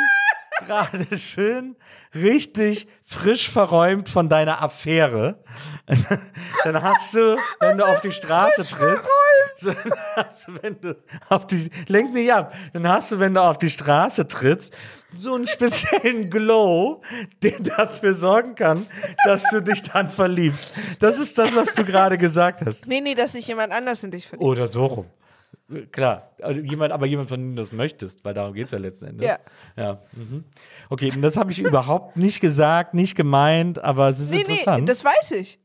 gerade 0.67 1.17
schön, 1.17 1.77
richtig 2.15 2.89
frisch 3.05 3.51
verräumt 3.51 4.09
von 4.09 4.29
deiner 4.29 4.63
Affäre, 4.63 5.43
dann 6.65 6.83
hast 6.83 7.15
du, 7.15 7.37
wenn 7.61 7.79
du 7.79 7.85
auf 7.85 8.01
die 8.01 8.13
Straße 8.13 8.65
trittst, 8.65 9.11
so, 9.57 9.73
hast 10.17 10.49
du, 10.49 10.63
wenn 10.63 10.81
du 10.81 10.97
auf 11.29 11.47
die, 11.47 11.71
lenk 11.89 12.13
nicht 12.13 12.33
ab, 12.33 12.55
dann 12.73 12.89
hast 12.89 13.13
du, 13.13 13.19
wenn 13.19 13.35
du 13.35 13.43
auf 13.43 13.59
die 13.59 13.71
Straße 13.71 14.29
trittst, 14.29 14.75
so 15.19 15.35
einen 15.35 15.47
speziellen 15.47 16.31
Glow, 16.31 17.01
der 17.43 17.59
dafür 17.61 18.15
sorgen 18.15 18.55
kann, 18.55 18.87
dass 19.25 19.45
du 19.51 19.61
dich 19.63 19.83
dann 19.83 20.11
verliebst. 20.11 20.73
Das 21.01 21.19
ist 21.19 21.39
das, 21.39 21.57
was 21.57 21.75
du 21.75 21.85
gerade 21.85 22.19
gesagt 22.19 22.61
hast. 22.65 22.87
Nee, 22.87 23.01
nee, 23.01 23.15
dass 23.15 23.33
sich 23.33 23.49
jemand 23.49 23.73
anders 23.73 24.05
in 24.05 24.11
dich 24.11 24.29
verliebt. 24.29 24.47
Oder 24.47 24.69
so 24.69 24.87
rum. 24.87 25.07
Klar, 25.93 26.31
also 26.41 26.61
jemand, 26.63 26.93
aber 26.93 27.05
jemand, 27.07 27.29
von 27.29 27.39
dem 27.41 27.55
du 27.55 27.61
das 27.61 27.73
möchtest, 27.73 28.25
weil 28.25 28.33
darum 28.33 28.55
geht 28.55 28.67
es 28.67 28.73
ja 28.73 28.79
letzten 28.79 29.07
Endes. 29.07 29.27
Ja. 29.27 29.39
ja. 29.77 30.03
Mhm. 30.13 30.45
Okay, 30.89 31.13
und 31.15 31.21
das 31.21 31.37
habe 31.37 31.53
ich 31.53 31.59
überhaupt 31.59 32.17
nicht 32.17 32.41
gesagt, 32.41 32.95
nicht 32.95 33.15
gemeint, 33.15 33.79
aber 33.79 34.09
es 34.09 34.19
ist 34.19 34.31
Nee, 34.31 34.41
interessant. 34.41 34.81
nee, 34.81 34.87
das 34.87 35.05
weiß 35.05 35.33
ich. 35.33 35.59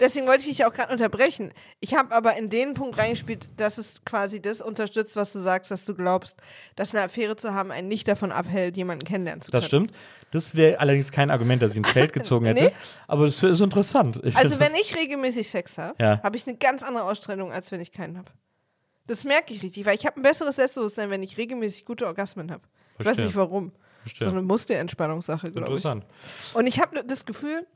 Deswegen 0.00 0.26
wollte 0.26 0.40
ich 0.40 0.46
dich 0.56 0.64
auch 0.64 0.72
gerade 0.72 0.92
unterbrechen. 0.92 1.52
Ich 1.78 1.94
habe 1.94 2.12
aber 2.16 2.36
in 2.36 2.50
den 2.50 2.74
Punkt 2.74 2.98
reingespielt, 2.98 3.46
dass 3.60 3.78
es 3.78 4.04
quasi 4.04 4.40
das 4.42 4.60
unterstützt, 4.60 5.14
was 5.14 5.32
du 5.32 5.38
sagst, 5.40 5.70
dass 5.70 5.84
du 5.84 5.94
glaubst, 5.94 6.40
dass 6.74 6.92
eine 6.94 7.04
Affäre 7.04 7.36
zu 7.36 7.54
haben 7.54 7.70
einen 7.70 7.86
nicht 7.86 8.08
davon 8.08 8.32
abhält, 8.32 8.76
jemanden 8.76 9.04
kennenlernen 9.04 9.42
zu 9.42 9.50
können. 9.50 9.60
das 9.60 9.66
stimmt. 9.68 9.92
Das 10.32 10.56
wäre 10.56 10.80
allerdings 10.80 11.12
kein 11.12 11.30
Argument, 11.30 11.62
das 11.62 11.72
ich 11.72 11.76
ins 11.76 11.92
Feld 11.92 12.12
gezogen 12.12 12.46
hätte. 12.46 12.64
Nee. 12.64 12.72
Aber 13.06 13.26
das 13.26 13.40
ist 13.42 13.60
interessant. 13.60 14.20
Ich 14.24 14.34
Also 14.36 14.58
wenn 14.58 14.74
ich 14.74 14.96
regelmäßig 14.96 15.48
Sex 15.48 15.78
habe, 15.78 15.94
Ja. 16.02 16.20
habe 16.24 16.36
ich 16.36 16.46
eine 16.48 16.56
ganz 16.56 16.82
andere 16.82 17.04
Ausstrahlung, 17.04 17.52
als 17.52 17.70
wenn 17.70 17.80
ich 17.80 17.92
keinen 17.92 18.18
habe. 18.18 18.32
Das 19.06 19.24
merke 19.24 19.52
ich 19.52 19.62
richtig, 19.62 19.84
weil 19.86 19.96
ich 19.96 20.06
habe 20.06 20.18
ein 20.18 20.22
besseres 20.22 20.56
Selbstbewusstsein, 20.56 21.10
wenn 21.10 21.22
ich 21.22 21.36
regelmäßig 21.36 21.84
gute 21.84 22.06
Orgasmen 22.06 22.50
habe. 22.50 22.62
Ich 22.98 23.04
weiß 23.06 23.18
nicht 23.18 23.36
warum. 23.36 23.72
Verstehe. 24.02 24.28
So 24.28 24.32
eine 24.34 24.42
Muskelentspannungssache, 24.42 25.50
glaube 25.50 25.60
ich. 25.68 25.74
Interessant. 25.74 26.04
Und 26.54 26.66
ich 26.66 26.80
habe 26.80 27.02
das 27.04 27.24
Gefühl, 27.24 27.66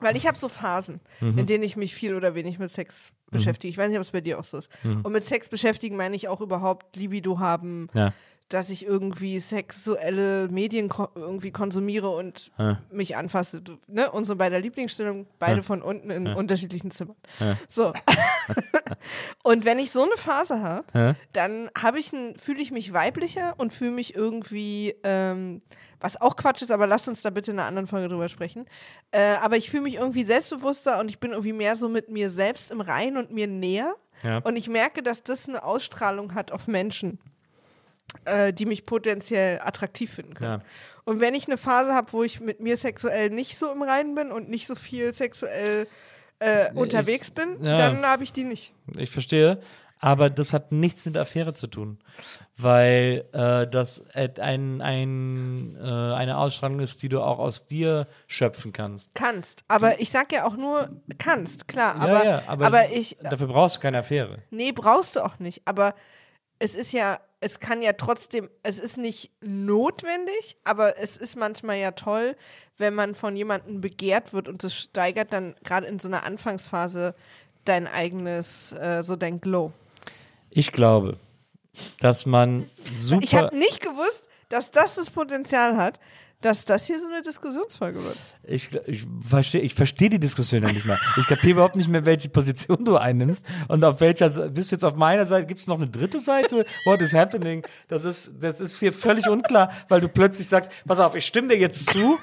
weil 0.00 0.16
ich 0.16 0.26
habe 0.26 0.38
so 0.38 0.48
Phasen, 0.48 1.00
Mhm. 1.20 1.38
in 1.38 1.46
denen 1.46 1.64
ich 1.64 1.76
mich 1.76 1.94
viel 1.94 2.14
oder 2.14 2.34
wenig 2.34 2.58
mit 2.58 2.70
Sex 2.70 3.12
beschäftige. 3.30 3.70
Ich 3.70 3.78
weiß 3.78 3.88
nicht, 3.88 3.98
ob 3.98 4.04
es 4.04 4.10
bei 4.10 4.20
dir 4.20 4.38
auch 4.38 4.44
so 4.44 4.58
ist. 4.58 4.68
Mhm. 4.84 5.00
Und 5.02 5.12
mit 5.12 5.24
Sex 5.26 5.48
beschäftigen 5.48 5.96
meine 5.96 6.14
ich 6.16 6.28
auch 6.28 6.40
überhaupt 6.40 6.96
Libido 6.96 7.38
haben, 7.38 7.88
Ja. 7.94 8.12
Dass 8.48 8.70
ich 8.70 8.86
irgendwie 8.86 9.40
sexuelle 9.40 10.46
Medien 10.48 10.88
irgendwie 11.16 11.50
konsumiere 11.50 12.10
und 12.10 12.52
Ja. 12.58 12.78
mich 12.92 13.16
anfasse. 13.16 13.60
Ne? 13.88 14.10
Unsere 14.10 14.36
beide 14.36 14.58
Lieblingsstellungen, 14.58 15.26
beide 15.38 15.56
Ja. 15.56 15.62
von 15.62 15.82
unten 15.82 16.10
in 16.10 16.28
unterschiedlichen 16.28 16.90
Zimmern. 16.92 17.16
So. 17.68 17.92
und 19.42 19.64
wenn 19.64 19.78
ich 19.78 19.90
so 19.90 20.02
eine 20.02 20.16
Phase 20.16 20.62
habe, 20.62 20.84
Ja. 20.94 21.14
dann 21.32 21.70
habe 21.76 21.98
ich 21.98 22.10
fühle 22.36 22.60
ich 22.60 22.70
mich 22.70 22.92
weiblicher 22.92 23.54
und 23.58 23.72
fühle 23.72 23.90
mich 23.90 24.14
irgendwie, 24.14 24.94
ähm, 25.02 25.62
was 26.00 26.20
auch 26.20 26.36
Quatsch 26.36 26.62
ist, 26.62 26.70
aber 26.70 26.86
lasst 26.86 27.08
uns 27.08 27.22
da 27.22 27.30
bitte 27.30 27.50
in 27.50 27.58
einer 27.58 27.66
anderen 27.68 27.86
Folge 27.88 28.08
drüber 28.08 28.28
sprechen. 28.28 28.66
Äh, 29.10 29.34
aber 29.42 29.56
ich 29.56 29.70
fühle 29.70 29.82
mich 29.82 29.96
irgendwie 29.96 30.24
selbstbewusster 30.24 31.00
und 31.00 31.08
ich 31.08 31.18
bin 31.18 31.30
irgendwie 31.32 31.52
mehr 31.52 31.74
so 31.74 31.88
mit 31.88 32.10
mir 32.10 32.30
selbst 32.30 32.70
im 32.70 32.80
Rein 32.80 33.16
und 33.16 33.32
mir 33.32 33.46
näher. 33.48 33.94
Ja. 34.22 34.38
Und 34.38 34.56
ich 34.56 34.68
merke, 34.68 35.02
dass 35.02 35.22
das 35.24 35.48
eine 35.48 35.64
Ausstrahlung 35.64 36.34
hat 36.34 36.52
auf 36.52 36.68
Menschen, 36.68 37.18
äh, 38.24 38.52
die 38.52 38.66
mich 38.66 38.86
potenziell 38.86 39.60
attraktiv 39.60 40.12
finden 40.14 40.34
können. 40.34 40.60
Ja. 40.60 40.66
Und 41.04 41.20
wenn 41.20 41.34
ich 41.34 41.46
eine 41.46 41.56
Phase 41.56 41.94
habe, 41.94 42.12
wo 42.12 42.22
ich 42.22 42.40
mit 42.40 42.60
mir 42.60 42.76
sexuell 42.76 43.30
nicht 43.30 43.58
so 43.58 43.70
im 43.72 43.82
Reinen 43.82 44.14
bin 44.14 44.32
und 44.32 44.48
nicht 44.48 44.66
so 44.66 44.74
viel 44.74 45.14
sexuell 45.14 45.86
äh, 46.38 46.72
unterwegs 46.74 47.30
bin, 47.30 47.62
ja. 47.62 47.76
dann 47.76 48.04
habe 48.04 48.24
ich 48.24 48.32
die 48.32 48.44
nicht. 48.44 48.72
Ich 48.96 49.10
verstehe. 49.10 49.60
Aber 49.98 50.28
das 50.28 50.52
hat 50.52 50.72
nichts 50.72 51.06
mit 51.06 51.16
Affäre 51.16 51.54
zu 51.54 51.68
tun. 51.68 51.98
Weil 52.58 53.24
äh, 53.32 53.66
das 53.66 54.04
ein, 54.14 54.80
ein, 54.80 55.76
äh, 55.80 55.84
eine 55.84 56.36
Ausstrahlung 56.38 56.80
ist, 56.80 57.02
die 57.02 57.08
du 57.08 57.22
auch 57.22 57.38
aus 57.38 57.66
dir 57.66 58.06
schöpfen 58.26 58.72
kannst. 58.72 59.14
Kannst. 59.14 59.64
Aber 59.68 60.00
ich 60.00 60.10
sag 60.10 60.32
ja 60.32 60.46
auch 60.46 60.56
nur, 60.56 60.90
kannst, 61.18 61.66
klar. 61.66 61.96
Aber, 61.96 62.24
ja, 62.24 62.24
ja, 62.24 62.42
aber, 62.46 62.66
aber 62.66 62.84
ist, 62.84 62.92
ich, 62.92 63.16
dafür 63.22 63.46
brauchst 63.46 63.76
du 63.76 63.80
keine 63.80 63.98
Affäre. 63.98 64.38
Nee, 64.50 64.72
brauchst 64.72 65.16
du 65.16 65.20
auch 65.24 65.38
nicht. 65.38 65.62
Aber 65.64 65.94
es 66.58 66.74
ist 66.74 66.92
ja, 66.92 67.18
es 67.40 67.60
kann 67.60 67.82
ja 67.82 67.92
trotzdem, 67.92 68.48
es 68.62 68.78
ist 68.78 68.96
nicht 68.96 69.30
notwendig, 69.40 70.56
aber 70.64 70.98
es 70.98 71.16
ist 71.16 71.36
manchmal 71.36 71.76
ja 71.76 71.92
toll, 71.92 72.36
wenn 72.78 72.94
man 72.94 73.14
von 73.14 73.36
jemandem 73.36 73.80
begehrt 73.80 74.32
wird 74.32 74.48
und 74.48 74.64
das 74.64 74.74
steigert 74.74 75.32
dann 75.32 75.54
gerade 75.62 75.86
in 75.86 75.98
so 75.98 76.08
einer 76.08 76.24
Anfangsphase 76.24 77.14
dein 77.64 77.86
eigenes, 77.86 78.72
äh, 78.72 79.02
so 79.04 79.16
dein 79.16 79.40
Glow. 79.40 79.72
Ich 80.50 80.72
glaube, 80.72 81.18
dass 82.00 82.26
man 82.26 82.70
super. 82.92 83.22
Ich 83.22 83.34
habe 83.34 83.56
nicht 83.56 83.80
gewusst, 83.80 84.28
dass 84.48 84.70
das 84.70 84.94
das 84.94 85.10
Potenzial 85.10 85.76
hat, 85.76 86.00
dass 86.42 86.64
das 86.64 86.86
hier 86.86 87.00
so 87.00 87.06
eine 87.06 87.22
Diskussionsfolge 87.22 88.02
wird. 88.04 88.16
Ich, 88.44 88.68
ich 88.86 89.04
verstehe 89.28 89.62
ich 89.62 89.74
versteh 89.74 90.08
die 90.08 90.18
Diskussion 90.18 90.62
ja 90.62 90.70
nicht 90.70 90.86
mehr. 90.86 90.98
Ich 91.16 91.26
kapiere 91.26 91.52
überhaupt 91.52 91.76
nicht 91.76 91.88
mehr, 91.88 92.04
welche 92.04 92.28
Position 92.28 92.84
du 92.84 92.96
einnimmst 92.96 93.44
und 93.68 93.84
auf 93.84 94.00
welcher 94.00 94.28
bist 94.50 94.70
du 94.70 94.76
jetzt 94.76 94.84
auf 94.84 94.96
meiner 94.96 95.24
Seite? 95.24 95.46
Gibt 95.46 95.60
es 95.60 95.66
noch 95.66 95.76
eine 95.78 95.88
dritte 95.88 96.20
Seite? 96.20 96.66
What 96.84 97.00
is 97.00 97.14
happening? 97.14 97.66
Das 97.88 98.04
ist, 98.04 98.32
das 98.38 98.60
ist 98.60 98.78
hier 98.78 98.92
völlig 98.92 99.28
unklar, 99.28 99.72
weil 99.88 100.00
du 100.00 100.08
plötzlich 100.08 100.46
sagst, 100.46 100.70
pass 100.86 100.98
auf, 100.98 101.14
ich 101.14 101.26
stimme 101.26 101.48
dir 101.48 101.58
jetzt 101.58 101.90
zu. 101.90 102.18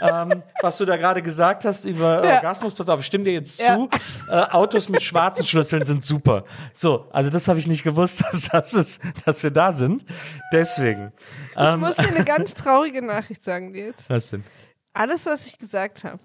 Ähm, 0.00 0.42
was 0.60 0.78
du 0.78 0.84
da 0.84 0.96
gerade 0.96 1.22
gesagt 1.22 1.64
hast 1.64 1.84
über 1.84 2.24
Ja. 2.24 2.34
Orgasmus, 2.36 2.74
pass 2.74 2.88
auf, 2.88 3.00
ich 3.00 3.06
stimme 3.06 3.24
dir 3.24 3.32
jetzt 3.34 3.58
Ja. 3.60 3.76
zu. 3.76 3.88
Äh, 4.30 4.34
Autos 4.52 4.88
mit 4.88 5.02
schwarzen 5.02 5.46
Schlüsseln 5.46 5.84
sind 5.84 6.02
super. 6.04 6.44
So, 6.72 7.06
also 7.12 7.30
das 7.30 7.48
habe 7.48 7.58
ich 7.58 7.66
nicht 7.66 7.82
gewusst, 7.84 8.22
dass, 8.30 8.48
das 8.48 8.74
ist, 8.74 9.00
dass 9.24 9.42
wir 9.42 9.50
da 9.50 9.72
sind. 9.72 10.04
Deswegen. 10.52 11.12
Ich 11.52 11.56
Ähm, 11.56 11.80
muss 11.80 11.96
dir 11.96 12.08
eine 12.08 12.24
ganz 12.24 12.54
traurige 12.54 13.02
Nachricht 13.02 13.42
sagen, 13.44 13.72
dir 13.72 13.86
jetzt. 13.86 14.08
was 14.10 14.30
denn? 14.30 14.44
Alles, 14.92 15.26
was 15.26 15.46
ich 15.46 15.58
gesagt 15.58 16.04
habe, 16.04 16.18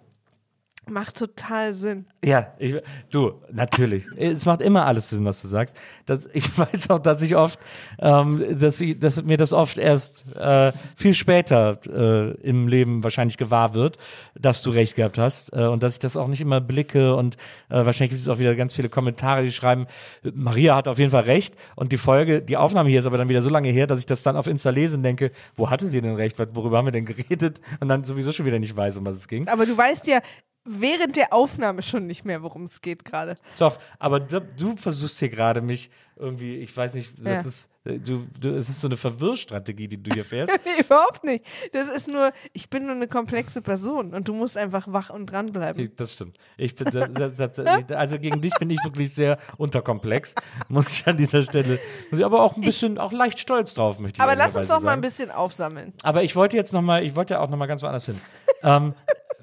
macht 0.91 1.17
total 1.17 1.73
Sinn. 1.73 2.05
Ja, 2.23 2.53
ich, 2.59 2.75
du, 3.09 3.33
natürlich. 3.51 4.05
Es 4.17 4.45
macht 4.45 4.61
immer 4.61 4.85
alles 4.85 5.09
Sinn, 5.09 5.25
was 5.25 5.41
du 5.41 5.47
sagst. 5.47 5.75
Das, 6.05 6.29
ich 6.33 6.55
weiß 6.57 6.89
auch, 6.89 6.99
dass 6.99 7.21
ich 7.21 7.35
oft, 7.35 7.59
ähm, 7.99 8.43
dass, 8.59 8.79
ich, 8.81 8.99
dass 8.99 9.23
mir 9.23 9.37
das 9.37 9.53
oft 9.53 9.77
erst 9.77 10.35
äh, 10.35 10.71
viel 10.95 11.13
später 11.13 11.79
äh, 11.87 12.31
im 12.41 12.67
Leben 12.67 13.03
wahrscheinlich 13.03 13.37
gewahr 13.37 13.73
wird, 13.73 13.97
dass 14.35 14.61
du 14.61 14.69
recht 14.69 14.95
gehabt 14.95 15.17
hast 15.17 15.53
äh, 15.53 15.65
und 15.65 15.81
dass 15.81 15.93
ich 15.93 15.99
das 15.99 16.17
auch 16.17 16.27
nicht 16.27 16.41
immer 16.41 16.61
blicke 16.61 17.15
und 17.15 17.35
äh, 17.69 17.85
wahrscheinlich 17.85 18.11
gibt 18.11 18.21
es 18.21 18.29
auch 18.29 18.39
wieder 18.39 18.55
ganz 18.55 18.75
viele 18.75 18.89
Kommentare, 18.89 19.43
die 19.43 19.51
schreiben, 19.51 19.87
Maria 20.33 20.75
hat 20.75 20.87
auf 20.87 20.99
jeden 20.99 21.11
Fall 21.11 21.23
recht 21.23 21.55
und 21.75 21.91
die 21.91 21.97
Folge, 21.97 22.41
die 22.41 22.57
Aufnahme 22.57 22.89
hier 22.89 22.99
ist 22.99 23.05
aber 23.05 23.17
dann 23.17 23.29
wieder 23.29 23.41
so 23.41 23.49
lange 23.49 23.69
her, 23.69 23.87
dass 23.87 23.99
ich 23.99 24.05
das 24.05 24.21
dann 24.23 24.35
auf 24.35 24.47
Insta 24.47 24.69
lese 24.69 24.95
und 24.97 25.03
denke, 25.03 25.31
wo 25.55 25.69
hatte 25.69 25.87
sie 25.87 26.01
denn 26.01 26.15
recht, 26.15 26.37
worüber 26.55 26.77
haben 26.77 26.85
wir 26.85 26.91
denn 26.91 27.05
geredet 27.05 27.61
und 27.79 27.87
dann 27.87 28.03
sowieso 28.03 28.31
schon 28.31 28.45
wieder 28.45 28.59
nicht 28.59 28.75
weiß, 28.75 28.97
um 28.97 29.05
was 29.05 29.17
es 29.17 29.27
ging. 29.27 29.47
Aber 29.47 29.65
du 29.65 29.77
weißt 29.77 30.05
ja 30.07 30.19
während 30.63 31.15
der 31.15 31.33
Aufnahme 31.33 31.81
schon 31.81 32.07
nicht 32.07 32.25
mehr, 32.25 32.43
worum 32.43 32.65
es 32.65 32.81
geht 32.81 33.05
gerade. 33.05 33.35
Doch, 33.57 33.79
aber 33.99 34.19
du, 34.19 34.41
du 34.41 34.75
versuchst 34.77 35.19
hier 35.19 35.29
gerade 35.29 35.61
mich 35.61 35.89
irgendwie, 36.21 36.57
ich 36.57 36.75
weiß 36.75 36.93
nicht, 36.93 37.13
das 37.17 37.25
Ja. 37.33 37.41
ist, 37.41 37.69
äh, 37.83 37.97
du, 37.99 38.27
du, 38.39 38.49
es 38.55 38.69
ist 38.69 38.79
so 38.79 38.87
eine 38.87 38.95
Verwirrstrategie, 38.95 39.87
die 39.87 40.01
du 40.01 40.13
hier 40.13 40.23
fährst. 40.23 40.57
Nee, 40.65 40.81
überhaupt 40.85 41.23
nicht. 41.23 41.43
Das 41.73 41.89
ist 41.89 42.09
nur, 42.09 42.31
ich 42.53 42.69
bin 42.69 42.85
nur 42.85 42.95
eine 42.95 43.07
komplexe 43.07 43.61
Person 43.61 44.13
und 44.13 44.27
du 44.27 44.33
musst 44.33 44.55
einfach 44.57 44.85
wach 44.93 45.09
und 45.09 45.25
dranbleiben. 45.25 45.83
Ich, 45.83 45.95
das 45.95 46.13
stimmt. 46.13 46.37
Ich 46.57 46.75
bin, 46.75 46.89
das, 46.91 47.35
das, 47.35 47.53
das, 47.55 47.91
also 47.91 48.19
gegen 48.19 48.39
dich 48.41 48.53
bin 48.59 48.69
ich 48.69 48.83
wirklich 48.83 49.13
sehr 49.13 49.39
unterkomplex, 49.57 50.35
muss 50.69 50.87
ich 50.89 51.07
an 51.07 51.17
dieser 51.17 51.43
Stelle. 51.43 51.79
Muss 52.09 52.19
ich 52.19 52.25
aber 52.25 52.41
auch 52.43 52.55
ein 52.55 52.61
bisschen, 52.61 52.97
auch 52.97 53.11
leicht 53.11 53.39
stolz 53.39 53.73
drauf, 53.73 53.99
möchte 53.99 54.17
ich 54.17 54.21
Aber 54.21 54.35
lass 54.35 54.55
uns 54.55 54.67
doch 54.67 54.75
mal 54.81 54.91
ein 54.91 54.99
sagen. 54.99 55.01
bisschen 55.01 55.31
aufsammeln. 55.31 55.93
Aber 56.03 56.23
ich 56.23 56.35
wollte 56.35 56.55
jetzt 56.55 56.71
noch 56.73 56.81
mal, 56.81 57.03
ich 57.03 57.15
wollte 57.15 57.33
ja 57.33 57.39
auch 57.41 57.49
noch 57.49 57.57
mal 57.57 57.65
ganz 57.67 57.81
woanders 57.81 58.05
hin. 58.05 58.15
ähm, 58.63 58.93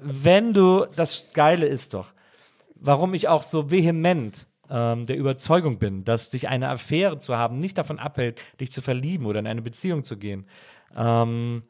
wenn 0.01 0.53
du, 0.53 0.85
das 0.95 1.25
Geile 1.33 1.65
ist 1.67 1.93
doch, 1.93 2.13
warum 2.75 3.13
ich 3.13 3.27
auch 3.27 3.43
so 3.43 3.69
vehement 3.69 4.47
ähm, 4.69 5.05
der 5.05 5.17
Überzeugung 5.17 5.79
bin, 5.79 6.03
dass 6.03 6.29
dich 6.29 6.47
eine 6.47 6.69
Affäre 6.69 7.17
zu 7.17 7.37
haben 7.37 7.59
nicht 7.59 7.77
davon 7.77 7.99
abhält, 7.99 8.39
dich 8.59 8.71
zu 8.71 8.81
verlieben 8.81 9.25
oder 9.25 9.39
in 9.39 9.47
eine 9.47 9.61
Beziehung 9.61 10.03
zu 10.03 10.17
gehen. 10.17 10.45
Ähm, 10.95 11.63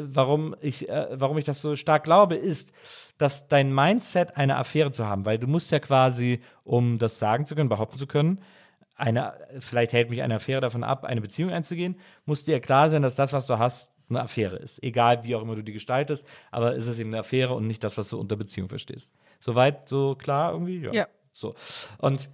warum 0.00 0.54
ich, 0.60 0.88
äh, 0.88 1.08
warum 1.12 1.38
ich 1.38 1.44
das 1.44 1.60
so 1.60 1.76
stark 1.76 2.04
glaube, 2.04 2.36
ist, 2.36 2.72
dass 3.16 3.48
dein 3.48 3.74
Mindset 3.74 4.36
eine 4.36 4.56
Affäre 4.56 4.90
zu 4.90 5.06
haben, 5.06 5.26
weil 5.26 5.38
du 5.38 5.46
musst 5.46 5.70
ja 5.70 5.78
quasi, 5.78 6.40
um 6.64 6.98
das 6.98 7.18
sagen 7.18 7.44
zu 7.44 7.54
können, 7.54 7.68
behaupten 7.68 7.98
zu 7.98 8.06
können, 8.06 8.40
eine, 8.96 9.34
vielleicht 9.60 9.92
hält 9.92 10.10
mich 10.10 10.22
eine 10.22 10.36
Affäre 10.36 10.60
davon 10.60 10.82
ab, 10.82 11.04
eine 11.04 11.20
Beziehung 11.20 11.50
einzugehen, 11.50 11.96
muss 12.26 12.44
dir 12.44 12.60
klar 12.60 12.90
sein, 12.90 13.02
dass 13.02 13.14
das, 13.14 13.32
was 13.32 13.46
du 13.46 13.58
hast, 13.58 13.94
eine 14.10 14.22
Affäre 14.22 14.56
ist. 14.56 14.82
Egal, 14.82 15.24
wie 15.24 15.36
auch 15.36 15.42
immer 15.42 15.54
du 15.54 15.62
die 15.62 15.72
gestaltest, 15.72 16.26
aber 16.50 16.74
es 16.76 16.86
ist 16.86 16.98
eben 16.98 17.10
eine 17.10 17.20
Affäre 17.20 17.54
und 17.54 17.66
nicht 17.66 17.84
das, 17.84 17.96
was 17.98 18.08
du 18.08 18.18
unter 18.18 18.36
Beziehung 18.36 18.68
verstehst. 18.68 19.12
Soweit, 19.38 19.88
so 19.88 20.14
klar 20.16 20.52
irgendwie? 20.52 20.88
Ja. 20.92 21.06
So. 21.38 21.54
Und 21.98 22.28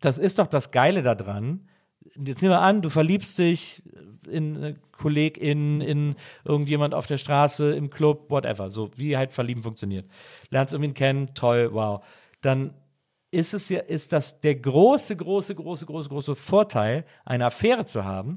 das 0.00 0.18
ist 0.18 0.38
doch 0.38 0.46
das 0.46 0.70
Geile 0.70 1.02
daran. 1.02 1.68
Jetzt 2.14 2.42
nehmen 2.42 2.52
wir 2.52 2.60
an, 2.60 2.80
du 2.80 2.90
verliebst 2.90 3.38
dich 3.38 3.82
in 4.28 4.56
eine 4.56 4.74
Kollegin, 4.92 5.80
in 5.80 6.14
irgendjemand 6.44 6.94
auf 6.94 7.06
der 7.06 7.16
Straße, 7.16 7.72
im 7.74 7.90
Club, 7.90 8.30
whatever. 8.30 8.70
So 8.70 8.90
wie 8.96 9.16
halt 9.16 9.32
Verlieben 9.32 9.64
funktioniert. 9.64 10.08
Lernst 10.50 10.72
irgendwen 10.72 10.94
kennen, 10.94 11.34
toll, 11.34 11.70
wow. 11.72 12.04
Dann 12.40 12.74
ist 13.32 13.52
es 13.52 13.68
ja, 13.68 13.80
ist 13.80 14.12
das 14.12 14.40
der 14.40 14.54
große, 14.54 15.16
große, 15.16 15.56
große, 15.56 15.84
große, 15.84 16.08
große 16.08 16.36
Vorteil, 16.36 17.04
eine 17.24 17.46
Affäre 17.46 17.84
zu 17.84 18.04
haben, 18.04 18.36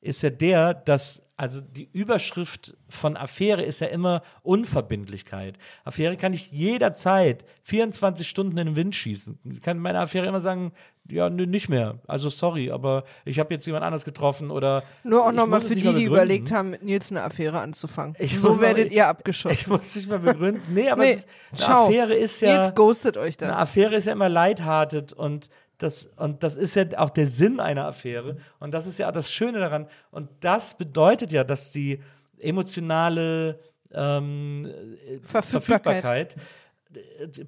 ist 0.00 0.22
ja 0.22 0.30
der, 0.30 0.74
dass, 0.74 1.22
also 1.38 1.60
die 1.60 1.88
Überschrift 1.92 2.76
von 2.88 3.16
Affäre 3.16 3.62
ist 3.62 3.80
ja 3.80 3.88
immer 3.88 4.22
Unverbindlichkeit. 4.42 5.58
Affäre 5.84 6.16
kann 6.16 6.32
ich 6.32 6.50
jederzeit 6.50 7.44
24 7.64 8.26
Stunden 8.28 8.56
in 8.58 8.66
den 8.68 8.76
Wind 8.76 8.94
schießen. 8.94 9.38
Ich 9.50 9.60
kann 9.62 9.78
meine 9.78 10.00
Affäre 10.00 10.26
immer 10.26 10.40
sagen, 10.40 10.72
ja, 11.08 11.30
nö, 11.30 11.46
nicht 11.46 11.68
mehr. 11.68 12.00
Also 12.08 12.30
sorry, 12.30 12.70
aber 12.72 13.04
ich 13.24 13.38
habe 13.38 13.54
jetzt 13.54 13.64
jemand 13.66 13.84
anderes 13.84 14.04
getroffen 14.04 14.50
oder. 14.50 14.82
Nur 15.04 15.24
auch 15.24 15.30
ich 15.30 15.36
nochmal 15.36 15.60
für 15.60 15.74
die, 15.76 15.94
die 15.94 16.04
überlegt 16.04 16.50
haben, 16.50 16.70
mit 16.70 16.82
Nils 16.82 17.10
eine 17.12 17.22
Affäre 17.22 17.60
anzufangen. 17.60 18.16
Ich 18.18 18.38
so 18.40 18.60
werdet 18.60 18.86
ich- 18.88 18.92
ihr 18.94 19.02
Ich 19.02 19.06
abgeschossen. 19.06 19.70
muss 19.72 19.94
nicht 19.94 20.08
mal 20.10 20.18
begründen. 20.18 20.62
Nee, 20.74 20.88
aber 20.90 21.04
Nee, 21.04 21.12
es 21.12 21.26
ist, 21.52 21.68
eine. 21.68 21.76
Affäre 21.78 22.14
ist 22.14 22.40
ja. 22.40 22.58
Nils 22.58 22.74
ghostet 22.74 23.16
euch 23.16 23.38
Eine 23.40 23.52
dann. 23.52 23.60
Affäre 23.60 23.94
ist 23.94 24.06
ja 24.06 24.12
immer 24.14 24.28
leithartet 24.28 25.12
und 25.12 25.48
das, 25.78 26.06
und 26.16 26.42
das 26.42 26.56
ist 26.56 26.74
ja 26.74 26.84
auch 26.96 27.10
der 27.10 27.26
Sinn 27.26 27.60
einer 27.60 27.86
Affäre. 27.86 28.36
Und 28.58 28.72
das 28.72 28.86
ist 28.86 28.98
ja 28.98 29.08
auch 29.08 29.12
das 29.12 29.30
Schöne 29.30 29.58
daran. 29.58 29.88
Und 30.10 30.28
das 30.40 30.76
bedeutet 30.76 31.32
ja, 31.32 31.44
dass 31.44 31.72
die 31.72 32.02
emotionale 32.38 33.60
ähm, 33.92 34.68
Verfügbarkeit. 35.22 35.22
Verfügbarkeit 35.22 36.36
äh, 36.36 36.40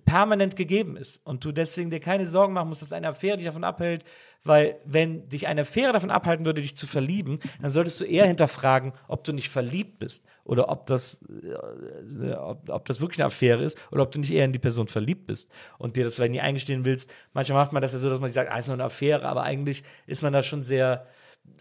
permanent 0.04 0.56
gegeben 0.56 0.96
ist 0.96 1.24
und 1.24 1.44
du 1.44 1.52
deswegen 1.52 1.90
dir 1.90 2.00
keine 2.00 2.26
Sorgen 2.26 2.52
machen 2.52 2.68
musst, 2.68 2.82
dass 2.82 2.92
eine 2.92 3.08
Affäre 3.08 3.36
dich 3.36 3.46
davon 3.46 3.64
abhält, 3.64 4.04
weil 4.44 4.76
wenn 4.84 5.28
dich 5.28 5.46
eine 5.46 5.62
Affäre 5.62 5.92
davon 5.92 6.10
abhalten 6.10 6.46
würde, 6.46 6.62
dich 6.62 6.76
zu 6.76 6.86
verlieben, 6.86 7.40
dann 7.60 7.70
solltest 7.70 8.00
du 8.00 8.04
eher 8.04 8.26
hinterfragen, 8.26 8.92
ob 9.08 9.24
du 9.24 9.32
nicht 9.32 9.48
verliebt 9.48 9.98
bist 9.98 10.24
oder 10.44 10.68
ob 10.68 10.86
das, 10.86 11.24
äh, 11.42 12.32
ob, 12.32 12.68
ob 12.68 12.84
das 12.84 13.00
wirklich 13.00 13.20
eine 13.20 13.26
Affäre 13.26 13.62
ist 13.62 13.78
oder 13.90 14.02
ob 14.02 14.12
du 14.12 14.20
nicht 14.20 14.32
eher 14.32 14.44
in 14.44 14.52
die 14.52 14.58
Person 14.58 14.88
verliebt 14.88 15.26
bist 15.26 15.50
und 15.78 15.96
dir 15.96 16.04
das 16.04 16.14
vielleicht 16.14 16.32
nicht 16.32 16.42
eingestehen 16.42 16.84
willst. 16.84 17.12
Manchmal 17.32 17.62
macht 17.62 17.72
man 17.72 17.82
das 17.82 17.92
ja 17.92 17.98
so, 17.98 18.08
dass 18.08 18.20
man 18.20 18.28
sich 18.28 18.34
sagt, 18.34 18.50
ah, 18.50 18.58
ist 18.58 18.68
nur 18.68 18.74
eine 18.74 18.84
Affäre, 18.84 19.26
aber 19.26 19.42
eigentlich 19.42 19.82
ist 20.06 20.22
man 20.22 20.32
da 20.32 20.42
schon 20.42 20.62
sehr 20.62 21.06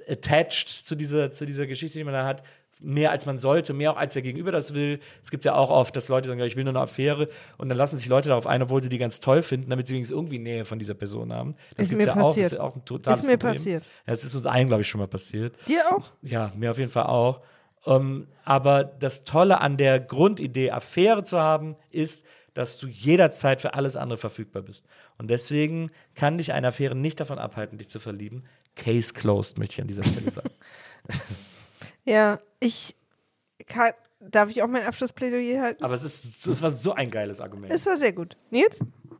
attached 0.07 0.69
zu 0.69 0.95
dieser, 0.95 1.31
zu 1.31 1.45
dieser 1.45 1.67
Geschichte, 1.67 1.97
die 1.97 2.03
man 2.03 2.13
da 2.13 2.25
hat, 2.25 2.43
mehr 2.81 3.11
als 3.11 3.25
man 3.25 3.39
sollte, 3.39 3.73
mehr 3.73 3.91
auch 3.91 3.97
als 3.97 4.13
der 4.13 4.21
Gegenüber 4.21 4.51
das 4.51 4.73
will. 4.73 4.99
Es 5.21 5.31
gibt 5.31 5.45
ja 5.45 5.55
auch 5.55 5.69
oft, 5.69 5.95
dass 5.95 6.09
Leute 6.09 6.27
sagen, 6.27 6.39
ja, 6.39 6.45
ich 6.45 6.55
will 6.55 6.63
nur 6.63 6.73
eine 6.73 6.81
Affäre 6.81 7.29
und 7.57 7.69
dann 7.69 7.77
lassen 7.77 7.97
sich 7.97 8.07
Leute 8.07 8.29
darauf 8.29 8.47
ein, 8.47 8.61
obwohl 8.61 8.83
sie 8.83 8.89
die 8.89 8.97
ganz 8.97 9.19
toll 9.19 9.41
finden, 9.41 9.69
damit 9.69 9.87
sie 9.87 9.93
wenigstens 9.93 10.15
irgendwie 10.15 10.39
Nähe 10.39 10.65
von 10.65 10.79
dieser 10.79 10.93
Person 10.93 11.33
haben. 11.33 11.55
Das 11.75 11.89
mir 11.89 12.05
ja 12.05 12.11
auch, 12.11 12.15
das 12.15 12.23
passiert. 12.23 12.45
ist 12.45 12.51
ja 12.53 12.61
auch 12.61 12.75
ein 12.75 12.85
totales 12.85 13.19
Ist 13.19 13.25
mir 13.25 13.37
Problem. 13.37 13.57
passiert. 13.57 13.83
Ja, 13.83 14.13
das 14.13 14.23
ist 14.23 14.35
uns 14.35 14.45
allen, 14.45 14.67
glaube 14.67 14.81
ich, 14.81 14.87
schon 14.87 14.99
mal 14.99 15.07
passiert. 15.07 15.55
Dir 15.67 15.81
auch? 15.91 16.11
Ja, 16.21 16.51
mir 16.55 16.71
auf 16.71 16.77
jeden 16.77 16.91
Fall 16.91 17.05
auch. 17.05 17.41
Ähm, 17.85 18.27
aber 18.43 18.83
das 18.83 19.23
Tolle 19.23 19.61
an 19.61 19.77
der 19.77 19.99
Grundidee, 19.99 20.71
Affäre 20.71 21.23
zu 21.23 21.39
haben, 21.39 21.75
ist, 21.89 22.25
dass 22.53 22.77
du 22.79 22.87
jederzeit 22.87 23.61
für 23.61 23.75
alles 23.75 23.95
andere 23.95 24.17
verfügbar 24.17 24.63
bist. 24.63 24.85
Und 25.17 25.29
deswegen 25.29 25.91
kann 26.15 26.37
dich 26.37 26.53
eine 26.53 26.67
Affäre 26.67 26.95
nicht 26.95 27.19
davon 27.19 27.37
abhalten, 27.37 27.77
dich 27.77 27.89
zu 27.89 27.99
verlieben. 27.99 28.43
Case 28.75 29.13
closed, 29.13 29.57
möchte 29.57 29.73
ich 29.73 29.81
an 29.81 29.87
dieser 29.87 30.03
Stelle 30.03 30.31
sagen. 30.31 30.49
Ja, 32.07 32.39
ich 32.61 32.95
kann, 33.65 33.91
darf 34.19 34.49
ich 34.49 34.63
auch 34.63 34.67
mein 34.67 34.83
Abschlussplädoyer 34.83 35.61
halten? 35.61 35.83
Aber 35.83 35.93
es 35.93 36.03
ist, 36.03 36.47
es 36.47 36.61
war 36.61 36.71
so 36.71 36.93
ein 36.93 37.11
geiles 37.11 37.41
Argument. 37.41 37.71
Es 37.71 37.85
war 37.85 37.97
sehr 37.97 38.13
gut. 38.13 38.37
Nils? 38.49 38.79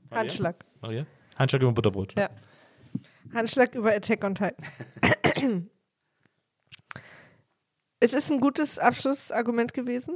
Handschlag. 0.10 0.64
Maria? 0.82 1.06
Handschlag 1.36 1.62
über 1.62 1.74
Butterbrot. 1.74 2.18
Ja. 2.18 2.30
Handschlag 3.34 3.76
über 3.76 3.94
Attack 3.94 4.24
on 4.24 4.36
Titan. 4.36 4.56
es 8.00 8.14
ist 8.14 8.32
ein 8.32 8.40
gutes 8.40 8.80
Abschlussargument 8.80 9.74
gewesen. 9.74 10.16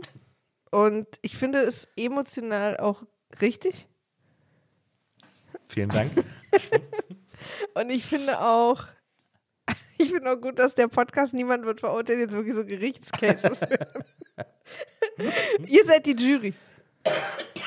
Und 0.71 1.07
ich 1.21 1.37
finde 1.37 1.59
es 1.59 1.89
emotional 1.97 2.77
auch 2.77 3.03
richtig. 3.41 3.89
Vielen 5.65 5.89
Dank. 5.89 6.11
Und 7.73 7.89
ich 7.89 8.05
finde 8.05 8.39
auch, 8.39 8.87
ich 9.97 10.11
finde 10.11 10.31
auch 10.31 10.39
gut, 10.39 10.59
dass 10.59 10.75
der 10.75 10.87
Podcast 10.87 11.33
niemand 11.33 11.65
wird 11.65 11.79
verurteilt, 11.79 12.19
jetzt 12.19 12.33
wirklich 12.33 12.55
so 12.55 12.65
Gerichtscases. 12.65 13.57
Ihr 15.67 15.85
seid 15.85 16.05
die 16.05 16.15
Jury. 16.15 16.53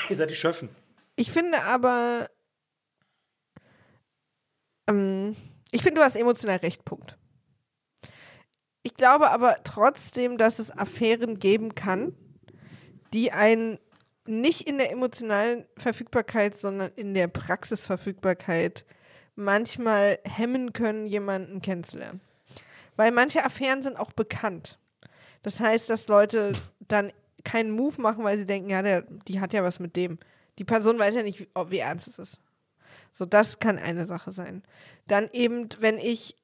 Ihr 0.09 0.17
seid 0.17 0.31
die 0.31 0.35
Schöffen. 0.35 0.69
Ich 1.17 1.31
finde 1.31 1.63
aber, 1.63 2.29
ähm, 4.89 5.37
ich 5.71 5.83
finde, 5.83 6.01
du 6.01 6.05
hast 6.05 6.17
emotional 6.17 6.57
recht, 6.57 6.85
Punkt. 6.85 7.17
Ich 8.83 8.95
glaube 8.95 9.31
aber 9.31 9.59
trotzdem, 9.65 10.37
dass 10.37 10.59
es 10.59 10.71
Affären 10.71 11.39
geben 11.39 11.75
kann, 11.75 12.15
die 13.13 13.33
einen 13.33 13.79
nicht 14.27 14.69
in 14.69 14.79
der 14.79 14.91
emotionalen 14.91 15.67
Verfügbarkeit, 15.77 16.59
sondern 16.59 16.91
in 16.97 17.15
der 17.15 17.29
Praxisverfügbarkeit 17.29 18.85
manchmal 19.37 20.19
hemmen 20.25 20.73
können, 20.73 21.07
jemanden 21.07 21.63
kennenzulernen. 21.63 22.21
Weil 22.97 23.11
manche 23.11 23.45
Affären 23.45 23.83
sind 23.83 23.99
auch 23.99 24.13
bekannt. 24.13 24.79
Das 25.43 25.61
heißt, 25.61 25.91
dass 25.91 26.09
Leute 26.09 26.53
dann 26.81 27.13
keinen 27.45 27.71
Move 27.71 28.01
machen, 28.01 28.25
weil 28.25 28.39
sie 28.39 28.47
denken, 28.47 28.71
ja, 28.71 28.83
der, 28.83 29.03
die 29.29 29.41
hat 29.41 29.53
ja 29.53 29.63
was 29.63 29.79
mit 29.79 29.97
dem. 29.97 30.19
Die 30.59 30.65
Person 30.65 30.99
weiß 30.99 31.15
ja 31.15 31.23
nicht, 31.23 31.41
wie, 31.41 31.49
wie 31.69 31.79
ernst 31.79 32.09
es 32.09 32.19
ist. 32.19 32.39
So, 33.13 33.25
das 33.27 33.61
kann 33.61 33.79
eine 33.79 34.07
Sache 34.07 34.33
sein. 34.33 34.63
Dann 35.07 35.29
eben, 35.33 35.69
wenn 35.79 35.99
ich, 35.99 36.37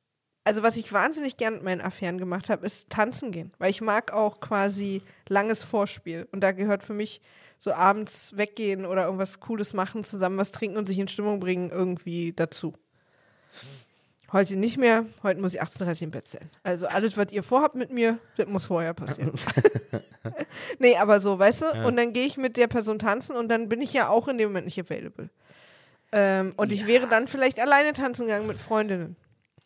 also 0.51 0.65
was 0.65 0.77
ich 0.77 0.93
wahnsinnig 0.93 1.37
gern 1.37 1.55
mit 1.55 1.63
meinen 1.63 1.81
Affären 1.81 2.19
gemacht 2.19 2.51
habe, 2.51 2.67
ist 2.67 2.91
tanzen 2.91 3.31
gehen. 3.31 3.53
Weil 3.59 3.71
ich 3.71 3.81
mag 3.81 4.13
auch 4.13 4.41
quasi 4.41 5.01
langes 5.29 5.63
Vorspiel. 5.63 6.27
Und 6.33 6.41
da 6.41 6.51
gehört 6.51 6.83
für 6.83 6.93
mich 6.93 7.21
so 7.61 7.73
abends 7.73 8.37
weggehen 8.37 8.85
oder 8.85 9.05
irgendwas 9.05 9.39
Cooles 9.39 9.75
machen, 9.75 10.03
zusammen 10.03 10.39
was 10.39 10.51
trinken 10.51 10.77
und 10.77 10.89
sich 10.89 10.99
in 10.99 11.07
Stimmung 11.07 11.39
bringen, 11.39 11.71
irgendwie 11.71 12.33
dazu. 12.33 12.73
Heute 14.33 14.57
nicht 14.57 14.77
mehr, 14.77 15.07
heute 15.23 15.41
muss 15.41 15.55
ich 15.55 15.63
18.30 15.63 16.03
im 16.03 16.11
Bett 16.11 16.27
sein. 16.27 16.51
Also 16.65 16.89
alles, 16.89 17.17
was 17.17 17.31
ihr 17.31 17.45
vorhabt 17.45 17.77
mit 17.77 17.93
mir, 17.93 18.19
das 18.37 18.49
muss 18.49 18.67
vorher 18.67 18.93
passieren. 18.93 19.31
nee, 20.81 20.97
aber 20.97 21.21
so, 21.21 21.39
weißt 21.39 21.63
du? 21.63 21.67
Ja. 21.67 21.85
Und 21.85 21.97
dann 21.97 22.13
gehe 22.13 22.27
ich 22.27 22.37
mit 22.37 22.57
der 22.57 22.67
Person 22.67 22.99
tanzen 22.99 23.37
und 23.37 23.47
dann 23.47 23.69
bin 23.69 23.81
ich 23.81 23.93
ja 23.93 24.09
auch 24.09 24.27
in 24.27 24.37
dem 24.37 24.49
Moment 24.49 24.65
nicht 24.65 24.81
available. 24.81 25.31
Ähm, 26.11 26.55
und 26.57 26.73
ich 26.73 26.89
wäre 26.89 27.07
dann 27.07 27.29
vielleicht 27.29 27.61
alleine 27.61 27.93
tanzen 27.93 28.27
gegangen 28.27 28.49
mit 28.49 28.59
Freundinnen. 28.59 29.15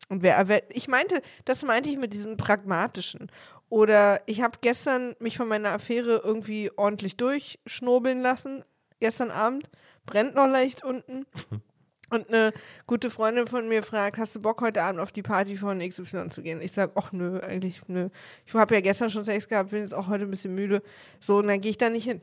Und 0.09 0.23
wer, 0.23 0.63
ich 0.71 0.89
meinte, 0.89 1.23
das 1.45 1.63
meinte 1.63 1.89
ich 1.89 1.97
mit 1.97 2.13
diesem 2.13 2.37
pragmatischen. 2.37 3.31
Oder 3.69 4.21
ich 4.27 4.43
habe 4.43 4.59
gestern 4.61 5.17
mich 5.19 5.37
von 5.37 5.49
meiner 5.49 5.71
Affäre 5.71 6.21
irgendwie 6.23 6.71
ordentlich 6.77 7.17
durchschnobeln 7.17 8.21
lassen, 8.21 8.63
gestern 9.01 9.31
Abend, 9.31 9.71
brennt 10.07 10.35
noch 10.35 10.47
leicht 10.47 10.85
unten. 10.85 11.27
Und 12.11 12.29
eine 12.29 12.53
gute 12.87 13.11
Freundin 13.11 13.47
von 13.47 13.67
mir 13.67 13.83
fragt, 13.83 14.19
hast 14.19 14.37
du 14.37 14.41
Bock 14.41 14.61
heute 14.61 14.83
Abend 14.83 15.01
auf 15.01 15.11
die 15.11 15.23
Party 15.23 15.57
von 15.57 15.79
XY 15.81 16.29
zu 16.29 16.43
gehen? 16.43 16.61
Ich 16.61 16.73
sage, 16.73 16.93
ach 16.95 17.13
nö, 17.13 17.41
eigentlich 17.41 17.81
nö. 17.89 18.11
Ich 18.47 18.55
habe 18.55 18.75
ja 18.75 18.81
gestern 18.83 19.11
schon 19.11 19.25
Sex 19.25 19.49
gehabt, 19.49 19.71
bin 19.71 19.81
jetzt 19.81 19.95
auch 19.95 20.09
heute 20.09 20.25
ein 20.25 20.31
bisschen 20.31 20.55
müde. 20.55 20.83
So, 21.19 21.39
und 21.39 21.49
dann 21.49 21.61
gehe 21.61 21.71
ich 21.71 21.79
da 21.79 21.89
nicht 21.89 22.05
hin. 22.05 22.21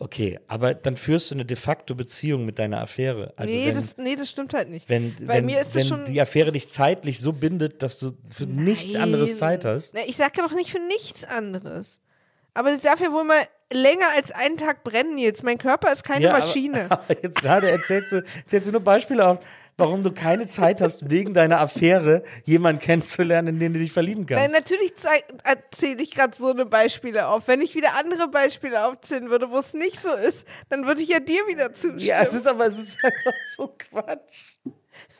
Okay, 0.00 0.38
aber 0.46 0.74
dann 0.74 0.96
führst 0.96 1.30
du 1.30 1.34
eine 1.34 1.44
de 1.44 1.56
facto 1.56 1.94
Beziehung 1.94 2.44
mit 2.44 2.58
deiner 2.58 2.80
Affäre. 2.80 3.32
Also 3.36 3.52
nee, 3.54 3.66
wenn, 3.66 3.74
das, 3.74 3.96
nee, 3.96 4.16
das 4.16 4.30
stimmt 4.30 4.54
halt 4.54 4.68
nicht. 4.70 4.88
wenn, 4.88 5.14
Bei 5.26 5.34
wenn, 5.38 5.46
mir 5.46 5.60
ist 5.60 5.74
wenn 5.74 5.80
das 5.80 5.88
schon. 5.88 6.04
die 6.06 6.20
Affäre 6.20 6.52
dich 6.52 6.68
zeitlich 6.68 7.20
so 7.20 7.32
bindet, 7.32 7.82
dass 7.82 7.98
du 7.98 8.12
für 8.30 8.44
nichts 8.46 8.94
Nein. 8.94 9.02
anderes 9.04 9.38
Zeit 9.38 9.64
hast. 9.64 9.94
Na, 9.94 10.00
ich 10.06 10.16
sage 10.16 10.32
doch 10.36 10.52
nicht 10.52 10.70
für 10.70 10.80
nichts 10.80 11.24
anderes. 11.24 11.98
Aber 12.54 12.72
ich 12.72 12.80
darf 12.80 13.00
ja 13.00 13.12
wohl 13.12 13.24
mal 13.24 13.40
länger 13.72 14.06
als 14.16 14.32
einen 14.32 14.56
Tag 14.56 14.82
brennen, 14.82 15.14
Nils. 15.14 15.42
Mein 15.42 15.58
Körper 15.58 15.92
ist 15.92 16.02
keine 16.04 16.24
Ja, 16.24 16.32
Maschine. 16.32 16.86
Aber, 16.90 17.02
aber 17.08 17.22
jetzt 17.22 17.40
gerade 17.40 17.68
erzählst 17.70 18.12
du, 18.12 18.24
erzählst 18.36 18.66
du 18.68 18.72
nur 18.72 18.80
Beispiele 18.80 19.26
auf, 19.26 19.38
warum 19.78 20.02
du 20.02 20.12
keine 20.12 20.46
Zeit 20.46 20.82
hast, 20.82 21.08
wegen 21.08 21.32
deiner 21.32 21.60
Affäre 21.60 22.24
jemanden 22.44 22.82
kennenzulernen, 22.82 23.54
in 23.54 23.60
den 23.60 23.72
du 23.72 23.78
dich 23.78 23.92
verlieben 23.92 24.26
Nein, 24.28 24.50
kannst. 24.50 24.52
natürlich 24.52 24.92
erzähle 25.44 26.02
ich 26.02 26.10
gerade 26.10 26.36
so 26.36 26.50
eine 26.50 26.66
Beispiele 26.66 27.28
auf. 27.28 27.46
Wenn 27.46 27.62
ich 27.62 27.74
wieder 27.74 27.96
andere 27.98 28.28
Beispiele 28.28 28.84
aufzählen 28.84 29.30
würde, 29.30 29.50
wo 29.50 29.58
es 29.58 29.72
nicht 29.72 30.02
so 30.02 30.12
ist, 30.12 30.46
dann 30.68 30.86
würde 30.86 31.00
ich 31.00 31.08
ja 31.08 31.20
dir 31.20 31.46
wieder 31.46 31.72
zustimmen. 31.72 32.00
Ja, 32.00 32.22
es 32.22 32.34
ist 32.34 32.46
aber 32.46 32.66
es 32.66 32.78
ist 32.78 33.02
einfach 33.02 33.32
so 33.56 33.74
Quatsch. 33.78 34.56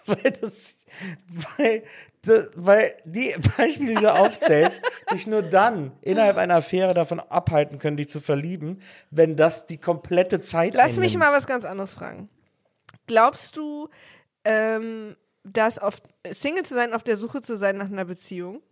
Weil 0.06 0.32
das, 0.32 0.76
weil, 1.56 1.82
das, 2.22 2.48
weil 2.54 2.96
die 3.04 3.34
Beispiele, 3.56 3.94
die 3.94 4.00
du 4.00 4.12
aufzählst, 4.12 4.80
dich 5.12 5.26
nur 5.26 5.42
dann 5.42 5.92
innerhalb 6.00 6.36
einer 6.38 6.56
Affäre 6.56 6.94
davon 6.94 7.20
abhalten 7.20 7.78
können, 7.78 7.98
dich 7.98 8.09
zu 8.09 8.20
verlieben, 8.20 8.80
wenn 9.11 9.36
das 9.36 9.66
die 9.66 9.76
komplette 9.76 10.40
Zeit 10.40 10.74
Lass 10.74 10.96
mich 10.96 11.14
einnimmt. 11.14 11.30
mal 11.30 11.36
was 11.36 11.46
ganz 11.46 11.64
anderes 11.64 11.94
fragen. 11.94 12.28
Glaubst 13.06 13.56
du, 13.56 13.88
ähm, 14.49 15.14
dass 15.44 15.78
auf 15.78 16.01
Single 16.32 16.64
zu 16.64 16.74
sein, 16.74 16.94
auf 16.94 17.03
der 17.03 17.18
Suche 17.18 17.42
zu 17.42 17.57
sein 17.59 17.76
nach 17.76 17.86
einer 17.86 18.07
Beziehung, 18.07 18.62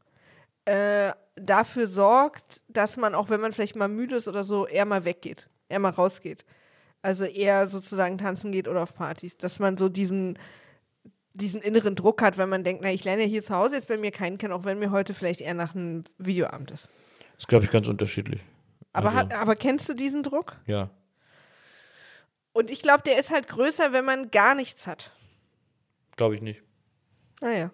äh, 0.64 1.12
dafür 1.36 1.86
sorgt, 1.86 2.62
dass 2.68 2.96
man 2.96 3.14
auch, 3.14 3.28
wenn 3.28 3.40
man 3.42 3.52
vielleicht 3.52 3.76
mal 3.76 3.88
müde 3.88 4.16
ist 4.16 4.26
oder 4.26 4.42
so, 4.42 4.66
eher 4.66 4.86
mal 4.86 5.04
weggeht, 5.04 5.48
eher 5.68 5.78
mal 5.78 5.90
rausgeht? 5.90 6.44
Also 7.02 7.24
eher 7.24 7.68
sozusagen 7.68 8.16
tanzen 8.16 8.52
geht 8.52 8.68
oder 8.68 8.82
auf 8.82 8.94
Partys, 8.94 9.36
dass 9.36 9.58
man 9.58 9.76
so 9.76 9.88
diesen 9.88 10.38
diesen 11.34 11.60
inneren 11.60 11.94
Druck 11.94 12.22
hat, 12.22 12.38
wenn 12.38 12.48
man 12.48 12.64
denkt, 12.64 12.80
na, 12.82 12.90
ich 12.90 13.04
lerne 13.04 13.24
ja 13.24 13.28
hier 13.28 13.42
zu 13.42 13.54
Hause 13.54 13.74
jetzt 13.76 13.88
bei 13.88 13.98
mir 13.98 14.10
keinen 14.10 14.38
kennen, 14.38 14.54
auch 14.54 14.64
wenn 14.64 14.78
mir 14.78 14.90
heute 14.90 15.12
vielleicht 15.12 15.42
eher 15.42 15.52
nach 15.52 15.74
einem 15.74 16.04
Videoabend 16.16 16.70
ist. 16.70 16.86
Das 17.34 17.40
ist, 17.40 17.48
glaube 17.48 17.66
ich, 17.66 17.70
ganz 17.70 17.88
unterschiedlich. 17.88 18.40
Aber, 18.94 19.08
Also- 19.08 19.18
hat, 19.18 19.34
aber 19.34 19.54
kennst 19.54 19.86
du 19.86 19.92
diesen 19.92 20.22
Druck? 20.22 20.56
Ja. 20.66 20.88
Und 22.54 22.70
ich 22.70 22.80
glaube, 22.80 23.02
der 23.04 23.18
ist 23.20 23.30
halt 23.30 23.48
größer, 23.48 23.92
wenn 23.92 24.06
man 24.06 24.30
gar 24.30 24.54
nichts 24.54 24.86
hat. 24.86 25.12
Glaube 26.16 26.34
ich 26.34 26.42
nicht. 26.42 26.62
Naja. 27.40 27.70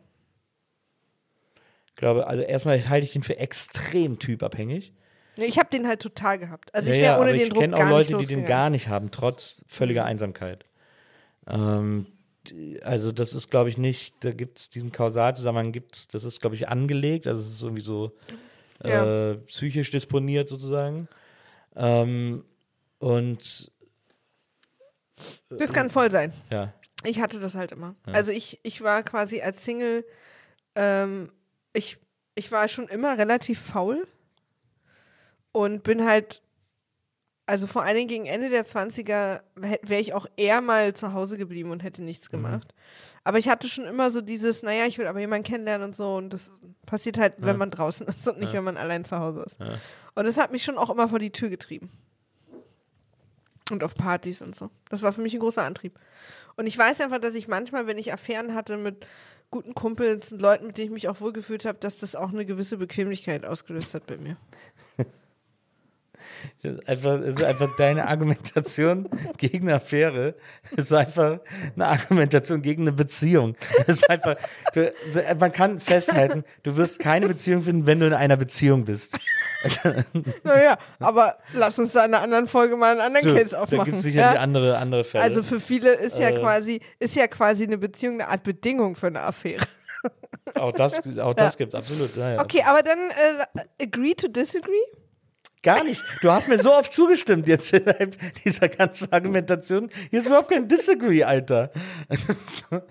Ich 1.88 1.94
glaube, 1.96 2.26
also 2.26 2.42
erstmal 2.42 2.88
halte 2.88 3.04
ich 3.04 3.12
den 3.12 3.22
für 3.22 3.36
extrem 3.38 4.18
typabhängig. 4.18 4.92
Ich 5.36 5.58
habe 5.58 5.70
den 5.70 5.86
halt 5.86 6.00
total 6.00 6.38
gehabt. 6.38 6.74
Also 6.74 6.90
ich 6.90 6.96
wäre 6.96 7.04
ja, 7.04 7.14
ohne 7.16 7.30
aber 7.30 7.32
den 7.32 7.42
ich 7.42 7.48
Druck 7.50 7.60
kenne 7.62 7.76
gar 7.76 7.86
auch 7.86 7.90
Leute, 7.90 8.16
die 8.18 8.26
den 8.26 8.44
gar 8.44 8.70
nicht 8.70 8.88
haben, 8.88 9.10
trotz 9.10 9.64
völliger 9.68 10.04
Einsamkeit. 10.04 10.64
Ähm, 11.46 12.06
also 12.82 13.12
das 13.12 13.32
ist, 13.34 13.50
glaube 13.50 13.68
ich, 13.68 13.78
nicht, 13.78 14.24
da 14.24 14.32
gibt 14.32 14.58
es 14.58 14.68
diesen 14.68 14.90
Kausalzusammenhang, 14.92 15.72
gibt's, 15.72 16.08
das 16.08 16.24
ist, 16.24 16.40
glaube 16.40 16.56
ich, 16.56 16.68
angelegt, 16.68 17.26
also 17.26 17.40
es 17.40 17.48
ist 17.50 17.62
irgendwie 17.62 17.82
so 17.82 18.12
Ja. 18.84 19.30
äh, 19.32 19.36
psychisch 19.38 19.90
disponiert 19.90 20.48
sozusagen. 20.48 21.08
Ähm, 21.76 22.44
und 22.98 23.70
Das 25.50 25.72
kann 25.72 25.88
voll 25.88 26.10
sein. 26.10 26.32
ja, 26.50 26.72
Ich 27.04 27.20
hatte 27.20 27.40
das 27.40 27.54
halt 27.54 27.72
immer. 27.72 27.94
Also 28.06 28.30
ich, 28.30 28.60
ich 28.62 28.82
war 28.82 29.02
quasi 29.02 29.40
als 29.40 29.64
Single, 29.64 30.04
ähm, 30.74 31.30
ich, 31.72 31.98
ich 32.34 32.52
war 32.52 32.68
schon 32.68 32.88
immer 32.88 33.18
relativ 33.18 33.60
faul 33.60 34.06
und 35.52 35.82
bin 35.82 36.04
halt, 36.04 36.42
also 37.46 37.66
vor 37.66 37.82
allen 37.82 37.96
Dingen 37.96 38.08
gegen 38.08 38.26
Ende 38.26 38.48
der 38.48 38.64
20er 38.64 39.42
wäre 39.54 40.00
ich 40.00 40.14
auch 40.14 40.26
eher 40.36 40.60
mal 40.60 40.94
zu 40.94 41.12
Hause 41.12 41.38
geblieben 41.38 41.70
und 41.70 41.82
hätte 41.82 42.02
nichts 42.02 42.30
gemacht. 42.30 42.74
Aber 43.24 43.38
ich 43.38 43.48
hatte 43.48 43.68
schon 43.68 43.84
immer 43.84 44.10
so 44.10 44.20
dieses, 44.20 44.62
naja, 44.62 44.86
ich 44.86 44.98
will 44.98 45.06
aber 45.06 45.20
jemanden 45.20 45.44
kennenlernen 45.44 45.88
und 45.88 45.96
so 45.96 46.16
und 46.16 46.30
das 46.30 46.58
passiert 46.86 47.18
halt, 47.18 47.34
wenn 47.38 47.56
man 47.56 47.70
draußen 47.70 48.06
ist 48.08 48.26
und 48.26 48.40
nicht, 48.40 48.52
wenn 48.52 48.64
man 48.64 48.76
allein 48.76 49.04
zu 49.04 49.18
Hause 49.18 49.44
ist. 49.46 49.60
Ja. 49.60 49.78
Und 50.14 50.24
das 50.24 50.36
hat 50.36 50.50
mich 50.50 50.64
schon 50.64 50.78
auch 50.78 50.90
immer 50.90 51.08
vor 51.08 51.18
die 51.18 51.30
Tür 51.30 51.48
getrieben. 51.48 51.90
Und 53.70 53.84
auf 53.84 53.94
Partys 53.94 54.42
und 54.42 54.54
so. 54.56 54.70
Das 54.88 55.02
war 55.02 55.12
für 55.12 55.22
mich 55.22 55.34
ein 55.34 55.40
großer 55.40 55.62
Antrieb. 55.62 55.98
Und 56.56 56.66
ich 56.66 56.76
weiß 56.76 57.00
einfach, 57.00 57.18
dass 57.18 57.34
ich 57.34 57.48
manchmal, 57.48 57.86
wenn 57.86 57.98
ich 57.98 58.12
Affären 58.12 58.54
hatte 58.54 58.76
mit 58.76 59.06
guten 59.50 59.74
Kumpels 59.74 60.32
und 60.32 60.40
Leuten, 60.40 60.66
mit 60.66 60.78
denen 60.78 60.86
ich 60.86 60.92
mich 60.92 61.08
auch 61.08 61.20
wohlgefühlt 61.20 61.64
habe, 61.64 61.78
dass 61.78 61.98
das 61.98 62.16
auch 62.16 62.30
eine 62.30 62.46
gewisse 62.46 62.78
Bequemlichkeit 62.78 63.44
ausgelöst 63.44 63.94
hat 63.94 64.06
bei 64.06 64.16
mir. 64.16 64.36
Das 66.62 66.72
ist 66.74 66.88
einfach, 66.88 67.20
es 67.20 67.34
ist 67.36 67.44
einfach 67.44 67.68
deine 67.78 68.06
Argumentation 68.08 69.08
gegen 69.38 69.68
eine 69.68 69.76
Affäre. 69.76 70.34
Es 70.76 70.84
ist 70.86 70.92
einfach 70.92 71.40
eine 71.74 71.86
Argumentation 71.86 72.62
gegen 72.62 72.82
eine 72.82 72.92
Beziehung. 72.92 73.56
Es 73.86 73.96
ist 73.96 74.10
einfach, 74.10 74.36
du, 74.74 74.92
man 75.38 75.52
kann 75.52 75.80
festhalten, 75.80 76.44
du 76.62 76.76
wirst 76.76 76.98
keine 76.98 77.28
Beziehung 77.28 77.62
finden, 77.62 77.86
wenn 77.86 78.00
du 78.00 78.06
in 78.06 78.14
einer 78.14 78.36
Beziehung 78.36 78.84
bist. 78.84 79.16
Naja, 80.42 80.76
aber 80.98 81.36
lass 81.52 81.78
uns 81.78 81.92
da 81.92 82.04
in 82.04 82.12
einer 82.14 82.22
anderen 82.24 82.48
Folge 82.48 82.76
mal 82.76 82.90
einen 82.92 83.00
anderen 83.00 83.28
So, 83.28 83.34
Case 83.34 83.50
da 83.50 83.62
aufmachen. 83.62 83.84
gibt 83.84 83.96
es 83.98 84.02
sicherlich 84.02 84.34
ja? 84.34 84.40
andere, 84.40 84.76
andere 84.78 85.04
Fälle. 85.04 85.22
Also 85.22 85.44
für 85.44 85.60
viele 85.60 85.92
ist 85.92 86.18
ja 86.18 86.30
Äh. 86.30 86.40
quasi, 86.40 86.80
ist 86.98 87.14
ja 87.14 87.28
quasi 87.28 87.62
eine 87.62 87.78
Beziehung 87.78 88.14
eine 88.14 88.28
Art 88.28 88.42
Bedingung 88.42 88.96
für 88.96 89.06
eine 89.06 89.20
Affäre. 89.20 89.62
auch 90.58 90.72
das, 90.72 91.00
auch 91.18 91.34
das 91.34 91.56
gibt 91.56 91.74
es, 91.74 91.78
absolut. 91.78 92.16
Ja, 92.16 92.32
ja. 92.32 92.40
Okay, 92.42 92.62
aber 92.66 92.82
dann 92.82 92.98
äh, 92.98 93.84
agree 93.84 94.14
to 94.14 94.26
disagree? 94.26 94.72
Gar 95.62 95.84
nicht. 95.84 96.02
Du 96.22 96.30
hast 96.30 96.48
mir 96.48 96.58
so 96.58 96.74
oft 96.74 96.92
zugestimmt 96.92 97.46
jetzt 97.46 97.72
innerhalb 97.72 98.16
dieser 98.44 98.68
ganzen 98.68 99.12
Argumentation. 99.12 99.90
Hier 100.10 100.18
ist 100.18 100.26
überhaupt 100.26 100.50
kein 100.50 100.66
Disagree, 100.68 101.22
Alter. 101.24 101.70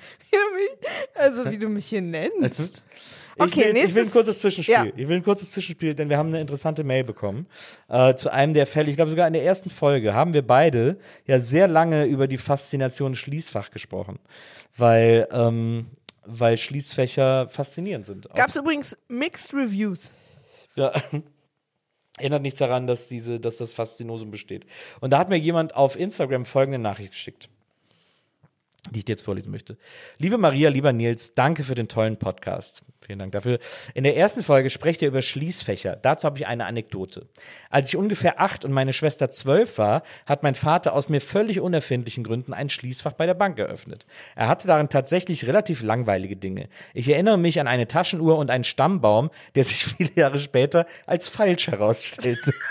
Also 1.15 1.49
wie 1.49 1.57
du 1.57 1.67
mich 1.67 1.85
hier 1.87 2.01
nennst. 2.01 2.59
Ich, 2.59 3.41
Okay, 3.41 3.55
will, 3.65 3.77
jetzt- 3.77 3.83
ich 3.89 3.95
will 3.95 4.03
ein 4.03 4.11
kurzes 4.11 4.39
Zwischenspiel. 4.39 4.73
Ja. 4.75 4.85
Ich 4.95 5.07
will 5.07 5.15
ein 5.17 5.23
kurzes 5.23 5.51
Zwischenspiel, 5.51 5.95
denn 5.95 6.09
wir 6.09 6.17
haben 6.17 6.29
eine 6.29 6.41
interessante 6.41 6.83
Mail 6.83 7.03
bekommen 7.03 7.47
äh, 7.89 8.13
zu 8.15 8.29
einem 8.31 8.53
der 8.53 8.67
Fälle. 8.67 8.89
Ich 8.89 8.97
glaube, 8.97 9.09
sogar 9.11 9.25
in 9.27 9.33
der 9.33 9.43
ersten 9.43 9.69
Folge 9.69 10.13
haben 10.13 10.33
wir 10.33 10.45
beide 10.45 10.97
ja 11.25 11.39
sehr 11.39 11.67
lange 11.67 12.05
über 12.05 12.27
die 12.27 12.37
Faszination 12.37 13.15
Schließfach 13.15 13.71
gesprochen, 13.71 14.19
weil, 14.77 15.27
ähm, 15.31 15.87
weil 16.25 16.57
Schließfächer 16.57 17.47
faszinierend 17.47 18.05
sind. 18.05 18.29
Gab 18.35 18.49
es 18.49 18.55
übrigens 18.57 18.97
Mixed 19.07 19.53
Reviews. 19.53 20.11
Ja. 20.75 20.93
Erinnert 22.17 22.41
nichts 22.41 22.59
daran, 22.59 22.87
dass, 22.87 23.07
diese, 23.07 23.39
dass 23.39 23.57
das 23.57 23.73
Faszinosum 23.73 24.31
besteht. 24.31 24.65
Und 24.99 25.11
da 25.11 25.17
hat 25.17 25.29
mir 25.29 25.37
jemand 25.37 25.75
auf 25.75 25.97
Instagram 25.97 26.45
folgende 26.45 26.79
Nachricht 26.79 27.11
geschickt, 27.11 27.49
die 28.89 28.99
ich 28.99 29.05
dir 29.05 29.13
jetzt 29.13 29.23
vorlesen 29.23 29.51
möchte. 29.51 29.77
Liebe 30.17 30.37
Maria, 30.37 30.69
lieber 30.69 30.91
Nils, 30.91 31.33
danke 31.33 31.63
für 31.63 31.75
den 31.75 31.87
tollen 31.87 32.17
Podcast. 32.17 32.81
Vielen 32.99 33.19
Dank 33.19 33.31
dafür. 33.31 33.59
In 33.93 34.03
der 34.03 34.17
ersten 34.17 34.43
Folge 34.43 34.69
sprecht 34.69 35.01
ihr 35.01 35.07
über 35.07 35.21
Schließfächer. 35.21 35.95
Dazu 35.95 36.25
habe 36.25 36.37
ich 36.39 36.47
eine 36.47 36.65
Anekdote. 36.65 37.27
Als 37.69 37.89
ich 37.89 37.95
ungefähr 37.95 38.39
acht 38.39 38.65
und 38.65 38.71
meine 38.71 38.93
Schwester 38.93 39.29
zwölf 39.29 39.77
war, 39.77 40.01
hat 40.25 40.43
mein 40.43 40.55
Vater 40.55 40.93
aus 40.93 41.09
mir 41.09 41.21
völlig 41.21 41.59
unerfindlichen 41.59 42.23
Gründen 42.23 42.53
ein 42.53 42.69
Schließfach 42.69 43.13
bei 43.13 43.27
der 43.27 43.33
Bank 43.35 43.59
eröffnet. 43.59 44.05
Er 44.35 44.47
hatte 44.47 44.67
darin 44.67 44.89
tatsächlich 44.89 45.45
relativ 45.45 45.83
langweilige 45.83 46.35
Dinge. 46.35 46.67
Ich 46.93 47.07
erinnere 47.07 47.37
mich 47.37 47.59
an 47.59 47.67
eine 47.67 47.87
Taschenuhr 47.87 48.37
und 48.37 48.49
einen 48.49 48.63
Stammbaum, 48.63 49.29
der 49.55 49.63
sich 49.63 49.83
viele 49.97 50.11
Jahre 50.15 50.39
später 50.39 50.85
als 51.05 51.27
falsch 51.27 51.67
herausstellte. 51.67 52.51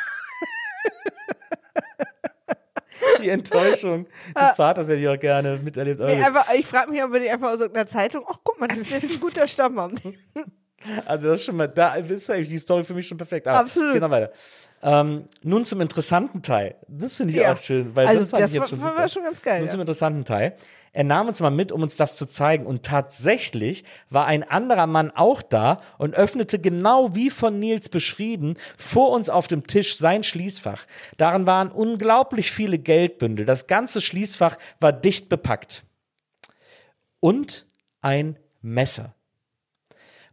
Die 3.22 3.28
Enttäuschung 3.28 4.06
des 4.38 4.52
Vaters 4.52 4.88
hätte 4.88 4.98
ich 5.00 5.08
auch 5.08 5.18
gerne 5.18 5.58
miterlebt. 5.62 6.00
Nee, 6.00 6.22
einfach, 6.22 6.46
ich 6.54 6.66
frage 6.66 6.90
mich, 6.90 7.02
ob 7.02 7.12
er 7.14 7.20
die 7.20 7.30
einfach 7.30 7.48
aus 7.52 7.60
irgendeiner 7.60 7.86
Zeitung, 7.86 8.24
ach 8.28 8.38
guck 8.44 8.58
mal, 8.60 8.66
das 8.68 8.78
ist 8.78 8.90
jetzt 8.90 9.10
ein 9.12 9.20
guter 9.20 9.46
Stammbaum. 9.48 9.94
Also 11.04 11.28
das 11.28 11.40
ist 11.40 11.44
schon 11.44 11.56
mal, 11.56 11.66
da 11.68 11.96
ist 11.96 12.30
eigentlich 12.30 12.48
die 12.48 12.56
Story 12.56 12.84
für 12.84 12.94
mich 12.94 13.06
schon 13.06 13.18
perfekt. 13.18 13.46
Aber 13.46 13.58
Absolut. 13.58 13.92
Genau 13.92 14.08
weiter. 14.08 14.32
Ähm, 14.82 15.24
nun 15.42 15.66
zum 15.66 15.82
interessanten 15.82 16.40
Teil. 16.40 16.74
Das 16.88 17.18
finde 17.18 17.34
ich 17.34 17.40
Ja. 17.40 17.52
auch 17.52 17.58
schön, 17.58 17.94
weil 17.94 18.06
Also 18.06 18.20
das 18.20 18.30
fand 18.30 18.42
das 18.44 18.50
ich 18.52 18.54
jetzt 18.54 18.62
war- 18.62 18.68
schon 18.70 18.80
super. 18.80 18.96
war 18.96 19.08
schon 19.10 19.22
ganz 19.24 19.42
geil, 19.42 19.58
Nun 19.58 19.66
ja. 19.66 19.70
zum 19.72 19.80
interessanten 19.80 20.24
Teil. 20.24 20.54
Er 20.93 21.05
nahm 21.05 21.28
uns 21.28 21.41
mal 21.41 21.51
mit, 21.51 21.70
um 21.70 21.82
uns 21.82 21.97
das 21.97 22.16
zu 22.16 22.26
zeigen. 22.26 22.66
Und 22.66 22.82
tatsächlich 22.82 23.84
war 24.09 24.26
ein 24.26 24.43
anderer 24.43 24.86
Mann 24.86 25.12
auch 25.12 25.41
da 25.43 25.80
und 25.99 26.14
öffnete 26.14 26.59
genau 26.59 27.14
wie 27.14 27.30
von 27.30 27.61
Nils 27.61 27.88
beschrieben 27.88 28.57
vor 28.76 29.11
uns 29.11 29.28
auf 29.28 29.47
dem 29.47 29.66
Tisch 29.66 29.99
sein 29.99 30.24
Schließfach. 30.24 30.84
Darin 31.16 31.47
waren 31.47 31.70
unglaublich 31.70 32.51
viele 32.51 32.78
Geldbündel. 32.78 33.47
Das 33.47 33.68
ganze 33.68 34.01
Schließfach 34.01 34.57
war 34.80 34.93
dicht 34.93 35.28
bepackt. 35.28 35.84
Und 37.20 37.66
ein 38.01 38.38
Messer. 38.61 39.14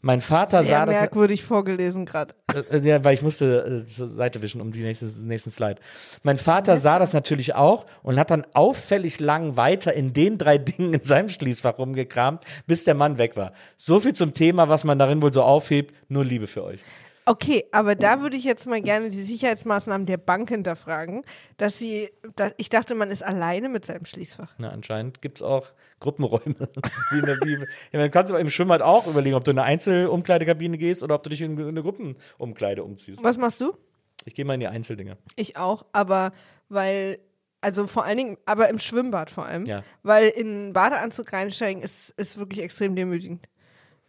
Mein 0.02 0.22
Vater 0.22 0.64
Sehr 0.64 0.80
sah 0.80 0.86
das. 0.86 0.96
merkwürdig 0.96 1.44
vorgelesen 1.44 2.06
gerade. 2.06 2.36
Äh, 2.72 2.78
Ja, 2.80 3.04
weil 3.04 3.16
ich 3.16 3.24
musste 3.24 3.84
äh, 3.84 3.86
zur 3.86 4.08
Seite 4.08 4.42
wischen 4.42 4.62
um 4.62 4.72
die 4.72 4.84
nächste, 4.84 5.06
nächsten 5.24 5.50
Slide. 5.50 5.82
Mein 6.24 6.38
Vater 6.38 6.78
sah 6.78 7.00
das 7.00 7.14
natürlich 7.14 7.56
auch 7.56 7.86
und 8.04 8.20
hat 8.20 8.30
dann 8.30 8.46
auffällig 8.54 9.20
lang 9.20 9.58
weiter 9.58 9.94
in 9.94 10.14
den 10.14 10.38
drei 10.38 10.58
Dingen 10.60 10.94
in 10.94 11.02
seinem 11.02 11.30
Schließfach 11.30 11.78
rumgekramt, 11.80 12.44
bis 12.68 12.84
der 12.84 12.94
Mann 12.94 13.18
weg 13.18 13.36
war. 13.36 13.54
So 13.76 14.00
viel 14.00 14.14
zum 14.14 14.34
Thema, 14.34 14.70
was 14.70 14.84
man 14.84 15.00
darin 15.00 15.22
wohl 15.22 15.34
so 15.34 15.42
aufhebt. 15.42 15.94
Nur 16.10 16.24
Liebe 16.24 16.48
für 16.48 16.64
euch. 16.64 16.80
Okay, 17.28 17.66
aber 17.74 17.96
da 17.96 18.22
würde 18.22 18.38
ich 18.38 18.46
jetzt 18.46 18.66
mal 18.68 18.82
gerne 18.82 19.10
die 19.10 19.22
Sicherheitsmaßnahmen 19.22 20.08
der 20.08 20.16
Bank 20.16 20.48
hinterfragen, 20.48 21.24
dass 21.58 21.78
sie, 21.78 22.10
dass, 22.38 22.54
ich 22.56 22.70
dachte, 22.70 22.96
man 22.96 23.12
ist 23.12 23.22
alleine 23.22 23.68
mit 23.68 23.86
seinem 23.86 24.06
Schließfach. 24.06 24.54
Na, 24.60 24.70
anscheinend 24.70 25.22
gibt 25.22 25.40
es 25.40 25.42
auch 25.44 25.68
Gruppenräume. 26.00 26.56
wie 27.12 27.22
eine, 27.22 27.38
wie, 27.44 27.58
ja, 27.92 28.00
man 28.00 28.12
kannst 28.12 28.32
aber 28.32 28.40
im 28.40 28.50
Schwimmbad 28.50 28.82
auch 28.82 29.08
überlegen, 29.08 29.36
ob 29.36 29.44
du 29.44 29.52
in 29.52 29.60
eine 29.60 29.68
Einzelumkleidekabine 29.68 30.78
gehst 30.78 31.04
oder 31.04 31.16
ob 31.16 31.24
du 31.24 31.30
dich 31.30 31.42
in 31.42 31.60
eine 31.60 31.82
Gruppenumkleide 31.82 32.82
umziehst. 32.82 33.22
Was 33.24 33.38
machst 33.38 33.60
du? 33.60 33.74
Ich 34.24 34.34
gehe 34.34 34.46
mal 34.46 34.54
in 34.54 34.62
die 34.62 34.68
Einzeldinger. 34.68 35.18
Ich 35.36 35.58
auch, 35.58 35.86
aber 35.92 36.32
weil, 36.70 37.20
also 37.60 37.88
vor 37.88 38.06
allen 38.06 38.18
Dingen, 38.18 38.38
aber 38.46 38.70
im 38.70 38.80
Schwimmbad 38.80 39.30
vor 39.32 39.46
allem, 39.46 39.66
Ja. 39.66 39.84
weil 40.02 40.30
in 40.30 40.48
einen 40.48 40.74
Badeanzug 40.74 41.34
reinsteigen 41.34 41.82
ist, 41.82 42.12
ist 42.12 42.38
wirklich 42.38 42.62
extrem 42.64 42.96
demütigend. 42.96 43.48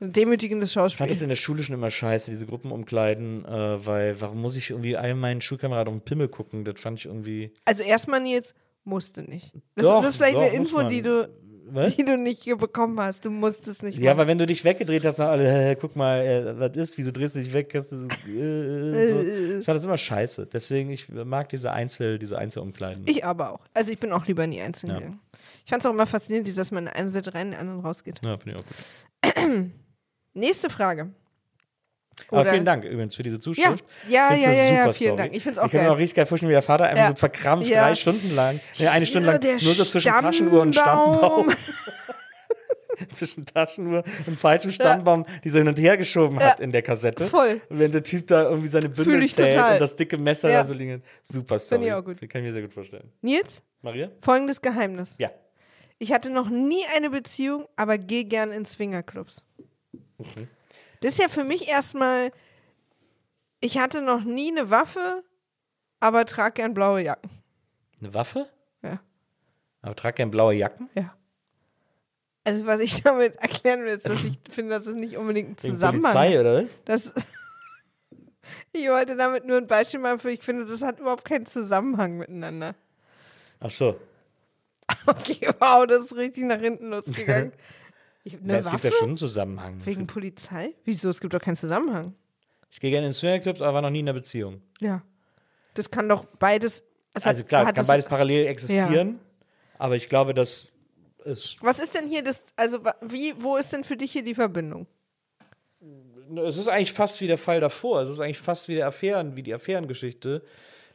Ein 0.01 0.12
demütigendes 0.12 0.70
Ich 0.70 0.74
fand 0.74 0.92
Schauspiel. 0.92 1.07
das 1.09 1.22
in 1.22 1.28
der 1.28 1.36
Schule 1.36 1.62
schon 1.64 1.74
immer 1.74 1.90
scheiße, 1.90 2.30
diese 2.30 2.46
Gruppenumkleiden, 2.46 3.44
äh, 3.44 3.84
weil 3.86 4.20
warum 4.20 4.40
muss 4.40 4.57
ich 4.57 4.70
irgendwie 4.70 4.96
all 4.96 5.14
meinen 5.14 5.40
Schulkameraden 5.40 5.92
auf 5.92 5.99
den 6.01 6.05
Pimmel 6.05 6.28
gucken? 6.28 6.64
Das 6.64 6.78
fand 6.80 6.99
ich 7.01 7.07
irgendwie. 7.07 7.53
Also 7.64 7.82
erstmal 7.82 8.20
Nils, 8.20 8.55
musste 8.84 9.22
nicht. 9.22 9.53
Das, 9.74 9.86
Doch, 9.86 10.01
das 10.01 10.11
ist 10.11 10.16
vielleicht 10.16 10.36
doch, 10.36 10.42
eine 10.42 10.55
Info, 10.55 10.82
die 10.84 11.03
du, 11.03 11.28
Was? 11.70 11.96
die 11.96 12.05
du 12.05 12.16
nicht 12.16 12.44
bekommen 12.59 12.99
hast. 13.01 13.24
Du 13.24 13.30
musstest 13.30 13.82
nicht 13.82 13.99
Ja, 13.99 14.11
machen. 14.12 14.20
aber 14.20 14.28
wenn 14.28 14.38
du 14.38 14.46
dich 14.46 14.62
weggedreht 14.64 15.05
hast, 15.05 15.18
dann 15.18 15.30
alle, 15.30 15.70
äh, 15.72 15.74
guck 15.74 15.96
mal, 15.96 16.20
äh, 16.24 16.59
was 16.61 16.76
ist, 16.76 16.96
wieso 16.96 17.11
drehst 17.11 17.34
du 17.34 17.40
dich 17.40 17.53
weg? 17.53 17.72
Hast 17.74 17.90
du, 17.90 17.96
äh, 18.07 19.07
so. 19.09 19.59
Ich 19.59 19.64
fand 19.64 19.76
das 19.76 19.84
immer 19.84 19.99
scheiße. 19.99 20.46
Deswegen, 20.46 20.90
ich 20.90 21.09
mag 21.11 21.49
diese 21.49 21.72
Einzel, 21.72 22.20
diese 22.20 22.38
Einzelumkleiden. 22.38 23.03
Ich 23.09 23.24
aber 23.24 23.53
auch. 23.53 23.61
Also 23.74 23.90
ich 23.90 23.99
bin 23.99 24.12
auch 24.12 24.24
lieber 24.26 24.44
in 24.44 24.53
die 24.53 24.61
Einzelnen 24.61 24.94
Ja. 24.94 25.01
gegangen. 25.01 25.20
Ich 25.64 25.70
fand 25.70 25.82
es 25.82 25.86
auch 25.86 25.92
immer 25.92 26.07
faszinierend, 26.07 26.57
dass 26.57 26.70
man 26.70 26.84
in 26.86 26.92
eine 26.92 27.12
Seite 27.12 27.34
rein, 27.34 27.49
in 27.49 27.53
die 27.53 27.59
anderen 27.59 27.80
rausgeht. 27.80 28.20
ja, 28.24 28.38
finde 28.38 28.59
ich 28.61 28.64
auch 28.64 29.34
gut. 29.34 29.72
Nächste 30.39 30.70
Frage. 30.70 31.11
Aber 32.30 32.45
vielen 32.45 32.64
Dank 32.64 32.84
übrigens 32.84 33.14
für 33.14 33.22
diese 33.22 33.36
Ja, 33.36 33.41
Zuschrift. 33.41 33.84
ja, 34.09 34.34
ja, 34.34 34.51
ja, 34.51 34.53
ja, 34.53 34.68
super 34.84 34.95
vielen 34.95 35.09
Story. 35.11 35.16
Dank. 35.18 35.36
Ich 35.36 35.43
finde 35.45 35.53
es 35.53 35.59
auch 35.61 35.66
Ich 35.66 35.72
kann 35.72 35.80
mir 35.80 35.86
geil. 35.86 35.95
auch 35.95 35.99
richtig 35.99 36.16
geil 36.16 36.26
vorstellen, 36.26 36.51
wie 36.51 36.55
der 36.55 36.62
Vater 36.62 36.84
einfach 36.86 37.03
Ja. 37.05 37.09
so 37.11 37.14
verkrampft 37.14 37.68
Ja. 37.68 37.82
drei 37.82 37.95
Stunden 37.95 38.34
lang, 38.34 38.61
nee, 38.78 38.89
eine 38.89 39.07
Stunde 39.07 39.28
Ja, 39.28 39.34
lang, 39.39 39.62
nur 39.64 39.74
so 39.74 39.84
zwischen 39.84 40.12
Taschenuhr 40.12 40.62
und 40.62 40.72
Stammbaum. 40.74 41.51
Stammbaum. 41.51 41.55
zwischen 43.14 43.45
Taschenuhr 43.45 44.03
und 44.26 44.39
falschem 44.39 44.72
Stammbaum, 44.72 45.24
die 45.45 45.49
so 45.51 45.59
hin 45.59 45.68
und 45.68 45.78
her 45.78 45.97
geschoben 45.97 46.41
hat 46.41 46.59
Ja. 46.59 46.64
in 46.64 46.72
der 46.72 46.82
Kassette. 46.82 47.26
Voll. 47.28 47.61
Und 47.68 47.78
wenn 47.78 47.93
der 47.93 48.03
Typ 48.03 48.26
da 48.26 48.43
irgendwie 48.43 48.68
seine 48.68 48.89
Bündel 48.89 49.22
ich 49.22 49.34
zählt 49.34 49.55
total. 49.55 49.74
und 49.74 49.80
das 49.80 49.95
dicke 49.95 50.18
Messer 50.18 50.51
Ja. 50.51 50.59
da 50.59 50.64
so 50.64 50.74
liegen. 50.74 51.01
Super 51.22 51.59
Story. 51.61 51.86
ich 51.86 51.93
auch 51.93 52.05
gut. 52.05 52.18
Kann 52.20 52.41
ich 52.43 52.47
mir 52.49 52.53
sehr 52.53 52.62
gut 52.62 52.72
vorstellen. 52.74 53.12
Nils, 53.22 53.62
Maria? 53.82 54.11
folgendes 54.20 54.61
Geheimnis. 54.61 55.14
Ja. 55.18 55.30
Ich 56.01 56.12
hatte 56.12 56.30
noch 56.30 56.49
nie 56.49 56.82
eine 56.97 57.11
Beziehung, 57.11 57.66
aber 57.76 57.99
gehe 57.99 58.24
gern 58.24 58.51
in 58.51 58.66
Swingerclubs. 58.66 59.45
Das 61.00 61.12
ist 61.12 61.18
ja 61.18 61.28
für 61.28 61.44
mich 61.44 61.68
erstmal, 61.68 62.32
ich 63.60 63.78
hatte 63.78 64.02
noch 64.02 64.24
nie 64.24 64.50
eine 64.50 64.70
Waffe, 64.70 65.22
aber 66.00 66.26
trage 66.26 66.54
gern 66.54 66.74
blaue 66.74 67.02
Jacken. 67.02 67.30
Eine 68.00 68.14
Waffe? 68.14 68.48
Ja. 68.82 69.00
Aber 69.82 69.94
trag 69.94 70.16
gern 70.16 70.30
blaue 70.30 70.54
Jacken? 70.54 70.88
Ja. 70.94 71.14
Also 72.44 72.66
was 72.66 72.80
ich 72.80 73.02
damit 73.02 73.36
erklären 73.36 73.84
will, 73.84 73.94
ist, 73.94 74.08
dass 74.08 74.24
ich 74.24 74.38
finde, 74.50 74.78
das 74.78 74.86
ist 74.86 74.96
nicht 74.96 75.16
unbedingt 75.16 75.50
ein 75.50 75.58
Zusammenhang. 75.58 76.12
Polizei 76.12 76.40
oder 76.40 76.62
was? 76.62 76.70
Das 76.84 77.12
ich 78.72 78.88
wollte 78.88 79.16
damit 79.16 79.44
nur 79.44 79.58
ein 79.58 79.66
Beispiel 79.66 80.00
machen, 80.00 80.18
für 80.18 80.30
ich 80.30 80.42
finde, 80.42 80.66
das 80.66 80.82
hat 80.82 81.00
überhaupt 81.00 81.24
keinen 81.24 81.46
Zusammenhang 81.46 82.16
miteinander. 82.16 82.74
Ach 83.60 83.70
so. 83.70 83.98
Okay, 85.06 85.50
wow, 85.58 85.86
das 85.86 86.06
ist 86.06 86.16
richtig 86.16 86.44
nach 86.44 86.60
hinten 86.60 86.88
losgegangen. 86.88 87.52
Ja, 88.44 88.56
es 88.56 88.70
gibt 88.70 88.84
ja 88.84 88.90
schon 88.92 89.08
einen 89.08 89.16
Zusammenhang. 89.16 89.78
Es 89.80 89.86
Wegen 89.86 90.00
gibt- 90.00 90.12
Polizei? 90.12 90.74
Wieso? 90.84 91.10
Es 91.10 91.20
gibt 91.20 91.34
doch 91.34 91.40
keinen 91.40 91.56
Zusammenhang. 91.56 92.14
Ich 92.70 92.80
gehe 92.80 92.90
gerne 92.90 93.06
in 93.06 93.12
Swingerclubs, 93.12 93.60
aber 93.62 93.74
war 93.74 93.82
noch 93.82 93.90
nie 93.90 94.00
in 94.00 94.08
einer 94.08 94.14
Beziehung. 94.18 94.60
Ja. 94.80 95.02
Das 95.74 95.90
kann 95.90 96.08
doch 96.08 96.24
beides. 96.38 96.82
es 97.14 97.24
Also 97.24 97.40
hat- 97.40 97.48
klar, 97.48 97.66
es 97.68 97.74
kann 97.74 97.86
beides 97.86 98.06
parallel 98.06 98.46
existieren, 98.46 99.18
aber 99.78 99.96
ich 99.96 100.08
glaube, 100.08 100.34
dass 100.34 100.68
es, 101.24 101.56
Was 101.62 101.80
ist 101.80 101.94
denn 101.94 102.08
hier 102.08 102.22
das, 102.22 102.42
also 102.56 102.78
wie, 103.02 103.34
wo 103.38 103.56
ist 103.56 103.72
denn 103.72 103.84
für 103.84 103.96
dich 103.96 104.12
hier 104.12 104.22
die 104.24 104.34
Verbindung? 104.34 104.86
es 106.46 106.58
ist 106.58 106.68
eigentlich 106.68 106.92
fast 106.92 107.20
wie 107.22 107.26
der 107.26 107.38
Fall 107.38 107.60
davor. 107.60 108.02
Es 108.02 108.10
ist 108.10 108.20
eigentlich 108.20 108.38
fast 108.38 108.68
wie 108.68 108.74
der 108.74 108.86
Affären, 108.86 109.34
wie 109.36 109.42
die 109.42 109.54
Affärengeschichte, 109.54 110.42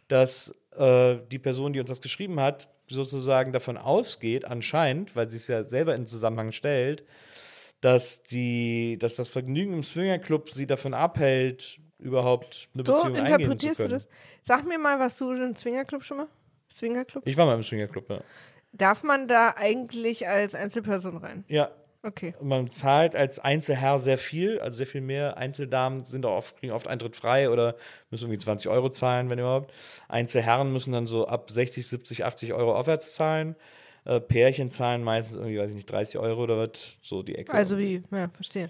dass 0.07 0.53
äh, 0.77 1.17
die 1.31 1.39
Person, 1.39 1.73
die 1.73 1.79
uns 1.79 1.89
das 1.89 2.01
geschrieben 2.01 2.39
hat, 2.39 2.69
sozusagen 2.88 3.53
davon 3.53 3.77
ausgeht, 3.77 4.45
anscheinend, 4.45 5.15
weil 5.15 5.29
sie 5.29 5.38
es 5.38 5.47
ja 5.47 5.63
selber 5.63 5.95
in 5.95 6.05
Zusammenhang 6.05 6.51
stellt, 6.51 7.03
dass 7.81 8.23
die, 8.23 8.97
dass 8.99 9.15
das 9.15 9.29
Vergnügen 9.29 9.73
im 9.73 9.84
Swingerclub 9.84 10.49
sie 10.49 10.67
davon 10.67 10.93
abhält, 10.93 11.79
überhaupt 11.99 12.69
eine 12.73 12.84
So 12.86 12.93
Beziehung 12.93 13.15
eingehen 13.15 13.27
zu 13.27 13.34
interpretierst 13.36 13.79
du 13.79 13.84
können. 13.84 13.93
das? 13.95 14.09
Sag 14.41 14.65
mir 14.67 14.77
mal, 14.77 14.99
warst 14.99 15.19
du 15.21 15.31
im 15.31 15.55
Swingerclub 15.55 16.03
schon 16.03 16.17
mal? 16.17 16.27
Swingerclub? 16.69 17.25
Ich 17.27 17.38
war 17.38 17.45
mal 17.45 17.55
im 17.55 17.63
Swingerclub, 17.63 18.09
ja. 18.09 18.21
Darf 18.71 19.03
man 19.03 19.27
da 19.27 19.53
eigentlich 19.55 20.27
als 20.27 20.55
Einzelperson 20.55 21.17
rein? 21.17 21.43
Ja, 21.47 21.71
Okay. 22.06 22.36
man 22.41 22.70
zahlt 22.70 23.16
als 23.16 23.39
Einzelherr 23.39 23.97
sehr 23.97 24.18
viel, 24.18 24.60
also 24.60 24.76
sehr 24.78 24.88
viel 24.88 24.99
mehr. 25.01 25.38
Einzeldamen 25.38 26.06
sind 26.06 26.26
auch 26.26 26.36
oft, 26.36 26.58
kriegen 26.58 26.74
oft 26.74 26.88
Eintritt 26.88 27.16
frei 27.16 27.49
oder 27.49 27.76
müssen 28.12 28.26
irgendwie 28.26 28.39
20 28.43 28.70
Euro 28.70 28.89
zahlen, 28.89 29.30
wenn 29.30 29.39
überhaupt. 29.39 29.72
Einzelherren 30.10 30.74
müssen 30.74 30.91
dann 30.91 31.06
so 31.06 31.28
ab 31.28 31.49
60, 31.49 31.88
70, 31.88 32.26
80 32.26 32.54
Euro 32.54 32.76
aufwärts 32.76 33.14
zahlen. 33.14 33.56
Äh, 34.04 34.20
Pärchen 34.20 34.70
zahlen 34.70 35.01
meistens 35.01 35.38
irgendwie, 35.38 35.58
weiß 35.60 35.70
ich 35.70 35.76
nicht, 35.78 35.89
30 35.89 36.20
Euro 36.20 36.43
oder 36.43 36.58
was, 36.58 36.95
so 37.01 37.24
die 37.24 37.36
Ecke. 37.36 37.54
Also 37.54 37.78
wie, 37.78 38.04
ja, 38.12 38.30
verstehe. 38.34 38.70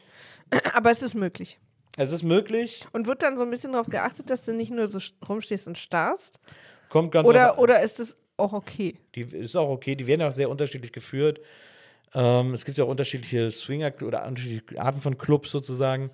Aber 0.76 0.92
es 0.92 1.02
ist 1.02 1.16
möglich. 1.16 1.58
Es 1.98 2.12
ist 2.12 2.24
möglich, 2.24 2.86
Und 2.92 3.06
wird 3.08 3.22
dann 3.22 3.38
so 3.38 3.44
ein 3.44 3.50
bisschen 3.52 3.72
darauf 3.74 3.88
geachtet, 3.88 4.30
dass 4.30 4.42
du 4.44 4.54
nicht 4.54 4.72
nur 4.72 4.88
so 4.88 4.98
st- 5.00 5.14
rumstehst 5.28 5.68
und 5.68 5.78
starrst? 5.78 6.40
kommt 6.90 7.12
ganz 7.12 7.28
Oder, 7.28 7.58
oder 7.60 7.82
ist 7.82 8.00
es 8.00 8.18
auch 8.38 8.54
okay? 8.54 8.98
Die 9.16 9.22
ist 9.22 9.56
auch 9.56 9.70
okay, 9.70 9.96
die 9.96 10.08
werden 10.08 10.24
auch 10.24 10.32
sehr 10.32 10.50
unterschiedlich 10.50 10.92
geführt. 10.92 11.40
Ähm, 12.14 12.53
es 12.53 12.66
gibt 12.66 12.78
ja 12.78 12.86
auch 12.86 12.89
unterschiedliche 12.89 13.49
Swinger 13.51 13.93
oder 14.03 14.26
unterschiedliche 14.26 14.82
Arten 14.82 15.01
von 15.01 15.18
Clubs 15.18 15.51
sozusagen. 15.51 16.11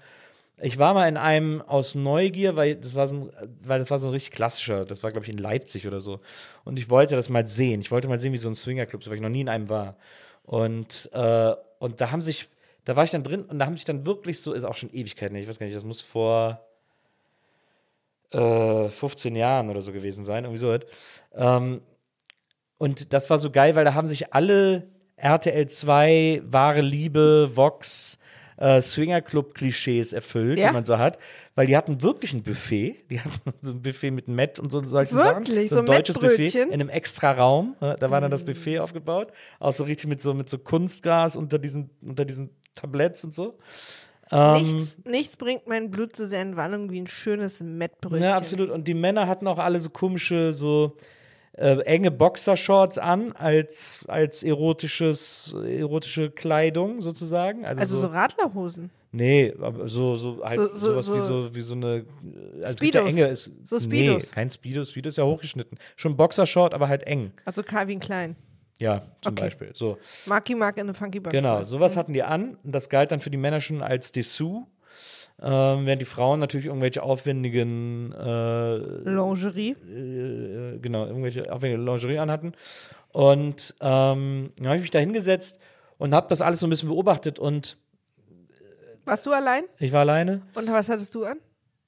Ich 0.62 0.78
war 0.78 0.94
mal 0.94 1.08
in 1.08 1.18
einem 1.18 1.62
aus 1.62 1.96
Neugier, 1.96 2.56
weil 2.56 2.76
das 2.76 2.96
war 2.96 3.08
so 3.08 3.16
ein, 3.16 3.32
weil 3.64 3.80
das 3.80 3.90
war 3.90 4.00
so 4.00 4.08
ein 4.08 4.12
richtig 4.14 4.32
klassischer, 4.32 4.86
das 4.86 5.04
war 5.04 5.12
glaube 5.12 5.26
ich 5.26 5.32
in 5.32 5.38
Leipzig 5.38 5.88
oder 5.88 6.02
so. 6.02 6.20
Und 6.66 6.78
ich 6.78 6.90
wollte 6.90 7.16
das 7.16 7.30
mal 7.30 7.48
sehen. 7.48 7.82
Ich 7.82 7.92
wollte 7.92 8.08
mal 8.08 8.20
sehen, 8.20 8.34
wie 8.34 8.38
so 8.38 8.50
ein 8.50 8.56
Swingerclub 8.56 9.02
ist, 9.02 9.08
weil 9.08 9.16
ich 9.16 9.22
noch 9.22 9.30
nie 9.30 9.42
in 9.42 9.50
einem 9.50 9.70
war. 9.70 9.96
Und, 10.44 11.10
äh, 11.14 11.54
und 11.80 12.02
da 12.02 12.12
haben 12.12 12.22
sich, 12.22 12.50
da 12.84 12.96
war 12.96 13.04
ich 13.04 13.12
dann 13.12 13.24
drin 13.24 13.44
und 13.46 13.60
da 13.60 13.66
haben 13.66 13.76
sich 13.76 13.86
dann 13.86 14.06
wirklich 14.06 14.42
so, 14.42 14.54
ist 14.54 14.64
auch 14.64 14.76
schon 14.76 14.92
Ewigkeiten, 14.94 15.36
ich 15.36 15.48
weiß 15.48 15.60
gar 15.60 15.66
nicht, 15.66 15.76
das 15.76 15.84
muss 15.84 16.02
vor 16.02 16.66
äh, 18.32 18.90
15 18.90 19.36
Jahren 19.36 19.70
oder 19.70 19.82
so 19.82 19.92
gewesen 19.92 20.24
sein, 20.24 20.44
irgendwie 20.44 20.60
so. 20.60 20.78
Ähm, 21.36 21.82
und 22.78 23.14
das 23.14 23.30
war 23.30 23.38
so 23.38 23.52
geil, 23.52 23.76
weil 23.76 23.86
da 23.86 23.94
haben 23.94 24.08
sich 24.08 24.34
alle 24.34 24.88
RTL 25.22 25.68
2, 25.68 26.44
wahre 26.46 26.82
Liebe, 26.82 27.52
Vox, 27.56 28.18
äh, 28.58 28.82
Swingerclub-Klischees 28.82 30.14
erfüllt, 30.14 30.60
Ja? 30.60 30.68
die 30.68 30.74
man 30.74 30.84
so 30.84 30.98
hat. 30.98 31.18
Weil 31.56 31.68
die 31.68 31.78
hatten 31.78 32.02
wirklich 32.02 32.34
ein 32.34 32.44
Buffet. 32.44 32.98
Die 33.10 33.20
hatten 33.20 33.32
so 33.62 33.72
ein 33.72 33.82
Buffet 33.82 34.12
mit 34.12 34.28
Met 34.28 34.60
und 34.60 34.72
so 34.72 34.84
solchen 34.84 35.18
Sachen. 35.18 35.48
Wirklich? 35.48 35.70
So 35.70 35.76
So 35.76 35.82
ein 35.82 35.86
deutsches 35.86 36.20
Buffet 36.20 36.56
in 36.56 36.74
einem 36.74 36.90
extra 36.90 37.32
Raum. 37.32 37.76
Ja, 37.82 37.96
Da 37.96 38.12
war 38.12 38.22
dann 38.22 38.32
das 38.32 38.44
Buffet 38.44 38.80
aufgebaut. 38.80 39.32
Auch 39.60 39.74
so 39.74 39.84
richtig 39.84 40.10
mit 40.10 40.22
so, 40.22 40.34
mit 40.34 40.50
so 40.50 40.58
Kunstgras 40.58 41.36
unter 41.38 41.60
diesen, 41.60 41.90
unter 42.02 42.26
diesen 42.26 42.50
Tabletts 42.76 43.24
und 43.24 43.34
so. 43.34 43.58
Ähm, 44.32 44.54
nichts, 44.62 44.98
nichts 45.06 45.38
bringt 45.38 45.68
mein 45.68 45.90
Blut 45.90 46.16
so 46.16 46.26
sehr 46.26 46.42
in 46.42 46.56
Wallung 46.56 46.92
wie 46.92 47.02
ein 47.02 47.08
schönes 47.08 47.62
Mettbrötchen. 47.62 48.24
Ja, 48.24 48.36
absolut. 48.38 48.70
Und 48.70 48.88
die 48.88 48.94
Männer 48.94 49.28
hatten 49.28 49.48
auch 49.48 49.58
alle 49.58 49.80
so 49.80 49.90
komische, 49.90 50.54
so 50.54 50.96
äh, 51.60 51.80
enge 51.82 52.10
Boxershorts 52.12 52.98
an 52.98 53.34
als, 53.34 54.06
als 54.08 54.44
erotisches, 54.44 55.54
erotische 55.66 56.32
Kleidung 56.32 57.02
sozusagen. 57.02 57.66
Also, 57.66 57.82
Also 57.82 57.96
so 57.98 58.02
so, 58.02 58.08
Radlerhosen. 58.14 58.90
nee, 59.12 59.54
aber 59.60 59.88
so, 59.90 60.16
so 60.16 60.42
halt 60.44 60.58
So- 60.58 60.68
so- 60.76 60.92
sowas 61.02 61.14
wie 61.14 61.20
so- 61.20 61.44
so 61.44 61.56
wie 61.56 61.62
so 61.62 61.74
eine 61.74 62.06
äh, 62.60 62.64
also 62.64 62.78
Speedos. 62.78 63.10
enge 63.10 63.28
ist, 63.28 63.52
So 63.66 63.76
Nee, 63.78 63.82
Speedos. 63.84 64.32
kein 64.32 64.50
Speedo, 64.50 64.86
Speedo 64.86 65.10
ist 65.10 65.18
ja 65.18 65.26
hochgeschnitten. 65.26 65.78
Schon 65.98 66.16
Boxershort, 66.16 66.74
aber 66.74 66.88
halt 66.88 67.04
eng. 67.04 67.32
Also 67.46 67.62
Calvin 67.64 68.00
Klein. 68.00 68.36
Ja, 68.80 69.02
zum 69.22 69.34
Okay. 69.34 69.44
Beispiel. 69.44 69.72
So. 69.74 69.98
Marky 70.28 70.56
Mark 70.56 70.80
and 70.80 70.90
the 70.90 70.96
Funky 70.96 71.20
Bunch. 71.20 71.34
Genau, 71.34 71.64
sowas 71.64 71.98
hatten 71.98 72.14
die 72.14 72.24
an. 72.24 72.56
Und 72.64 72.74
das 72.74 72.88
galt 72.88 73.12
dann 73.12 73.20
für 73.20 73.30
die 73.30 73.38
Männer 73.38 73.60
schon 73.60 73.82
als 73.82 74.14
Dessous. 74.14 74.62
Ähm, 75.42 75.86
während 75.86 76.02
die 76.02 76.06
Frauen 76.06 76.40
natürlich 76.42 76.66
irgendwelche 76.68 77.02
aufwendigen 77.02 78.12
äh, 78.12 78.76
Lingerie. 78.76 79.72
äh, 79.72 80.80
genau, 80.80 81.06
irgendwelche 81.06 81.52
aufwendige 81.54 81.82
Lingerie 81.82 82.20
anhatten. 82.20 82.52
Und 83.14 83.74
ähm, 83.80 84.52
dann 84.58 84.66
habe 84.68 84.76
ich 84.76 84.82
mich 84.82 84.92
da 84.92 85.00
hingesetzt 85.00 85.60
und 85.98 86.14
habe 86.14 86.28
das 86.28 86.42
alles 86.42 86.60
so 86.60 86.68
ein 86.68 86.70
bisschen 86.70 86.90
beobachtet 86.90 87.40
und 87.40 87.78
Warst 89.06 89.26
du 89.26 89.32
allein? 89.32 89.64
ich 89.80 89.92
war 89.92 90.02
alleine. 90.02 90.42
Und 90.56 90.70
was 90.72 90.90
hattest 90.90 91.16
du 91.16 91.24
an? 91.26 91.38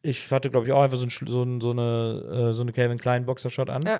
Ich 0.01 0.31
hatte, 0.31 0.49
glaube 0.49 0.65
ich, 0.65 0.71
auch 0.71 0.81
einfach 0.81 0.97
so, 0.97 1.05
ein, 1.05 1.09
Schl- 1.11 1.29
so, 1.29 1.43
ein, 1.43 1.61
so 1.61 1.69
eine, 1.71 2.49
äh, 2.49 2.53
so 2.53 2.63
eine 2.63 2.71
Calvin 2.71 2.97
Klein 2.97 3.25
Boxershot 3.25 3.69
an. 3.69 3.83
Ja. 3.83 3.99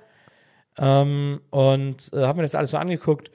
Ähm, 0.78 1.40
und 1.50 2.10
äh, 2.12 2.22
habe 2.22 2.38
mir 2.38 2.42
das 2.42 2.54
alles 2.56 2.70
so 2.72 2.78
angeguckt. 2.78 3.30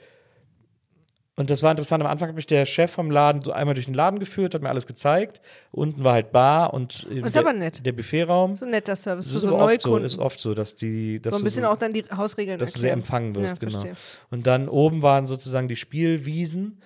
Und 1.38 1.50
das 1.52 1.62
war 1.64 1.70
interessant. 1.72 2.04
Am 2.04 2.10
Anfang 2.10 2.30
hat 2.30 2.36
mich 2.36 2.48
der 2.48 2.66
Chef 2.66 2.92
vom 2.92 3.12
Laden 3.12 3.44
so 3.44 3.52
einmal 3.52 3.76
durch 3.76 3.86
den 3.86 3.94
Laden 3.94 4.18
geführt, 4.20 4.56
hat 4.56 4.64
mir 4.64 4.70
alles 4.70 4.88
gezeigt. 4.88 5.40
Unten 5.72 6.04
war 6.04 6.14
halt 6.14 6.32
Bar 6.32 6.74
und 6.74 7.06
eben 7.12 7.26
Ist 7.26 7.36
der, 7.36 7.44
aber 7.44 7.54
nett. 7.54 7.86
der 7.86 7.92
Buffetraum. 7.92 8.56
So 8.56 8.66
ein 8.66 8.72
netter 8.72 8.96
Service 8.96 9.30
für 9.30 9.36
ist 9.36 9.42
so 9.44 9.50
aber 9.50 9.58
neue 9.58 9.76
oft 9.76 9.82
so, 9.84 9.98
ist 9.98 10.18
oft 10.18 10.40
so, 10.40 10.54
dass 10.56 10.76
die, 10.76 11.22
dass 11.22 11.36
so 11.36 11.42
ein 11.42 11.44
bisschen 11.44 11.64
auch 11.66 11.78
dann 11.78 11.94
die 11.94 12.04
Hausregeln 12.06 12.58
dass 12.58 12.74
du 12.74 12.80
sehr 12.80 12.90
erklären. 12.90 13.00
empfangen 13.00 13.36
wirst, 13.36 13.62
Ja, 13.62 13.68
genau. 13.68 13.72
verstehe. 13.80 13.96
Und 14.32 14.48
dann 14.48 14.68
oben 14.68 15.04
waren 15.04 15.28
sozusagen 15.28 15.68
die 15.68 15.76
Spielwiesen. 15.76 16.82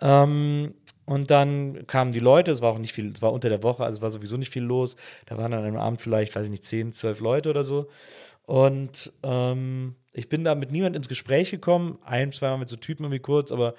Ähm, 0.00 0.72
und 1.04 1.30
dann 1.30 1.86
kamen 1.86 2.12
die 2.12 2.20
Leute, 2.20 2.52
es 2.52 2.62
war 2.62 2.72
auch 2.72 2.78
nicht 2.78 2.94
viel, 2.94 3.12
es 3.12 3.20
war 3.20 3.32
unter 3.34 3.48
der 3.50 3.62
Woche, 3.62 3.84
also 3.84 3.96
es 3.96 4.02
war 4.02 4.10
sowieso 4.10 4.36
nicht 4.38 4.50
viel 4.50 4.62
los. 4.62 4.96
Da 5.26 5.36
waren 5.36 5.50
dann 5.52 5.66
am 5.66 5.76
Abend 5.76 6.00
vielleicht, 6.00 6.34
weiß 6.34 6.44
ich 6.46 6.50
nicht, 6.50 6.64
10, 6.64 6.92
12 6.92 7.20
Leute 7.20 7.50
oder 7.50 7.64
so. 7.64 7.88
Und 8.46 9.12
ähm, 9.22 9.94
ich 10.12 10.28
bin 10.28 10.44
da 10.44 10.54
mit 10.54 10.72
niemand 10.72 10.96
ins 10.96 11.08
Gespräch 11.08 11.50
gekommen, 11.50 11.98
ein, 12.04 12.32
zweimal 12.32 12.58
mit 12.58 12.68
so 12.68 12.76
Typen 12.76 13.04
irgendwie 13.04 13.20
kurz, 13.20 13.52
aber 13.52 13.74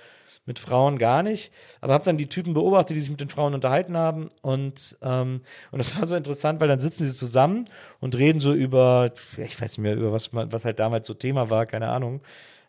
mit 0.46 0.60
Frauen 0.60 0.98
gar 0.98 1.24
nicht. 1.24 1.52
Aber 1.82 1.94
habe 1.94 2.04
dann 2.04 2.18
die 2.18 2.28
Typen 2.28 2.54
beobachtet, 2.54 2.96
die 2.96 3.02
sich 3.02 3.12
mit 3.12 3.22
den 3.22 3.30
Frauen 3.30 3.54
unterhalten 3.54 3.96
haben. 3.96 4.30
Und, 4.42 4.98
ähm, 5.02 5.42
und 5.72 5.80
das 5.80 5.98
war 5.98 6.08
so 6.08 6.16
interessant, 6.16 6.60
weil 6.60 6.68
dann 6.68 6.80
sitzen 6.80 7.06
sie 7.06 7.16
zusammen 7.16 7.66
und 8.00 8.18
reden 8.18 8.40
so 8.40 8.54
über, 8.54 9.12
ich 9.38 9.62
weiß 9.62 9.78
nicht 9.78 9.84
mehr, 9.84 9.96
über 9.96 10.12
was, 10.12 10.30
was 10.34 10.66
halt 10.66 10.80
damals 10.80 11.06
so 11.06 11.14
Thema 11.14 11.50
war, 11.50 11.66
keine 11.66 11.90
Ahnung. 11.90 12.22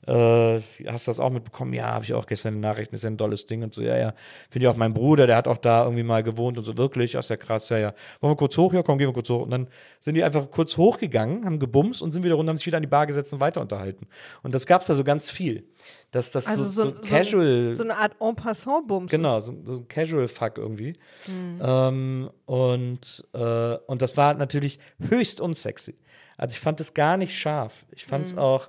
Äh, 0.07 0.61
hast 0.89 1.07
du 1.07 1.11
das 1.11 1.21
auch 1.21 1.31
mitbekommen? 1.31 1.73
Ja, 1.73 1.93
habe 1.93 2.05
ich 2.05 2.13
auch 2.13 2.27
gestern 2.27 2.55
in 2.55 2.55
den 2.57 2.69
Nachrichten, 2.69 2.95
ist 2.97 3.05
ja 3.05 3.11
ein 3.11 3.19
tolles 3.19 3.47
Ding 3.47 3.63
und 3.63 3.73
so, 3.73 3.83
ja, 3.83 3.97
ja. 3.97 4.15
Finde 4.51 4.67
ich 4.67 4.69
auch 4.69 4.77
mein 4.77 4.93
Bruder, 4.93 5.29
der 5.29 5.37
hat 5.37 5.47
auch 5.47 5.59
da 5.59 5.85
irgendwie 5.85 6.03
mal 6.03 6.25
gewohnt 6.25 6.59
und 6.59 6.65
so, 6.65 6.77
wirklich, 6.77 7.17
ach, 7.17 7.21
ist 7.21 7.31
ja 7.31 7.37
krass, 7.37 7.69
ja, 7.69 7.79
ja. 7.79 7.95
Wollen 8.21 8.33
wir 8.33 8.37
kurz 8.37 8.57
hoch? 8.57 8.73
Ja, 8.73 8.83
komm, 8.83 8.99
gehen 8.99 9.07
wir 9.09 9.15
kurz 9.15 9.29
hoch. 9.29 9.43
Und 9.43 9.51
dann 9.51 9.69
sind 10.01 10.15
die 10.15 10.25
einfach 10.25 10.51
kurz 10.51 10.77
hochgegangen, 10.77 11.45
haben 11.45 11.61
gebumst 11.61 12.03
und 12.03 12.11
sind 12.11 12.25
wieder 12.25 12.35
runter, 12.35 12.51
haben 12.51 12.57
sich 12.57 12.67
wieder 12.67 12.79
an 12.79 12.83
die 12.83 12.89
Bar 12.89 13.07
gesetzt 13.07 13.33
und 13.33 13.41
weiter 13.41 13.61
unterhalten. 13.61 14.09
Und 14.43 14.57
das 14.57 14.67
gab 14.67 14.81
es 14.81 14.89
da 14.89 14.95
so 14.95 15.05
ganz 15.05 15.31
viel. 15.31 15.69
Dass 16.11 16.33
das 16.33 16.49
Also 16.49 16.65
so, 16.65 16.91
so, 16.91 16.95
so, 16.97 17.03
casual. 17.03 17.75
so 17.75 17.85
eine 17.85 17.97
Art 17.97 18.17
En 18.21 18.35
passant-Bums. 18.35 19.11
Genau, 19.11 19.39
so, 19.39 19.55
so 19.65 19.75
ein 19.75 19.89
Casual-Fuck 19.89 20.59
irgendwie. 20.59 20.95
Mhm. 21.29 21.61
Ähm, 21.63 22.31
und, 22.45 23.25
äh, 23.33 23.77
und 23.87 24.03
das 24.03 24.17
war 24.17 24.35
natürlich 24.35 24.79
höchst 24.99 25.41
unsexy. 25.41 25.95
Also 26.37 26.55
ich 26.55 26.61
fand 26.61 26.81
es 26.81 26.93
gar 26.93 27.17
nicht 27.17 27.39
scharf. 27.39 27.87
Ich 27.93 28.05
fand 28.05 28.27
es 28.27 28.37
auch. 28.37 28.69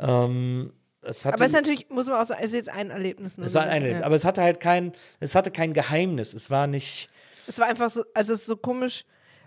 Ähm, 0.00 0.72
es 1.02 1.24
hatte. 1.24 1.34
Aber 1.34 1.44
es 1.44 1.50
ist 1.52 1.56
natürlich, 1.56 1.88
muss 1.90 2.06
man 2.06 2.16
auch 2.16 2.26
sagen, 2.26 2.40
es 2.42 2.48
ist 2.48 2.54
jetzt 2.54 2.68
ein 2.70 2.90
Erlebnis. 2.90 3.38
nur 3.38 3.46
es 3.46 3.54
war 3.54 3.62
ein 3.62 3.68
Erlebnis, 3.70 4.00
ja. 4.00 4.06
aber 4.06 4.16
es 4.16 4.24
hatte 4.24 4.42
halt 4.42 4.60
kein, 4.60 4.92
es 5.20 5.34
hatte 5.34 5.50
kein 5.50 5.72
Geheimnis. 5.72 6.34
Es 6.34 6.50
war 6.50 6.66
nicht. 6.66 7.08
Es 7.46 7.58
war 7.58 7.66
einfach 7.66 7.90
so, 7.90 8.04
also 8.14 8.34
es 8.34 8.40
ist 8.40 8.46
so 8.46 8.56
komisch, 8.56 9.04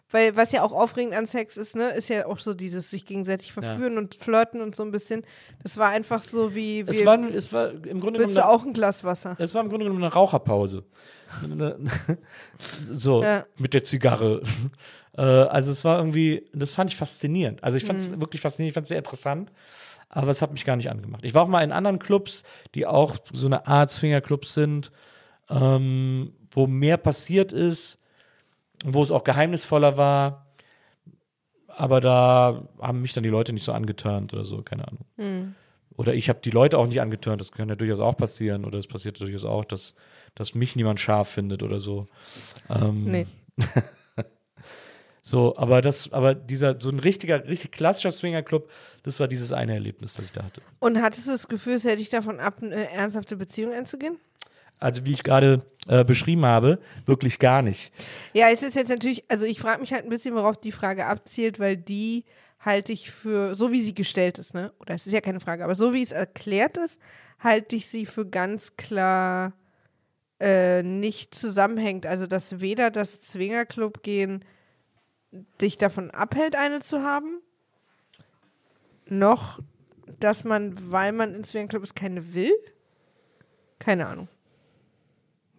weil 0.09 0.35
was 0.35 0.51
ja 0.51 0.61
auch 0.63 0.71
aufregend 0.73 1.13
an 1.15 1.27
Sex 1.27 1.55
ist, 1.57 1.75
ne, 1.75 1.89
ist 1.91 2.09
ja 2.09 2.25
auch 2.25 2.39
so 2.39 2.53
dieses 2.53 2.89
sich 2.91 3.05
gegenseitig 3.05 3.53
verführen 3.53 3.97
und 3.97 4.15
flirten 4.15 4.61
und 4.61 4.75
so 4.75 4.83
ein 4.83 4.91
bisschen. 4.91 5.23
Das 5.63 5.77
war 5.77 5.89
einfach 5.89 6.23
so 6.23 6.53
wie, 6.55 6.81
Es 6.81 7.01
wie 7.01 7.05
war, 7.05 7.19
es 7.19 7.53
war 7.53 7.69
im 7.71 7.99
Grunde 8.01 8.19
willst 8.19 8.35
genommen. 8.35 8.35
du 8.35 8.45
auch 8.45 8.65
ein 8.65 8.73
Glas 8.73 9.03
Wasser? 9.03 9.35
Es 9.39 9.53
war 9.53 9.61
im 9.63 9.69
Grunde 9.69 9.85
genommen 9.85 10.03
eine 10.03 10.13
Raucherpause. 10.13 10.83
So, 12.85 13.23
Ja. 13.23 13.45
mit 13.57 13.73
der 13.73 13.83
Zigarre. 13.83 14.41
äh, 15.17 15.21
also 15.21 15.71
es 15.71 15.83
war 15.83 15.97
irgendwie, 15.99 16.45
das 16.53 16.73
fand 16.73 16.89
ich 16.91 16.97
faszinierend. 16.97 17.63
Also 17.63 17.77
ich 17.77 17.85
fand 17.85 17.99
es 18.01 18.07
Mhm. 18.09 18.21
wirklich 18.21 18.41
faszinierend, 18.41 18.71
ich 18.71 18.73
fand 18.73 18.85
es 18.85 18.89
sehr 18.89 18.97
interessant, 18.99 19.51
aber 20.13 20.29
es 20.29 20.41
hat 20.41 20.51
mich 20.51 20.63
gar 20.63 20.75
nicht 20.75 20.91
angemacht. 20.91 21.25
Ich 21.25 21.33
war 21.33 21.43
auch 21.43 21.47
mal 21.47 21.63
in 21.63 21.71
anderen 21.71 21.97
Clubs, 21.97 22.43
die 22.75 22.85
auch 22.85 23.17
so 23.31 23.47
eine 23.47 23.65
Art 23.67 23.89
Swingerclubs 23.89 24.53
sind, 24.53 24.91
ähm, 25.49 26.33
wo 26.51 26.67
mehr 26.67 26.97
passiert 26.97 27.51
ist, 27.51 27.99
wo 28.85 29.01
es 29.01 29.11
auch 29.11 29.23
geheimnisvoller 29.23 29.97
war. 29.97 30.45
Aber 31.67 31.99
da 31.99 32.67
haben 32.79 33.01
mich 33.01 33.13
dann 33.13 33.23
die 33.23 33.29
Leute 33.29 33.53
nicht 33.53 33.63
so 33.63 33.71
angeturnt 33.71 34.33
oder 34.33 34.45
so, 34.45 34.61
keine 34.61 34.87
Ahnung. 34.87 35.05
Hm. 35.17 35.55
Oder 35.95 36.13
ich 36.13 36.29
habe 36.29 36.39
die 36.43 36.51
Leute 36.51 36.77
auch 36.77 36.85
nicht 36.85 37.01
angeturnt, 37.01 37.41
das 37.41 37.51
kann 37.51 37.69
ja 37.69 37.75
durchaus 37.75 37.99
auch 37.99 38.15
passieren. 38.15 38.65
Oder 38.65 38.77
es 38.77 38.87
passiert 38.87 39.19
durchaus 39.19 39.45
auch, 39.45 39.65
dass, 39.65 39.95
dass 40.35 40.53
mich 40.53 40.75
niemand 40.75 40.99
scharf 40.99 41.29
findet 41.29 41.63
oder 41.63 41.79
so. 41.79 42.05
Ähm, 42.69 43.03
Nee. 43.05 43.27
So, 45.25 45.55
aber 45.55 45.81
das, 45.81 46.11
aber 46.11 46.35
dieser, 46.35 46.77
so 46.81 46.89
ein 46.89 46.99
richtiger, 46.99 47.47
richtig 47.47 47.71
klassischer 47.71 48.11
Swingerclub, 48.11 48.69
das 49.03 49.21
war 49.21 49.29
dieses 49.29 49.53
eine 49.53 49.73
Erlebnis, 49.73 50.15
das 50.15 50.25
ich 50.25 50.31
da 50.33 50.43
hatte. 50.43 50.61
Und 50.79 51.01
hattest 51.01 51.27
du 51.27 51.31
das 51.31 51.47
Gefühl, 51.47 51.75
es 51.75 51.85
hätte 51.85 51.97
dich 51.97 52.09
davon 52.09 52.41
ab, 52.41 52.57
eine 52.61 52.91
ernsthafte 52.91 53.37
Beziehung 53.37 53.71
einzugehen? 53.71 54.17
Also, 54.81 55.05
wie 55.05 55.13
ich 55.13 55.23
gerade 55.23 55.65
äh, 55.87 56.03
beschrieben 56.03 56.45
habe, 56.45 56.77
wirklich 57.05 57.39
gar 57.39 57.61
nicht. 57.61 57.93
Ja, 58.33 58.49
es 58.49 58.63
ist 58.63 58.75
jetzt 58.75 58.89
natürlich, 58.89 59.23
also 59.29 59.45
ich 59.45 59.61
frage 59.61 59.79
mich 59.79 59.93
halt 59.93 60.03
ein 60.03 60.09
bisschen, 60.09 60.35
worauf 60.35 60.57
die 60.57 60.73
Frage 60.73 61.05
abzielt, 61.05 61.57
weil 61.57 61.77
die 61.77 62.25
halte 62.59 62.91
ich 62.91 63.09
für, 63.09 63.55
so 63.55 63.71
wie 63.71 63.81
sie 63.81 63.93
gestellt 63.93 64.39
ist, 64.39 64.53
ne? 64.53 64.73
Oder 64.79 64.95
es 64.95 65.07
ist 65.07 65.13
ja 65.13 65.21
keine 65.21 65.39
Frage, 65.39 65.63
aber 65.63 65.75
so 65.75 65.93
wie 65.93 66.03
es 66.03 66.11
erklärt 66.11 66.75
ist, 66.75 66.99
halte 67.39 67.77
ich 67.77 67.87
sie 67.87 68.05
für 68.05 68.25
ganz 68.25 68.75
klar 68.75 69.53
äh, 70.41 70.83
nicht 70.83 71.33
zusammenhängt. 71.33 72.05
Also, 72.05 72.27
dass 72.27 72.59
weder 72.59 72.91
das 72.91 73.21
Zwingerclub 73.21 74.03
gehen 74.03 74.43
dich 75.61 75.77
davon 75.77 76.11
abhält, 76.11 76.55
eine 76.55 76.81
zu 76.81 77.01
haben, 77.01 77.41
noch 79.07 79.59
dass 80.19 80.43
man, 80.43 80.91
weil 80.91 81.11
man 81.11 81.33
in 81.33 81.43
ist, 81.43 81.95
keine 81.95 82.33
will. 82.33 82.53
Keine 83.79 84.07
Ahnung. 84.07 84.27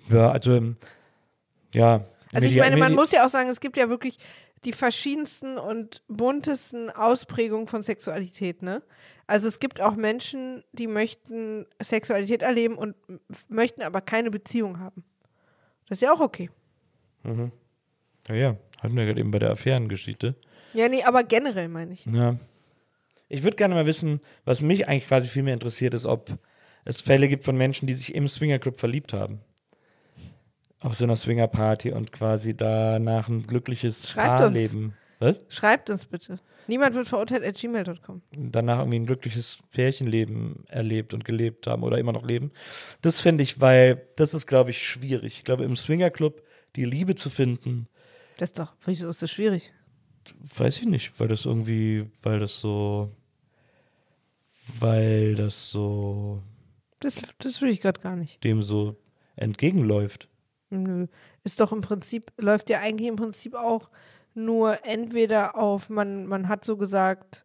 Ja, 0.09 0.31
also, 0.31 0.53
ähm, 0.55 0.77
ja. 1.73 2.05
Also 2.33 2.49
ich 2.49 2.57
meine, 2.57 2.77
man 2.77 2.95
muss 2.95 3.13
ja 3.13 3.25
auch 3.25 3.29
sagen, 3.29 3.49
es 3.49 3.61
gibt 3.61 3.77
ja 3.77 3.89
wirklich 3.89 4.19
die 4.65 4.73
verschiedensten 4.73 5.59
und 5.59 6.03
buntesten 6.09 6.91
Ausprägungen 6.91 7.69
von 7.69 7.83
Sexualität, 7.83 8.63
ne? 8.63 8.83
Also 9.27 9.49
es 9.49 9.61
gibt 9.61 9.81
auch 9.81 9.95
Menschen, 9.95 10.65
die 10.73 10.87
möchten 10.87 11.67
Sexualität 11.83 12.43
erleben 12.43 12.77
und 12.77 12.97
möchten 13.49 13.83
aber 13.83 14.01
keine 14.01 14.31
Beziehung 14.31 14.81
haben. 14.81 15.05
Das 15.89 15.99
ist 15.99 16.03
ja 16.03 16.13
auch 16.13 16.21
okay. 16.21 16.51
Ja, 18.29 18.35
ja, 18.35 18.57
hatten 18.85 18.97
wir 18.97 19.07
gerade 19.07 19.21
eben 19.21 19.31
bei 19.31 19.39
der 19.39 19.51
Affärengeschichte. 19.51 20.35
Ja, 20.75 20.89
nee, 20.89 21.03
aber 21.03 21.25
generell 21.25 21.69
meine 21.69 21.95
ich. 21.95 22.07
Ja. 22.07 22.37
Ich 23.29 23.43
würde 23.43 23.57
gerne 23.57 23.75
mal 23.75 23.87
wissen, 23.87 24.21
was 24.45 24.61
mich 24.61 24.87
eigentlich 24.87 25.07
quasi 25.07 25.29
viel 25.29 25.43
mehr 25.43 25.55
interessiert, 25.55 25.95
ist, 25.95 26.07
ob 26.07 26.31
es 26.85 27.01
Fälle 27.01 27.29
gibt 27.29 27.45
von 27.45 27.57
Menschen, 27.57 27.87
die 27.87 27.95
sich 27.95 28.15
im 28.15 28.29
Swingerclub 28.29 28.79
verliebt 28.79 29.13
haben. 29.13 29.41
Auf 30.81 30.95
so 30.95 31.05
einer 31.05 31.17
Swingerparty 31.17 31.93
und 31.93 32.13
quasi 32.13 32.55
danach 32.55 33.29
ein 33.29 33.47
glückliches 33.47 34.11
Schreibt 34.11 34.27
Paarleben. 34.39 34.95
Was? 35.19 35.41
Schreibt 35.49 35.89
uns 35.89 36.05
bitte. 36.05 36.39
Niemand 36.67 36.95
wird 36.95 37.09
verurteilt 37.09 37.45
at 37.45 37.57
gmail.com. 37.57 38.23
danach 38.33 38.79
irgendwie 38.79 38.99
ein 38.99 39.07
glückliches 39.07 39.61
Pärchenleben 39.71 40.65
erlebt 40.69 41.15
und 41.15 41.25
gelebt 41.25 41.67
haben 41.67 41.83
oder 41.83 41.99
immer 41.99 42.13
noch 42.13 42.25
leben. 42.25 42.53
Das 43.01 43.21
finde 43.21 43.43
ich, 43.43 43.61
weil 43.61 44.07
das 44.17 44.35
ist, 44.35 44.47
glaube 44.47 44.71
ich, 44.71 44.83
schwierig. 44.83 45.39
Ich 45.39 45.45
glaube, 45.45 45.65
im 45.65 45.77
Swingerclub 45.77 46.43
die 46.77 46.85
Liebe 46.85 47.15
zu 47.15 47.31
finden, 47.31 47.89
Das 48.39 48.51
ist 48.51 48.59
doch, 48.59 48.75
wieso 48.85 49.09
ist 49.09 49.23
das 49.23 49.31
schwierig? 49.31 49.73
weiß 50.57 50.79
ich 50.79 50.87
nicht, 50.87 51.21
weil 51.21 51.29
das 51.29 51.45
irgendwie, 51.45 52.11
weil 52.23 52.41
das 52.41 52.59
so, 52.59 53.11
weil 54.79 55.35
das 55.35 55.71
so 55.71 56.43
Das, 57.01 57.21
das 57.39 57.61
will 57.61 57.69
ich 57.69 57.81
gerade 57.81 58.01
gar 58.01 58.17
nicht. 58.17 58.43
dem 58.43 58.63
so 58.63 58.97
entgegenläuft. 59.37 60.29
Nö. 60.71 61.07
Ist 61.43 61.61
doch 61.61 61.73
im 61.73 61.83
Prinzip, 61.83 62.33
läuft 62.39 62.71
ja 62.71 62.81
eigentlich 62.81 63.09
im 63.09 63.17
Prinzip 63.17 63.55
auch 63.55 63.91
nur 64.35 64.85
entweder 64.85 65.57
auf, 65.57 65.91
man, 65.91 66.27
man 66.27 66.49
hat 66.49 66.65
so 66.65 66.77
gesagt, 66.77 67.45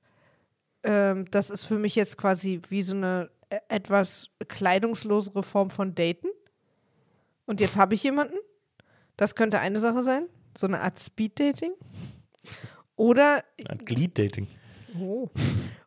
ähm, 0.84 1.30
das 1.32 1.50
ist 1.50 1.66
für 1.66 1.78
mich 1.78 1.96
jetzt 1.96 2.18
quasi 2.18 2.62
wie 2.70 2.82
so 2.82 2.96
eine 2.96 3.30
äh, 3.50 3.60
etwas 3.68 4.30
kleidungslosere 4.48 5.44
Form 5.44 5.70
von 5.70 5.94
Daten. 5.94 6.30
Und 7.46 7.60
jetzt 7.60 7.76
habe 7.76 7.94
ich 7.96 8.04
jemanden. 8.04 8.38
Das 9.18 9.36
könnte 9.36 9.60
eine 9.60 9.80
Sache 9.80 10.02
sein. 10.02 10.28
So 10.60 10.68
eine 10.68 10.82
Art 10.82 10.99
Speed-Dating. 10.99 11.72
Oder 12.97 13.45
Ein 13.70 13.78
Glieddating. 13.78 14.45
Oh. 14.99 15.30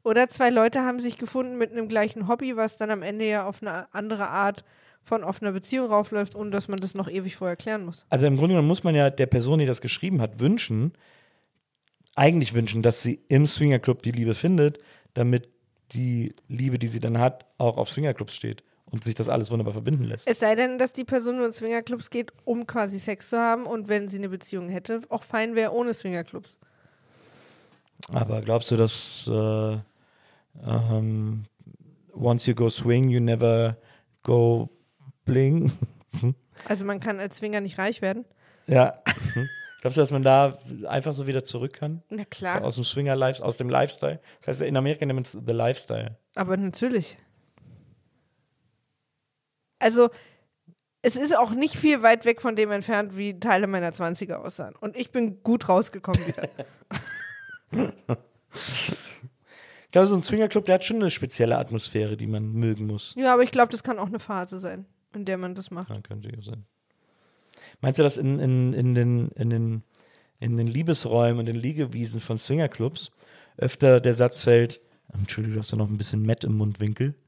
Oder 0.02 0.30
zwei 0.30 0.48
Leute 0.48 0.80
haben 0.80 0.98
sich 0.98 1.18
gefunden 1.18 1.58
mit 1.58 1.72
einem 1.72 1.88
gleichen 1.88 2.26
Hobby, 2.26 2.56
was 2.56 2.76
dann 2.76 2.90
am 2.90 3.02
Ende 3.02 3.28
ja 3.28 3.44
auf 3.46 3.60
eine 3.60 3.92
andere 3.94 4.30
Art 4.30 4.64
von 5.02 5.24
offener 5.24 5.52
Beziehung 5.52 5.88
raufläuft, 5.88 6.34
ohne 6.34 6.48
dass 6.48 6.68
man 6.68 6.78
das 6.78 6.94
noch 6.94 7.10
ewig 7.10 7.36
vorher 7.36 7.56
klären 7.56 7.84
muss. 7.84 8.06
Also 8.08 8.24
im 8.24 8.38
Grunde 8.38 8.54
genommen 8.54 8.68
muss 8.68 8.82
man 8.82 8.94
ja 8.94 9.10
der 9.10 9.26
Person, 9.26 9.58
die 9.58 9.66
das 9.66 9.82
geschrieben 9.82 10.22
hat, 10.22 10.40
wünschen, 10.40 10.92
eigentlich 12.14 12.54
wünschen, 12.54 12.80
dass 12.80 13.02
sie 13.02 13.20
im 13.28 13.46
Swingerclub 13.46 14.02
die 14.02 14.12
Liebe 14.12 14.34
findet, 14.34 14.78
damit 15.12 15.50
die 15.90 16.32
Liebe, 16.48 16.78
die 16.78 16.86
sie 16.86 17.00
dann 17.00 17.18
hat, 17.18 17.44
auch 17.58 17.76
auf 17.76 17.90
Swingerclubs 17.90 18.34
steht 18.34 18.64
und 18.93 19.03
sich 19.03 19.14
das 19.16 19.28
alles 19.28 19.51
wunderbar 19.51 19.72
verbinden 19.72 20.05
lässt. 20.05 20.28
Es 20.28 20.38
sei 20.38 20.55
denn, 20.55 20.78
dass 20.78 20.93
die 20.93 21.05
Person 21.05 21.38
nur 21.38 21.47
in 21.47 21.53
Swingerclubs 21.53 22.11
geht, 22.11 22.32
um 22.45 22.66
quasi 22.66 22.99
Sex 23.01 23.30
zu 23.30 23.38
haben 23.38 23.64
und 23.66 23.88
wenn 23.88 24.09
sie 24.09 24.18
eine 24.18 24.28
Beziehung 24.28 24.68
hätte, 24.68 25.01
auch 25.09 25.24
fein 25.24 25.55
wäre 25.57 25.72
ohne 25.72 25.93
Swingerclubs. 25.95 26.59
Aber 28.12 28.40
glaubst 28.43 28.70
du, 28.70 28.76
dass 28.76 29.28
äh, 29.32 29.78
ähm, 30.66 31.45
once 32.14 32.47
you 32.47 32.55
go 32.55 32.68
swing, 32.68 33.09
you 33.09 33.20
never 33.20 33.76
go 34.22 34.68
bling? 35.24 35.72
Also 36.68 36.84
man 36.84 37.01
kann 37.01 37.18
als 37.18 37.38
Swinger 37.38 37.61
nicht 37.61 37.78
reich 37.78 38.03
werden. 38.03 38.24
ja. 38.66 38.95
Glaubst 39.80 39.97
du, 39.97 40.01
dass 40.01 40.12
man 40.12 40.22
da 40.22 40.59
einfach 40.86 41.12
so 41.12 41.26
wieder 41.26 41.43
zurück 41.43 41.72
kann? 41.72 42.05
Na 42.09 42.24
klar, 42.24 42.62
Aus 42.62 42.76
dem 42.76 42.84
Swinger 42.84 43.16
Life, 43.16 43.45
aus 43.45 43.57
dem 43.57 43.68
Lifestyle? 43.68 44.20
Das 44.38 44.47
heißt, 44.47 44.61
in 44.61 44.76
Amerika 44.76 45.05
nennt 45.05 45.16
man 45.16 45.24
es 45.24 45.32
The 45.32 45.53
Lifestyle. 45.53 46.18
aber 46.36 46.57
natürlich. 46.57 47.16
Also 49.82 50.10
es 51.02 51.16
ist 51.16 51.36
auch 51.36 51.50
nicht 51.50 51.76
viel 51.76 52.02
weit 52.02 52.24
weg 52.24 52.40
von 52.40 52.54
dem 52.54 52.70
entfernt, 52.70 53.16
wie 53.16 53.38
Teile 53.38 53.66
meiner 53.66 53.90
20er 53.90 54.34
aussahen. 54.36 54.74
Und 54.80 54.96
ich 54.96 55.10
bin 55.10 55.42
gut 55.42 55.68
rausgekommen 55.68 56.26
wieder. 56.26 56.48
Ich 59.84 59.94
glaube, 59.94 60.06
so 60.06 60.14
ein 60.14 60.22
Swingerclub, 60.22 60.64
der 60.64 60.76
hat 60.76 60.84
schon 60.84 60.96
eine 60.96 61.10
spezielle 61.10 61.58
Atmosphäre, 61.58 62.16
die 62.16 62.26
man 62.26 62.50
mögen 62.52 62.86
muss. 62.86 63.14
ja, 63.14 63.34
aber 63.34 63.42
ich 63.42 63.50
glaube, 63.50 63.72
das 63.72 63.82
kann 63.82 63.98
auch 63.98 64.06
eine 64.06 64.20
Phase 64.20 64.58
sein, 64.58 64.86
in 65.14 65.26
der 65.26 65.36
man 65.36 65.54
das 65.54 65.70
macht. 65.70 65.90
Ja, 65.90 66.00
könnte 66.00 66.30
ja 66.34 66.40
sein. 66.40 66.64
Meinst 67.82 67.98
du, 67.98 68.02
dass 68.02 68.16
in, 68.16 68.38
in, 68.38 68.72
in, 68.72 68.94
den, 68.94 69.28
in, 69.32 69.50
den, 69.50 69.82
in 70.40 70.56
den 70.56 70.66
Liebesräumen 70.66 71.40
und 71.40 71.46
den 71.46 71.56
Liegewiesen 71.56 72.22
von 72.22 72.38
Swingerclubs 72.38 73.10
öfter 73.58 74.00
der 74.00 74.14
Satz 74.14 74.40
fällt, 74.40 74.80
Entschuldigung, 75.12 75.56
du 75.56 75.60
hast 75.60 75.72
ja 75.72 75.76
noch 75.76 75.90
ein 75.90 75.98
bisschen 75.98 76.24
Matt 76.24 76.44
im 76.44 76.56
Mundwinkel? 76.56 77.14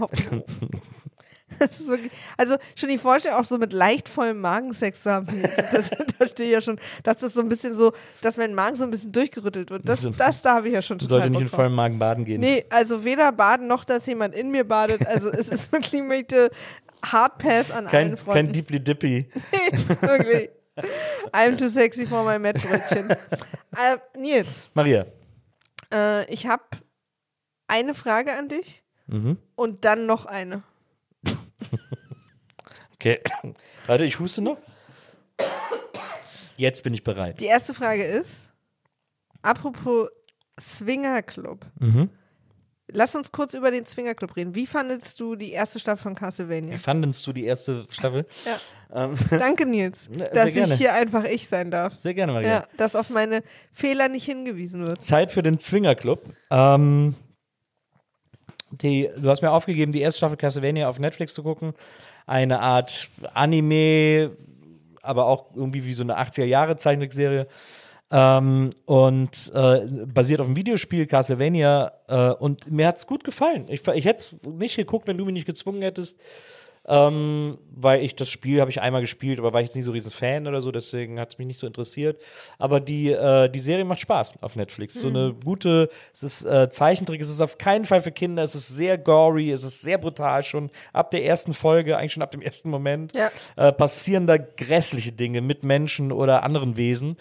Oh. 0.00 0.08
Das 1.58 1.80
ist 1.80 1.88
wirklich, 1.88 2.12
also 2.36 2.56
schon 2.76 2.88
die 2.90 2.98
Vorstellung, 2.98 3.38
auch 3.38 3.44
so 3.44 3.58
mit 3.58 3.72
leicht 3.72 4.08
vollem 4.08 4.40
Magensex 4.40 5.02
zu 5.02 5.10
haben, 5.10 5.26
das, 5.72 5.90
da 6.18 6.28
stehe 6.28 6.48
ich 6.50 6.54
ja 6.54 6.60
schon, 6.60 6.78
dass 7.02 7.18
das 7.18 7.34
so 7.34 7.40
ein 7.40 7.48
bisschen 7.48 7.74
so, 7.74 7.92
dass 8.20 8.36
mein 8.36 8.54
Magen 8.54 8.76
so 8.76 8.84
ein 8.84 8.90
bisschen 8.90 9.12
durchgerüttelt 9.12 9.70
wird. 9.70 9.88
Das, 9.88 10.06
das 10.16 10.42
da 10.42 10.56
habe 10.56 10.68
ich 10.68 10.74
ja 10.74 10.82
schon 10.82 10.98
Du 10.98 11.06
total 11.06 11.22
solltest 11.22 11.32
nicht 11.32 11.40
in 11.42 11.48
vollem 11.56 11.74
Magen 11.74 11.98
baden 11.98 12.24
gehen. 12.24 12.40
Nee, 12.40 12.64
also 12.70 13.04
weder 13.04 13.32
baden 13.32 13.66
noch, 13.66 13.84
dass 13.84 14.06
jemand 14.06 14.34
in 14.36 14.50
mir 14.50 14.64
badet. 14.64 15.06
Also 15.06 15.30
es 15.30 15.48
ist 15.48 15.72
wirklich 15.72 15.94
ich 15.94 16.02
möchte 16.06 16.50
Hard 17.04 17.38
Pass 17.38 17.70
an 17.70 17.86
allen 17.86 17.88
kein, 17.90 18.16
Fronten. 18.16 18.32
kein 18.34 18.52
Deeply 18.52 18.80
Dippy. 18.80 19.28
Nee, 19.52 19.78
wirklich. 20.00 20.50
I'm 21.32 21.56
too 21.56 21.68
sexy 21.68 22.06
for 22.06 22.24
my 22.24 22.38
Mettbrötchen. 22.38 23.10
äh, 23.10 23.96
Nils, 24.16 24.68
Maria. 24.74 25.06
äh, 25.92 26.24
ich 26.32 26.46
habe 26.46 26.62
eine 27.66 27.94
Frage 27.94 28.34
an 28.34 28.48
dich 28.48 28.84
Mhm. 29.10 29.38
und 29.56 29.84
dann 29.86 30.04
noch 30.06 30.26
eine. 30.26 30.62
Okay. 33.00 33.20
Warte, 33.86 34.04
ich 34.04 34.18
huste 34.18 34.42
noch. 34.42 34.58
Jetzt 36.56 36.82
bin 36.82 36.92
ich 36.94 37.04
bereit. 37.04 37.38
Die 37.38 37.44
erste 37.46 37.72
Frage 37.72 38.02
ist, 38.04 38.48
apropos 39.40 40.08
Swingerclub. 40.60 41.64
Mhm. 41.78 42.10
Lass 42.90 43.14
uns 43.14 43.30
kurz 43.30 43.54
über 43.54 43.70
den 43.70 43.86
Swingerclub 43.86 44.34
reden. 44.34 44.56
Wie 44.56 44.66
fandest 44.66 45.20
du 45.20 45.36
die 45.36 45.52
erste 45.52 45.78
Staffel 45.78 46.02
von 46.02 46.16
Wie 46.16 46.18
Castlevania? 46.18 46.78
fandest 46.78 47.24
du 47.26 47.32
die 47.32 47.44
erste 47.44 47.86
Staffel? 47.90 48.26
Ja. 48.44 49.04
Ähm, 49.04 49.14
Danke, 49.30 49.66
Nils, 49.66 50.04
sehr 50.10 50.30
dass 50.30 50.52
gerne. 50.52 50.72
ich 50.72 50.78
hier 50.78 50.94
einfach 50.94 51.22
ich 51.24 51.46
sein 51.48 51.70
darf. 51.70 51.96
sehr 51.98 52.14
gerne, 52.14 52.32
Maria. 52.32 52.48
Ja, 52.48 52.66
dass 52.78 52.96
auf 52.96 53.10
meine 53.10 53.42
Fehler 53.70 54.08
nicht 54.08 54.24
hingewiesen 54.24 54.84
wird. 54.86 55.04
Zeit 55.04 55.30
für 55.30 55.42
den 55.42 55.58
Zwingerclub. 55.58 56.24
Ähm, 56.50 57.14
die, 58.70 59.08
du 59.16 59.28
hast 59.28 59.42
mir 59.42 59.50
aufgegeben, 59.50 59.92
die 59.92 60.00
erste 60.00 60.18
Staffel 60.18 60.36
Castlevania 60.36 60.88
auf 60.88 60.98
Netflix 60.98 61.34
zu 61.34 61.42
gucken. 61.42 61.74
Eine 62.26 62.60
Art 62.60 63.08
Anime, 63.34 64.32
aber 65.02 65.26
auch 65.26 65.46
irgendwie 65.54 65.84
wie 65.84 65.94
so 65.94 66.02
eine 66.02 66.18
80er-Jahre-Zeichentrickserie. 66.18 67.46
Ähm, 68.10 68.70
und 68.86 69.52
äh, 69.54 69.86
basiert 70.06 70.40
auf 70.40 70.46
dem 70.46 70.56
Videospiel 70.56 71.06
Castlevania. 71.06 71.92
Äh, 72.06 72.30
und 72.30 72.70
mir 72.70 72.86
hat 72.86 72.96
es 72.96 73.06
gut 73.06 73.24
gefallen. 73.24 73.66
Ich, 73.68 73.86
ich 73.86 74.04
hätte 74.04 74.18
es 74.18 74.36
nicht 74.44 74.76
geguckt, 74.76 75.06
wenn 75.08 75.18
du 75.18 75.24
mich 75.24 75.34
nicht 75.34 75.46
gezwungen 75.46 75.82
hättest. 75.82 76.20
Ähm, 76.88 77.58
weil 77.80 78.02
ich 78.02 78.16
das 78.16 78.28
Spiel 78.30 78.60
habe 78.60 78.70
ich 78.70 78.80
einmal 78.80 79.00
gespielt, 79.02 79.38
aber 79.38 79.52
war 79.52 79.60
ich 79.60 79.66
jetzt 79.68 79.76
nicht 79.76 79.84
so 79.84 79.92
riesen 79.92 80.10
Fan 80.10 80.46
oder 80.48 80.60
so, 80.60 80.72
deswegen 80.72 81.20
hat 81.20 81.30
es 81.32 81.38
mich 81.38 81.46
nicht 81.46 81.60
so 81.60 81.66
interessiert. 81.66 82.20
Aber 82.58 82.80
die, 82.80 83.12
äh, 83.12 83.48
die 83.48 83.60
Serie 83.60 83.84
macht 83.84 84.00
Spaß 84.00 84.34
auf 84.42 84.56
Netflix. 84.56 84.94
So 84.94 85.06
eine 85.08 85.34
gute, 85.44 85.90
es 86.12 86.22
ist 86.24 86.44
äh, 86.44 86.68
Zeichentrick, 86.70 87.20
es 87.20 87.30
ist 87.30 87.40
auf 87.40 87.56
keinen 87.58 87.84
Fall 87.84 88.00
für 88.00 88.10
Kinder, 88.10 88.42
es 88.42 88.54
ist 88.54 88.68
sehr 88.68 88.98
gory, 88.98 89.52
es 89.52 89.62
ist 89.62 89.82
sehr 89.82 89.98
brutal 89.98 90.42
schon 90.42 90.70
ab 90.92 91.10
der 91.12 91.24
ersten 91.24 91.54
Folge, 91.54 91.96
eigentlich 91.96 92.12
schon 92.14 92.22
ab 92.22 92.30
dem 92.32 92.42
ersten 92.42 92.70
Moment, 92.70 93.14
Ja. 93.14 93.30
äh, 93.56 93.70
passieren 93.72 94.26
da 94.26 94.36
grässliche 94.38 95.12
Dinge 95.12 95.40
mit 95.40 95.62
Menschen 95.62 96.10
oder 96.10 96.42
anderen 96.42 96.76
Wesen. 96.76 97.16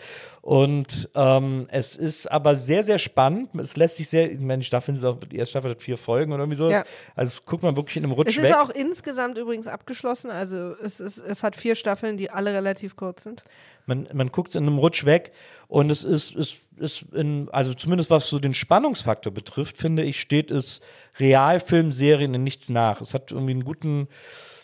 Und 0.48 1.10
ähm, 1.14 1.68
es 1.72 1.98
ist 1.98 2.32
aber 2.32 2.56
sehr, 2.56 2.82
sehr 2.82 3.00
spannend. 3.00 3.50
Es 3.56 3.76
lässt 3.76 3.98
sich 3.98 4.08
sehr, 4.08 4.32
ich 4.32 4.40
meine, 4.40 4.60
die 4.60 4.66
Staffel 4.66 4.96
sind 4.96 5.04
auch, 5.04 5.18
die 5.20 5.36
erste 5.36 5.52
Staffel 5.52 5.72
hat 5.72 5.82
vier 5.82 5.98
Folgen 5.98 6.32
oder 6.32 6.44
irgendwie 6.44 6.56
so. 6.56 6.70
Ja. 6.70 6.86
Also 7.18 7.42
guckt 7.46 7.64
man 7.64 7.76
wirklich 7.76 7.98
in 7.98 8.06
einem 8.06 8.14
Rutsch 8.14 8.30
Es 8.30 8.38
weg. 8.38 8.52
ist 8.52 8.56
auch 8.56 8.70
insgesamt 8.70 9.38
übrigens 9.38 9.68
abgeschlossen. 9.68 10.32
Also 10.32 10.74
es, 10.82 11.02
ist, 11.02 11.18
es 11.18 11.44
hat 11.44 11.58
vier 11.58 11.76
Staffeln, 11.76 12.16
die 12.16 12.30
alle 12.30 12.54
relativ 12.54 12.96
kurz 12.96 13.24
sind. 13.24 13.44
Man, 13.88 14.08
man 14.14 14.32
guckt 14.32 14.56
in 14.56 14.64
einem 14.64 14.78
Rutsch 14.78 15.04
weg 15.04 15.34
und 15.68 15.92
es 15.92 16.06
ist, 16.06 16.34
ist, 16.34 16.56
ist 16.78 17.04
in, 17.12 17.50
also 17.52 17.74
zumindest 17.74 18.10
was 18.10 18.30
so 18.30 18.40
den 18.40 18.54
Spannungsfaktor 18.54 19.34
betrifft, 19.34 19.76
finde 19.76 20.04
ich, 20.04 20.18
steht 20.18 20.50
es 20.50 20.80
Realfilmserien 21.20 22.34
in 22.34 22.46
nichts 22.46 22.70
nach. 22.70 23.02
Es 23.02 23.14
hat 23.14 23.34
irgendwie 23.34 23.52
einen 23.52 23.66
guten, 23.66 24.08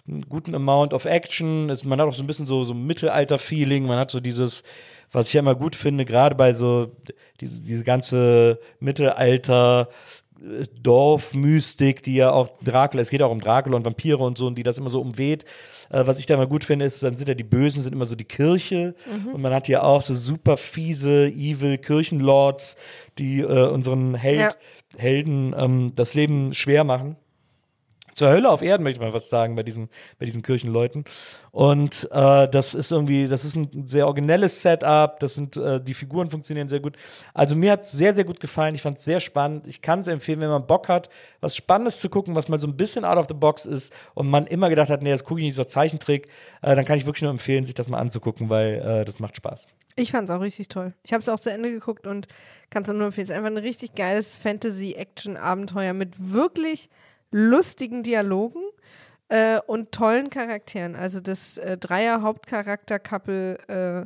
einen 0.08 0.30
guten 0.30 0.56
Amount 0.56 0.94
of 0.94 1.04
Action. 1.04 1.70
Es, 1.70 1.84
man 1.84 2.00
hat 2.00 2.08
auch 2.08 2.14
so 2.14 2.24
ein 2.24 2.28
bisschen 2.28 2.48
so, 2.48 2.64
so 2.64 2.74
Mittelalter-Feeling. 2.74 3.86
Man 3.86 4.00
hat 4.00 4.12
so 4.12 4.22
dieses, 4.22 4.64
was 5.14 5.28
ich 5.30 5.34
ja 5.34 5.40
immer 5.40 5.56
gut 5.56 5.76
finde, 5.78 6.04
gerade 6.04 6.36
bei 6.36 6.52
so 6.54 6.92
diese, 7.40 7.62
diese 7.62 7.84
ganze 7.86 8.60
Mittelalter- 8.82 9.88
äh, 10.42 10.66
Dorfmystik, 10.82 12.04
die 12.04 12.16
ja 12.16 12.32
auch 12.32 12.50
Dracula, 12.64 13.02
es 13.02 13.10
geht 13.10 13.22
auch 13.22 13.32
um 13.32 13.40
Dracula 13.40 13.78
und 13.78 13.86
Vampire 13.86 14.18
und 14.18 14.38
so, 14.38 14.48
und 14.48 14.58
die 14.58 14.64
das 14.64 14.78
immer 14.78 14.90
so 14.90 15.00
umweht. 15.00 15.46
Äh, 15.90 16.06
was 16.06 16.20
ich 16.20 16.26
da 16.26 16.34
immer 16.34 16.48
gut 16.48 16.64
finde, 16.66 16.84
ist, 16.86 17.02
dann 17.02 17.16
sind 17.16 17.30
ja 17.30 17.34
die 17.34 17.44
Bösen, 17.46 17.82
sind 17.82 17.94
immer 17.94 18.06
so 18.06 18.16
die 18.16 18.26
Kirche. 18.26 18.94
Und 19.32 19.42
man 19.42 19.54
hat 19.54 19.68
ja 19.70 19.84
auch 19.84 20.02
so 20.02 20.14
super 20.16 20.58
fiese, 20.58 21.28
evil 21.28 21.78
Kirchenlords, 21.78 22.76
die 23.18 23.40
äh, 23.40 23.70
unseren 23.70 24.16
Held, 24.16 24.40
Ja. 24.40 24.52
Helden 24.98 25.56
ähm, 25.58 25.94
das 25.96 26.14
Leben 26.14 26.54
schwer 26.54 26.84
machen. 26.84 27.16
Zur 28.14 28.30
Hölle 28.30 28.50
auf 28.50 28.62
Erden, 28.62 28.84
möchte 28.84 29.02
man 29.02 29.14
was 29.14 29.30
sagen, 29.30 29.56
bei 29.56 29.64
diesen, 29.64 29.90
bei 30.20 30.26
diesen 30.26 30.42
Kirchenleuten. 30.42 31.06
Und 31.52 32.10
äh, 32.12 32.48
das 32.48 32.74
ist 32.74 32.92
irgendwie, 32.92 33.28
das 33.28 33.46
ist 33.46 33.56
ein 33.56 33.88
sehr 33.88 34.08
originelles 34.08 34.62
Setup, 34.62 35.20
das 35.20 35.36
sind, 35.36 35.56
äh, 35.58 35.80
die 35.80 35.94
Figuren 35.94 36.30
funktionieren 36.30 36.68
sehr 36.68 36.80
gut. 36.80 36.98
Also 37.34 37.56
mir 37.56 37.74
hat 37.74 37.82
es 37.82 37.92
sehr, 37.92 38.14
sehr 38.14 38.24
gut 38.24 38.40
gefallen. 38.40 38.74
Ich 38.74 38.82
fand 38.82 38.98
es 38.98 39.06
sehr 39.06 39.20
spannend. 39.20 39.68
Ich 39.68 39.82
kann 39.82 40.00
es 40.00 40.08
empfehlen, 40.08 40.42
wenn 40.42 40.50
man 40.50 40.66
Bock 40.66 40.90
hat, 40.90 41.10
was 41.42 41.56
Spannendes 41.56 42.00
zu 42.00 42.10
gucken, 42.10 42.36
was 42.36 42.48
mal 42.48 42.58
so 42.58 42.68
ein 42.68 42.76
bisschen 42.76 43.06
out 43.06 43.18
of 43.18 43.28
the 43.28 43.36
box 43.36 43.66
ist 43.66 43.94
und 44.16 44.30
man 44.30 44.48
immer 44.48 44.70
gedacht 44.70 44.90
hat, 44.90 45.02
nee, 45.02 45.12
das 45.12 45.24
gucke 45.24 45.42
ich 45.42 45.46
nicht 45.46 45.56
so 45.56 45.64
Zeichentrick, 45.64 46.28
äh, 46.62 46.76
dann 46.76 46.86
kann 46.86 46.98
ich 46.98 47.06
wirklich 47.06 47.22
nur 47.22 47.32
empfehlen, 47.32 47.66
sich 47.66 47.76
das 47.76 47.90
mal 47.90 48.00
anzugucken, 48.00 48.50
weil 48.50 48.76
äh, 48.76 49.06
das 49.06 49.20
macht 49.20 49.38
Spaß. 49.38 49.68
Ich 49.96 50.12
fand 50.12 50.28
es 50.28 50.36
auch 50.36 50.42
richtig 50.42 50.70
toll. 50.70 50.94
Ich 51.04 51.14
habe 51.14 51.22
es 51.22 51.30
auch 51.30 51.40
zu 51.40 51.52
Ende 51.52 51.72
geguckt 51.72 52.08
und 52.08 52.28
kann 52.70 52.84
es 52.84 52.92
nur 52.92 53.06
empfehlen. 53.06 53.26
Es 53.26 53.30
ist 53.30 53.36
einfach 53.36 53.52
ein 53.52 53.58
richtig 53.58 53.94
geiles 53.94 54.36
Fantasy-Action-Abenteuer 54.38 55.94
mit 55.94 56.16
wirklich 56.18 56.90
lustigen 57.34 58.04
Dialogen 58.04 58.62
äh, 59.28 59.60
und 59.68 59.92
tollen 59.92 60.30
Charakteren. 60.30 60.96
Also 60.96 61.20
das 61.20 61.58
äh, 61.58 61.78
Dreier-Hauptcharakter-Couple, 61.78 63.58
äh, 63.68 64.06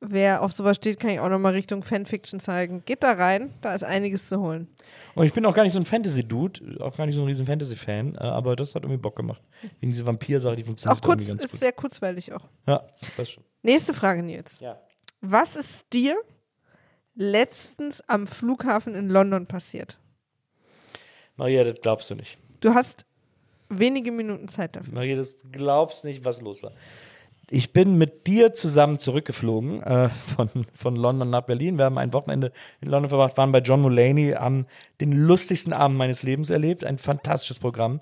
wer 0.00 0.42
auf 0.42 0.52
sowas 0.52 0.76
steht, 0.76 1.00
kann 1.00 1.10
ich 1.10 1.20
auch 1.20 1.28
nochmal 1.28 1.52
Richtung 1.52 1.82
Fanfiction 1.82 2.38
zeigen. 2.40 2.82
Geht 2.86 3.02
da 3.02 3.12
rein, 3.12 3.52
da 3.60 3.74
ist 3.74 3.82
einiges 3.84 4.28
zu 4.28 4.40
holen. 4.40 4.68
Und 5.14 5.26
ich 5.26 5.32
bin 5.32 5.44
auch 5.46 5.54
gar 5.54 5.62
nicht 5.64 5.72
so 5.72 5.78
ein 5.80 5.84
Fantasy-Dude, 5.84 6.84
auch 6.84 6.96
gar 6.96 7.06
nicht 7.06 7.16
so 7.16 7.22
ein 7.22 7.26
riesen 7.26 7.46
Fantasy-Fan, 7.46 8.14
äh, 8.14 8.18
aber 8.18 8.54
das 8.56 8.74
hat 8.74 8.84
irgendwie 8.84 9.00
Bock 9.02 9.16
gemacht. 9.16 9.42
Wegen 9.80 9.92
dieser 9.92 10.06
Vampir-Sache, 10.06 10.56
die 10.56 10.64
funktioniert 10.64 10.98
Auch 10.98 11.02
kurz, 11.04 11.22
irgendwie 11.22 11.38
ganz 11.38 11.44
ist 11.44 11.50
gut. 11.52 11.60
sehr 11.60 11.72
kurzweilig 11.72 12.32
auch. 12.32 12.48
Ja, 12.66 12.86
das 13.16 13.30
schon. 13.30 13.44
Nächste 13.62 13.92
Frage, 13.94 14.22
Nils. 14.22 14.60
Ja. 14.60 14.78
Was 15.22 15.56
ist 15.56 15.92
dir 15.92 16.16
letztens 17.14 18.02
am 18.02 18.26
Flughafen 18.26 18.94
in 18.94 19.08
London 19.08 19.46
passiert? 19.46 19.98
Maria, 21.36 21.64
das 21.64 21.80
glaubst 21.80 22.10
du 22.10 22.14
nicht. 22.14 22.38
Du 22.60 22.74
hast 22.74 23.04
wenige 23.68 24.12
Minuten 24.12 24.48
Zeit 24.48 24.76
dafür. 24.76 24.94
Maria, 24.94 25.16
das 25.16 25.36
glaubst 25.52 26.04
nicht, 26.04 26.24
was 26.24 26.40
los 26.40 26.62
war. 26.62 26.72
Ich 27.48 27.72
bin 27.72 27.96
mit 27.96 28.26
dir 28.26 28.52
zusammen 28.52 28.96
zurückgeflogen 28.96 29.80
äh, 29.80 30.08
von, 30.08 30.48
von 30.74 30.96
London 30.96 31.30
nach 31.30 31.42
Berlin. 31.42 31.78
Wir 31.78 31.84
haben 31.84 31.96
ein 31.96 32.12
Wochenende 32.12 32.50
in 32.80 32.88
London 32.88 33.08
verbracht, 33.08 33.36
waren 33.36 33.52
bei 33.52 33.60
John 33.60 33.82
Mulaney, 33.82 34.32
haben 34.32 34.66
den 35.00 35.12
lustigsten 35.12 35.72
Abend 35.72 35.96
meines 35.96 36.24
Lebens 36.24 36.50
erlebt. 36.50 36.82
Ein 36.82 36.98
fantastisches 36.98 37.60
Programm. 37.60 38.00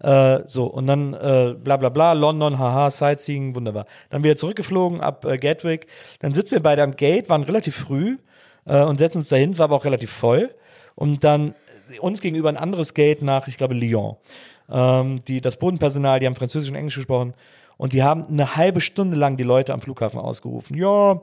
Äh, 0.00 0.40
so, 0.44 0.66
und 0.66 0.88
dann 0.88 1.14
äh, 1.14 1.54
bla 1.54 1.78
bla 1.78 1.88
bla, 1.88 2.12
London, 2.12 2.58
haha, 2.58 2.90
Sightseeing, 2.90 3.54
wunderbar. 3.54 3.86
Dann 4.10 4.24
wieder 4.24 4.36
zurückgeflogen 4.36 5.00
ab 5.00 5.24
äh, 5.24 5.38
Gatwick. 5.38 5.86
Dann 6.20 6.34
sitzen 6.34 6.56
wir 6.56 6.62
beide 6.62 6.82
am 6.82 6.94
Gate, 6.94 7.30
waren 7.30 7.44
relativ 7.44 7.76
früh 7.76 8.18
äh, 8.66 8.82
und 8.82 8.98
setzen 8.98 9.18
uns 9.18 9.30
dahin, 9.30 9.56
war 9.56 9.64
aber 9.64 9.76
auch 9.76 9.86
relativ 9.86 10.10
voll. 10.10 10.54
Und 10.96 11.24
dann 11.24 11.54
uns 12.00 12.20
gegenüber 12.20 12.48
ein 12.48 12.56
anderes 12.56 12.94
Gate 12.94 13.22
nach, 13.22 13.48
ich 13.48 13.56
glaube, 13.56 13.74
Lyon. 13.74 14.16
Ähm, 14.70 15.24
die, 15.26 15.40
das 15.40 15.58
Bodenpersonal, 15.58 16.20
die 16.20 16.26
haben 16.26 16.34
Französisch 16.34 16.70
und 16.70 16.76
Englisch 16.76 16.96
gesprochen. 16.96 17.34
Und 17.76 17.92
die 17.92 18.02
haben 18.02 18.26
eine 18.26 18.56
halbe 18.56 18.80
Stunde 18.80 19.16
lang 19.16 19.36
die 19.36 19.44
Leute 19.44 19.72
am 19.72 19.80
Flughafen 19.80 20.20
ausgerufen. 20.20 20.76
Ja, 20.76 21.22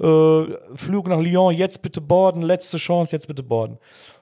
äh, 0.00 0.56
Flug 0.74 1.08
nach 1.08 1.20
Lyon, 1.20 1.54
jetzt 1.54 1.82
bitte 1.82 2.00
boarden, 2.00 2.42
letzte 2.42 2.78
Chance, 2.78 3.14
jetzt 3.14 3.28
bitte 3.28 3.42
boarden. 3.42 3.78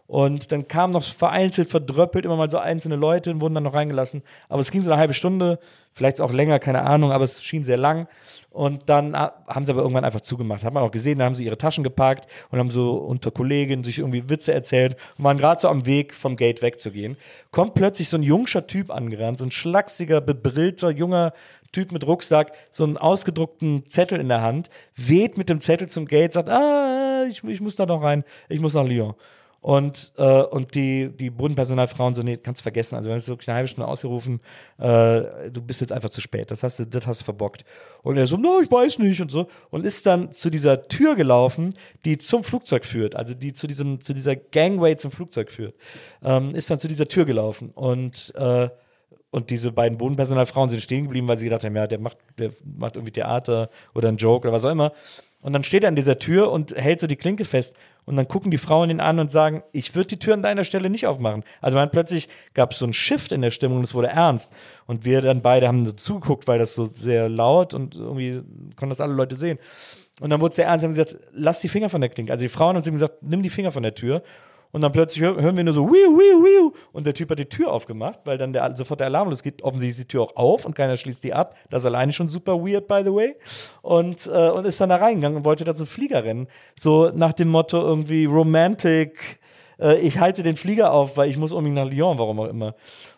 Und 0.07 0.53
dann 0.53 0.69
kamen 0.69 0.93
noch 0.93 1.03
vereinzelt, 1.03 1.69
verdröppelt 1.69 2.25
immer 2.25 2.37
mal 2.37 2.49
so 2.49 2.59
einzelne 2.59 2.97
Leute 2.97 3.31
und 3.33 3.41
wurden 3.41 3.55
dann 3.55 3.65
noch 3.65 3.75
reingelassen. 3.75 4.23
Aber 4.49 4.61
es 4.61 4.71
ging 4.71 4.81
so 4.81 4.91
eine 4.91 5.01
halbe 5.01 5.15
Stunde, 5.15 5.59
vielleicht 5.93 6.21
auch 6.21 6.33
länger, 6.33 6.59
keine 6.61 6.83
Ahnung, 6.83 7.11
aber 7.11 7.25
es 7.25 7.43
schien 7.43 7.65
sehr 7.65 7.77
lang. 7.77 8.07
Und 8.51 8.89
dann 8.89 9.17
haben 9.17 9.65
sie 9.65 9.71
aber 9.73 9.83
irgendwann 9.83 10.05
einfach 10.05 10.21
zugemacht. 10.21 10.65
Hat 10.65 10.73
man 10.73 10.83
auch 10.83 10.91
gesehen, 10.91 11.19
da 11.19 11.25
haben 11.25 11.35
sie 11.35 11.45
ihre 11.45 11.59
Taschen 11.59 11.83
gepackt 11.83 12.27
und 12.51 12.59
haben 12.59 12.71
so 12.71 12.97
unter 12.97 13.31
Kolleginnen 13.31 13.83
sich 13.83 13.99
irgendwie 13.99 14.31
Witze 14.31 14.55
erzählt 14.55 14.97
und 15.19 15.25
waren 15.25 15.39
gerade 15.39 15.61
so 15.61 15.69
am 15.69 15.87
Weg 15.87 16.15
vom 16.15 16.37
Gate 16.37 16.63
wegzugehen. 16.63 17.17
Kommt 17.51 17.75
plötzlich 17.75 18.09
so 18.09 18.17
ein 18.17 18.23
jungscher 18.23 18.67
Typ 18.67 18.91
angerannt, 18.91 19.39
so 19.39 19.45
ein 19.45 19.51
schlachsiger, 19.51 20.21
bebrillter, 20.21 20.91
junger 20.91 21.33
Typ 21.73 21.93
mit 21.93 22.07
Rucksack, 22.07 22.53
so 22.71 22.85
einen 22.85 22.97
ausgedruckten 22.97 23.87
Zettel 23.87 24.21
in 24.21 24.29
der 24.29 24.41
Hand, 24.41 24.71
weht 24.95 25.37
mit 25.37 25.49
dem 25.49 25.61
Zettel 25.61 25.89
zum 25.89 26.07
Gate, 26.07 26.33
sagt, 26.33 26.49
ah, 26.49 27.25
ich, 27.29 27.43
ich 27.45 27.61
muss 27.61 27.77
da 27.77 27.85
noch 27.85 28.03
rein, 28.03 28.25
ich 28.49 28.61
muss 28.61 28.75
nach 28.75 28.87
Lyon. 28.87 29.15
Und, 29.67 30.13
äh, 30.17 30.43
und 30.43 30.77
die, 30.77 31.09
die 31.09 31.29
Bodenpersonalfrauen 31.29 32.15
so, 32.15 32.23
nee, 32.23 32.37
kannst 32.37 32.61
du 32.61 32.63
vergessen. 32.63 32.95
Also, 32.95 33.11
wenn 33.11 33.19
du 33.19 33.27
wirklich 33.27 33.49
eine 33.49 33.57
halbe 33.57 33.67
Stunde 33.67 33.89
ausgerufen, 33.89 34.39
äh, 34.79 35.51
du 35.51 35.61
bist 35.61 35.81
jetzt 35.81 35.91
einfach 35.91 36.09
zu 36.09 36.21
spät. 36.21 36.53
Das 36.53 36.63
hast 36.63 36.79
du, 36.79 36.87
das 36.87 37.05
hast 37.09 37.23
du 37.23 37.25
verbockt. 37.25 37.65
Und 38.05 38.17
er 38.17 38.29
so, 38.29 38.37
no, 38.37 38.61
ich 38.63 38.71
weiß 38.71 39.01
nicht 39.01 39.21
und 39.21 39.29
so. 39.29 39.49
Und 39.71 39.85
ist 39.85 40.07
dann 40.07 40.31
zu 40.31 40.51
dieser 40.51 40.87
Tür 40.87 41.17
gelaufen, 41.17 41.75
die 42.05 42.17
zum 42.17 42.45
Flugzeug 42.45 42.85
führt. 42.85 43.17
Also, 43.17 43.35
die 43.35 43.53
zu 43.55 43.67
diesem, 43.67 44.01
zu 44.01 44.15
dieser 44.15 44.37
Gangway 44.37 44.95
zum 44.95 45.11
Flugzeug 45.11 45.51
führt. 45.51 45.75
Ähm, 46.23 46.55
ist 46.55 46.71
dann 46.71 46.79
zu 46.79 46.87
dieser 46.87 47.09
Tür 47.09 47.25
gelaufen. 47.25 47.71
Und, 47.75 48.33
äh, 48.37 48.69
und 49.31 49.51
diese 49.51 49.73
beiden 49.73 49.99
Bodenpersonalfrauen 49.99 50.71
sind 50.71 50.83
stehen 50.83 51.05
geblieben, 51.05 51.29
weil 51.29 51.37
sie 51.37 51.45
gedacht 51.47 51.65
haben, 51.65 51.77
ja, 51.77 51.87
der 51.87 51.99
macht, 51.99 52.19
der 52.39 52.51
macht 52.65 52.97
irgendwie 52.97 53.13
Theater 53.13 53.71
oder 53.95 54.09
einen 54.09 54.17
Joke 54.17 54.47
oder 54.47 54.55
was 54.55 54.65
auch 54.65 54.71
immer. 54.71 54.93
Und 55.43 55.53
dann 55.53 55.65
steht 55.65 55.85
er 55.85 55.89
an 55.89 55.97
dieser 55.97 56.19
Tür 56.19 56.51
und 56.51 56.75
hält 56.75 57.01
so 57.01 57.07
die 57.07 57.17
Klinke 57.17 57.45
fest. 57.45 57.77
Und 58.05 58.17
dann 58.17 58.27
gucken 58.29 58.51
die 58.51 58.59
Frauen 58.59 58.89
ihn 58.89 59.01
an 59.01 59.19
und 59.19 59.31
sagen, 59.31 59.63
ich 59.73 59.95
würde 59.95 60.09
die 60.09 60.19
Tür 60.19 60.35
an 60.35 60.43
deiner 60.43 60.65
Stelle 60.65 60.89
nicht 60.89 61.07
aufmachen. 61.07 61.45
Also 61.61 61.77
man 61.77 61.91
plötzlich 61.91 62.29
gab 62.55 62.73
es 62.73 62.79
so 62.79 62.87
einen 62.87 62.95
Shift 62.95 63.33
in 63.33 63.43
der 63.43 63.51
Stimmung 63.51 63.79
und 63.79 63.85
es 63.85 63.95
wurde 63.95 64.09
ernst. 64.09 64.55
Und 64.87 65.05
wir 65.05 65.21
dann 65.21 65.43
beide 65.43 65.69
haben 65.69 65.85
so 65.85 65.93
zugeguckt, 65.93 66.49
weil 66.49 66.59
das 66.59 66.75
so 66.75 66.89
sehr 66.95 67.29
laut 67.29 67.75
und 67.75 67.97
irgendwie 67.97 68.43
konnten 68.77 68.91
das 68.91 69.01
alle 69.01 69.13
Leute 69.13 69.37
sehen. 69.37 69.59
Und 70.21 70.31
dann 70.31 70.41
wurde 70.41 70.51
es 70.51 70.57
sehr 70.57 70.67
ernst, 70.67 70.85
haben 70.85 70.95
sie 70.95 71.03
gesagt, 71.03 71.23
lass 71.33 71.61
die 71.61 71.69
Finger 71.69 71.91
von 71.91 72.01
der 72.01 72.11
Klinke. 72.11 72.33
Also 72.33 72.43
die 72.43 72.49
Frauen 72.49 72.77
haben 72.77 72.85
ihm 72.85 72.95
gesagt, 72.95 73.23
nimm 73.23 73.43
die 73.43 73.51
Finger 73.51 73.71
von 73.71 73.83
der 73.83 73.95
Tür. 73.95 74.23
Und 74.77 74.83
dann 74.83 74.93
plötzlich 74.93 75.25
hör, 75.25 75.41
hören 75.41 75.57
wir 75.57 75.65
nur 75.65 75.73
so, 75.73 75.89
wiu, 75.89 76.19
wiu, 76.19 76.45
wiu. 76.45 76.73
Und 76.93 77.07
der 77.07 77.15
Typ 77.15 77.31
hat 77.31 77.39
die 77.39 77.47
Tür 77.47 77.73
aufgemacht, 77.73 78.21
weil 78.27 78.37
dann 78.37 78.53
der, 78.53 78.77
sofort 78.77 79.01
der 79.01 79.07
Alarm 79.07 79.31
losgeht. 79.31 79.63
Offensichtlich 79.63 79.93
ist 79.93 80.01
die 80.01 80.09
Tür 80.09 80.25
auch 80.25 80.37
auf 80.37 80.67
und 80.67 80.75
keiner 80.75 80.99
schließt 80.99 81.25
die 81.25 81.33
ab. 81.33 81.57
Das 81.71 81.83
ist 81.83 81.87
alleine 81.87 82.13
schon 82.13 82.29
super 82.29 82.63
weird, 82.63 82.87
by 82.87 83.01
the 83.03 83.11
way. 83.11 83.37
Und, 83.81 84.27
äh, 84.27 84.51
und 84.51 84.67
ist 84.67 84.79
dann 84.79 84.91
da 84.91 84.97
reingegangen 84.97 85.39
und 85.39 85.45
wollte 85.47 85.65
da 85.65 85.73
einen 85.73 85.87
Flieger 85.87 86.25
rennen. 86.25 86.47
So 86.79 87.11
nach 87.15 87.33
dem 87.33 87.49
Motto 87.49 87.81
irgendwie 87.81 88.27
Romantic, 88.27 89.41
äh, 89.81 89.97
ich 90.01 90.19
halte 90.19 90.43
den 90.43 90.57
Flieger 90.57 90.93
auf, 90.93 91.17
weil 91.17 91.31
ich 91.31 91.39
muss 91.39 91.55
unbedingt 91.55 91.77
nach 91.77 91.91
Lyon, 91.91 92.19
warum 92.19 92.39
auch 92.41 92.49
immer. 92.49 92.75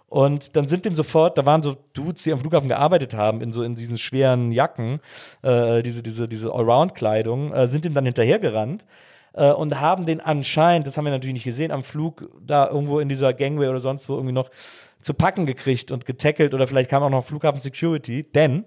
Und 0.07 0.55
dann 0.55 0.69
sind 0.69 0.85
dem 0.85 0.95
sofort, 0.95 1.39
da 1.39 1.45
waren 1.45 1.65
so 1.65 1.77
Dudes, 1.93 2.23
die 2.23 2.33
am 2.33 2.39
Flughafen 2.39 2.69
gearbeitet 2.69 3.15
haben, 3.15 3.41
in 3.41 3.53
so 3.53 3.65
in 3.65 3.75
diesen 3.75 3.99
schweren 3.99 4.53
Jacken, 4.53 5.01
äh, 5.43 5.83
diese, 5.83 6.05
diese, 6.05 6.29
diese 6.29 6.53
Allround-Kleidung, 6.53 7.53
äh, 7.53 7.67
sind 7.67 7.85
ihm 7.85 7.95
dann 7.95 8.05
hinterhergerannt 8.05 8.87
äh, 9.39 9.53
und 9.53 9.81
haben 9.81 10.05
den 10.05 10.21
anscheinend, 10.21 10.87
das 10.87 10.97
haben 10.97 11.05
wir 11.05 11.13
natürlich 11.13 11.35
nicht 11.35 11.45
gesehen, 11.45 11.71
am 11.71 11.83
Flug 11.83 12.29
da 12.45 12.69
irgendwo 12.69 12.99
in 13.01 13.09
dieser 13.09 13.33
Gangway 13.33 13.69
oder 13.69 13.81
sonst 13.81 14.09
wo 14.09 14.15
irgendwie 14.15 14.33
noch 14.33 14.51
zu 15.01 15.15
packen 15.15 15.47
gekriegt 15.47 15.93
und 15.93 16.05
getackelt 16.07 16.55
oder 16.55 16.67
vielleicht 16.67 16.91
kam 16.91 17.03
auch 17.03 17.11
noch 17.11 17.25
Flughafen 17.25 17.61
Security, 17.61 18.25
denn 18.25 18.65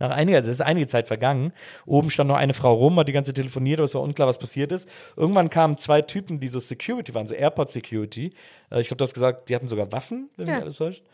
nach 0.00 0.10
einiger, 0.10 0.40
es 0.40 0.48
ist 0.48 0.60
einige 0.60 0.88
Zeit 0.88 1.06
vergangen. 1.06 1.52
Oben 1.86 2.10
stand 2.10 2.26
noch 2.26 2.36
eine 2.36 2.52
Frau 2.52 2.74
rum, 2.74 2.98
hat 2.98 3.06
die 3.06 3.12
ganze 3.12 3.30
Zeit 3.30 3.36
telefoniert, 3.36 3.78
aber 3.78 3.84
es 3.84 3.94
war 3.94 4.02
unklar, 4.02 4.26
was 4.26 4.38
passiert 4.38 4.72
ist. 4.72 4.88
Irgendwann 5.16 5.50
kamen 5.50 5.76
zwei 5.76 6.02
Typen, 6.02 6.40
die 6.40 6.48
so 6.48 6.58
Security 6.58 7.14
waren, 7.14 7.28
so 7.28 7.34
Airport 7.34 7.70
Security. 7.70 8.30
Äh, 8.72 8.80
ich 8.80 8.88
glaube, 8.88 8.98
du 8.98 9.04
hast 9.04 9.14
gesagt, 9.14 9.48
die 9.48 9.54
hatten 9.54 9.68
sogar 9.68 9.92
Waffen, 9.92 10.30
wenn 10.36 10.46
mich 10.46 10.54
Ja. 10.56 10.62
alles 10.62 10.78
täuscht. 10.78 11.04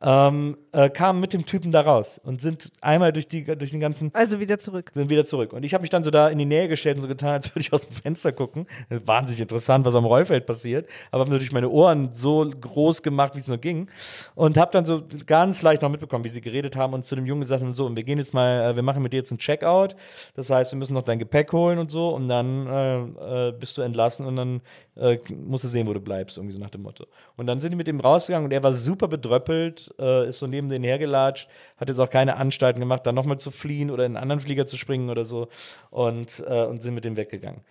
Ähm, 0.00 0.56
äh, 0.72 0.90
kamen 0.90 1.20
mit 1.20 1.32
dem 1.32 1.46
Typen 1.46 1.72
da 1.72 1.80
raus 1.80 2.20
und 2.22 2.40
sind 2.40 2.72
einmal 2.80 3.12
durch, 3.12 3.28
die, 3.28 3.44
durch 3.44 3.70
den 3.70 3.80
ganzen 3.80 4.10
Also 4.14 4.40
wieder 4.40 4.58
zurück. 4.58 4.90
sind 4.94 5.10
wieder 5.10 5.24
zurück. 5.24 5.52
Und 5.52 5.64
ich 5.64 5.74
habe 5.74 5.82
mich 5.82 5.90
dann 5.90 6.04
so 6.04 6.10
da 6.10 6.28
in 6.28 6.38
die 6.38 6.44
Nähe 6.44 6.68
gestellt 6.68 6.96
und 6.96 7.02
so 7.02 7.08
getan, 7.08 7.30
als 7.30 7.50
würde 7.54 7.60
ich 7.60 7.72
aus 7.72 7.86
dem 7.86 7.94
Fenster 7.94 8.32
gucken. 8.32 8.66
Wahnsinnig 8.88 9.40
interessant, 9.40 9.84
was 9.84 9.94
am 9.94 10.04
Rollfeld 10.04 10.46
passiert. 10.46 10.86
Aber 11.10 11.20
habe 11.20 11.30
natürlich 11.30 11.52
meine 11.52 11.68
Ohren 11.68 12.12
so 12.12 12.48
groß 12.48 13.02
gemacht, 13.02 13.34
wie 13.34 13.40
es 13.40 13.48
nur 13.48 13.58
ging. 13.58 13.88
Und 14.34 14.58
habe 14.58 14.70
dann 14.72 14.84
so 14.84 15.02
ganz 15.26 15.62
leicht 15.62 15.82
noch 15.82 15.90
mitbekommen, 15.90 16.24
wie 16.24 16.28
sie 16.28 16.40
geredet 16.40 16.76
haben 16.76 16.94
und 16.94 17.04
zu 17.04 17.14
dem 17.14 17.26
Jungen 17.26 17.42
gesagt 17.42 17.62
haben, 17.62 17.72
so, 17.72 17.86
und 17.86 17.96
wir 17.96 18.04
gehen 18.04 18.18
jetzt 18.18 18.34
mal, 18.34 18.70
äh, 18.70 18.76
wir 18.76 18.82
machen 18.82 19.02
mit 19.02 19.12
dir 19.12 19.18
jetzt 19.18 19.32
einen 19.32 19.38
Checkout. 19.38 19.96
Das 20.34 20.50
heißt, 20.50 20.72
wir 20.72 20.78
müssen 20.78 20.94
noch 20.94 21.02
dein 21.02 21.18
Gepäck 21.18 21.52
holen 21.52 21.78
und 21.78 21.90
so. 21.90 22.10
Und 22.10 22.28
dann 22.28 22.66
äh, 22.66 23.48
äh, 23.48 23.52
bist 23.52 23.76
du 23.78 23.82
entlassen 23.82 24.26
und 24.26 24.36
dann 24.36 24.60
äh, 24.96 25.18
musst 25.34 25.64
du 25.64 25.68
sehen, 25.68 25.86
wo 25.86 25.92
du 25.92 26.00
bleibst, 26.00 26.36
irgendwie 26.36 26.54
so 26.54 26.60
nach 26.60 26.70
dem 26.70 26.82
Motto. 26.82 27.06
Und 27.36 27.46
dann 27.46 27.60
sind 27.60 27.70
die 27.70 27.76
mit 27.76 27.88
ihm 27.88 28.00
rausgegangen 28.00 28.46
und 28.46 28.52
er 28.52 28.62
war 28.62 28.72
super 28.72 29.08
bedröppelt, 29.08 29.94
äh, 29.98 30.28
ist 30.28 30.38
so 30.38 30.46
neben 30.46 30.68
denen 30.68 30.84
hergelatscht, 30.84 31.48
hat 31.76 31.88
jetzt 31.88 31.98
auch 31.98 32.10
keine 32.10 32.36
Anstalten 32.36 32.80
gemacht, 32.80 33.06
da 33.06 33.12
nochmal 33.12 33.38
zu 33.38 33.50
fliehen 33.50 33.90
oder 33.90 34.04
in 34.04 34.16
einen 34.16 34.22
anderen 34.22 34.40
Flieger 34.40 34.66
zu 34.66 34.76
springen 34.76 35.10
oder 35.10 35.24
so 35.24 35.48
und, 35.90 36.44
äh, 36.46 36.64
und 36.64 36.82
sind 36.82 36.94
mit 36.94 37.04
dem 37.04 37.16
weggegangen. 37.16 37.62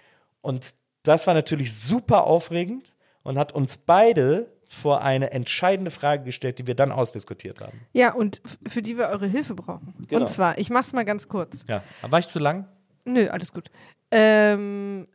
Und 0.42 0.76
das 1.04 1.28
war 1.28 1.34
natürlich 1.34 1.76
super 1.76 2.26
aufregend 2.26 2.96
und 3.24 3.38
hat 3.38 3.52
uns 3.54 3.78
beide 3.78 4.52
vor 4.68 5.02
eine 5.02 5.32
entscheidende 5.32 5.92
Frage 5.92 6.24
gestellt, 6.24 6.60
die 6.60 6.68
wir 6.68 6.76
dann 6.76 6.92
ausdiskutiert 6.92 7.62
haben. 7.62 7.82
Ja, 7.94 8.14
und 8.14 8.42
für 8.68 8.82
die 8.82 8.98
wir 8.98 9.10
eure 9.10 9.28
Hilfe 9.28 9.54
brauchen. 9.54 9.94
Genau. 10.08 10.22
Und 10.22 10.28
zwar, 10.28 10.58
ich 10.58 10.70
mach's 10.70 10.94
mal 10.94 11.06
ganz 11.06 11.28
kurz. 11.28 11.64
Ja, 11.68 11.84
war 12.02 12.20
ich 12.20 12.28
zu 12.28 12.40
lang? 12.40 12.68
Nö, 13.06 13.28
alles 13.30 13.54
gut. 13.54 13.70
Ähm, 14.12 15.08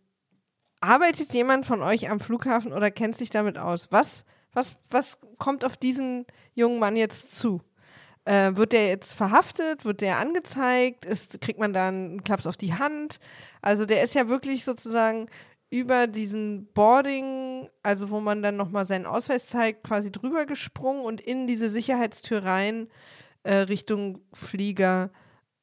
arbeitet 0.81 1.33
jemand 1.33 1.67
von 1.67 1.83
euch 1.83 2.11
am 2.11 2.21
Flughafen 2.21 2.73
oder 2.73 2.91
kennt 2.91 3.17
sich 3.17 3.31
damit 3.31 3.59
aus? 3.59 3.89
Was, 3.91 4.25
was, 4.53 4.75
was 4.91 5.19
kommt 5.39 5.65
auf 5.65 5.77
diesen 5.77 6.27
jungen 6.55 6.79
Mann 6.79 6.97
jetzt 6.97 7.37
zu? 7.37 7.61
Äh, 8.25 8.53
wird 8.55 8.73
der 8.73 8.89
jetzt 8.89 9.15
verhaftet? 9.15 9.85
Wird 9.85 10.01
der 10.01 10.19
angezeigt? 10.19 11.05
Ist, 11.05 11.41
kriegt 11.41 11.59
man 11.59 11.73
da 11.73 11.89
einen 11.89 12.25
Klaps 12.25 12.47
auf 12.47 12.57
die 12.57 12.75
Hand? 12.75 13.21
Also 13.63 13.87
der 13.87 14.03
ist 14.03 14.15
ja 14.15 14.29
wirklich 14.29 14.65
sozusagen 14.65 15.27
über 15.71 16.07
diesen 16.07 16.67
Boarding 16.73 17.51
also 17.83 18.11
wo 18.11 18.21
man 18.21 18.43
dann 18.43 18.57
nochmal 18.57 18.87
seinen 18.87 19.07
Ausweis 19.07 19.47
zeigt, 19.47 19.85
quasi 19.85 20.13
drüber 20.13 20.47
gesprungen 20.47 21.05
und 21.05 21.21
in 21.21 21.47
diese 21.47 21.71
Sicherheitstür 21.71 22.45
rein 22.45 22.89
äh, 23.43 23.55
Richtung 23.55 24.21
Flieger. 24.33 25.11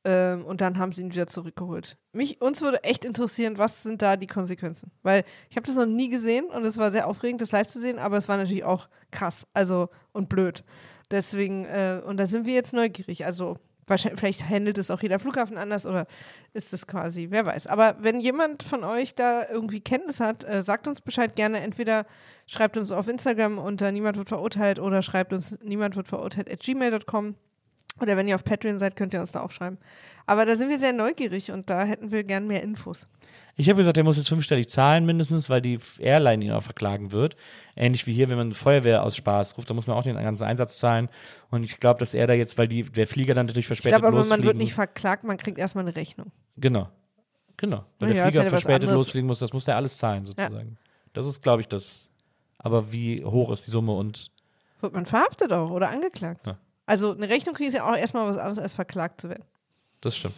Ähm, 0.07 0.45
und 0.45 0.61
dann 0.61 0.77
haben 0.77 0.93
sie 0.93 1.01
ihn 1.01 1.11
wieder 1.11 1.27
zurückgeholt. 1.27 1.97
Mich, 2.13 2.41
uns 2.41 2.61
würde 2.61 2.81
echt 2.85 3.03
interessieren, 3.03 3.57
was 3.57 3.83
sind 3.83 4.01
da 4.01 4.15
die 4.15 4.25
Konsequenzen? 4.25 4.89
Weil 5.03 5.25
ich 5.49 5.57
habe 5.57 5.67
das 5.67 5.75
noch 5.75 5.85
nie 5.85 6.07
gesehen 6.07 6.45
und 6.45 6.63
es 6.63 6.77
war 6.77 6.91
sehr 6.91 7.09
aufregend, 7.09 7.41
das 7.41 7.51
live 7.51 7.67
zu 7.67 7.81
sehen, 7.81 7.99
aber 7.99 8.15
es 8.15 8.29
war 8.29 8.37
natürlich 8.37 8.63
auch 8.63 8.87
krass, 9.11 9.45
also 9.53 9.89
und 10.13 10.29
blöd. 10.29 10.63
Deswegen, 11.11 11.65
äh, 11.65 12.01
und 12.05 12.15
da 12.15 12.25
sind 12.25 12.45
wir 12.45 12.53
jetzt 12.53 12.71
neugierig. 12.71 13.25
Also 13.25 13.57
wahrscheinlich, 13.85 14.21
vielleicht 14.21 14.49
handelt 14.49 14.77
es 14.77 14.91
auch 14.91 15.01
jeder 15.01 15.19
Flughafen 15.19 15.57
anders 15.57 15.85
oder 15.85 16.07
ist 16.53 16.71
es 16.71 16.87
quasi, 16.87 17.27
wer 17.29 17.45
weiß. 17.45 17.67
Aber 17.67 17.97
wenn 17.99 18.21
jemand 18.21 18.63
von 18.63 18.85
euch 18.85 19.13
da 19.13 19.45
irgendwie 19.49 19.81
Kenntnis 19.81 20.21
hat, 20.21 20.45
äh, 20.45 20.63
sagt 20.63 20.87
uns 20.87 21.01
Bescheid 21.01 21.35
gerne. 21.35 21.59
Entweder 21.59 22.05
schreibt 22.45 22.77
uns 22.77 22.91
auf 22.91 23.09
Instagram 23.09 23.57
unter 23.57 23.91
niemand 23.91 24.15
wird 24.15 24.29
verurteilt 24.29 24.79
oder 24.79 25.01
schreibt 25.01 25.33
uns 25.33 25.59
niemand 25.61 25.97
wird 25.97 26.07
verurteilt 26.07 26.49
at 26.49 26.61
gmail.com. 26.61 27.35
Oder 27.99 28.17
wenn 28.17 28.27
ihr 28.27 28.35
auf 28.35 28.43
Patreon 28.43 28.79
seid, 28.79 28.95
könnt 28.95 29.13
ihr 29.13 29.21
uns 29.21 29.31
da 29.31 29.41
auch 29.41 29.51
schreiben. 29.51 29.77
Aber 30.25 30.45
da 30.45 30.55
sind 30.55 30.69
wir 30.69 30.77
sehr 30.77 30.93
neugierig 30.93 31.51
und 31.51 31.69
da 31.69 31.83
hätten 31.83 32.11
wir 32.11 32.23
gern 32.23 32.47
mehr 32.47 32.61
Infos. 32.61 33.07
Ich 33.55 33.69
habe 33.69 33.77
gesagt, 33.77 33.97
er 33.97 34.03
muss 34.03 34.17
jetzt 34.17 34.29
fünfstellig 34.29 34.69
zahlen 34.69 35.05
mindestens, 35.05 35.49
weil 35.49 35.61
die 35.61 35.79
Airline 35.99 36.45
ihn 36.45 36.51
auch 36.51 36.61
verklagen 36.61 37.11
wird. 37.11 37.35
Ähnlich 37.75 38.05
wie 38.05 38.13
hier, 38.13 38.29
wenn 38.29 38.37
man 38.37 38.51
Feuerwehr 38.51 39.03
aus 39.03 39.15
Spaß 39.15 39.57
ruft, 39.57 39.69
da 39.69 39.73
muss 39.73 39.87
man 39.87 39.97
auch 39.97 40.03
den 40.03 40.15
ganzen 40.15 40.43
Einsatz 40.43 40.77
zahlen. 40.77 41.09
Und 41.49 41.63
ich 41.63 41.79
glaube, 41.79 41.99
dass 41.99 42.13
er 42.13 42.27
da 42.27 42.33
jetzt, 42.33 42.57
weil 42.57 42.67
die, 42.67 42.83
der 42.83 43.07
Flieger 43.07 43.33
dann 43.33 43.47
natürlich 43.47 43.65
Ich 43.65 43.67
verspätet 43.67 43.99
glaube 43.99 44.15
aber, 44.15 44.27
man 44.27 44.43
wird 44.43 44.57
nicht 44.57 44.73
verklagt, 44.73 45.23
man 45.23 45.37
kriegt 45.37 45.57
erstmal 45.57 45.85
eine 45.85 45.95
Rechnung. 45.95 46.31
Genau. 46.57 46.89
Genau. 47.55 47.85
Weil 47.99 48.09
der 48.09 48.17
ja, 48.17 48.23
ist 48.25 48.33
Flieger 48.33 48.43
ja 48.43 48.49
verspätet 48.49 48.91
losfliegen 48.91 49.27
muss, 49.27 49.39
das 49.39 49.53
muss 49.53 49.67
er 49.67 49.75
alles 49.75 49.97
zahlen, 49.97 50.25
sozusagen. 50.25 50.77
Das 51.13 51.25
ist, 51.25 51.41
glaube 51.41 51.61
ich, 51.61 51.67
das. 51.67 52.09
Aber 52.59 52.91
wie 52.91 53.25
hoch 53.25 53.51
ist 53.51 53.65
die 53.65 53.71
Summe 53.71 53.93
und 53.93 54.29
Wird 54.81 54.93
man 54.93 55.07
verhaftet 55.07 55.51
auch 55.51 55.71
oder 55.71 55.89
angeklagt? 55.89 56.45
Ja. 56.45 56.59
Also 56.87 57.13
eine 57.13 57.29
Rechnung 57.29 57.53
kriegen 57.53 57.67
ist 57.69 57.75
ja 57.75 57.87
auch 57.87 57.95
erstmal 57.95 58.27
was 58.27 58.37
anderes 58.37 58.57
als 58.57 58.73
verklagt 58.73 59.21
zu 59.21 59.29
werden. 59.29 59.43
das 60.01 60.15
stimmt. 60.17 60.33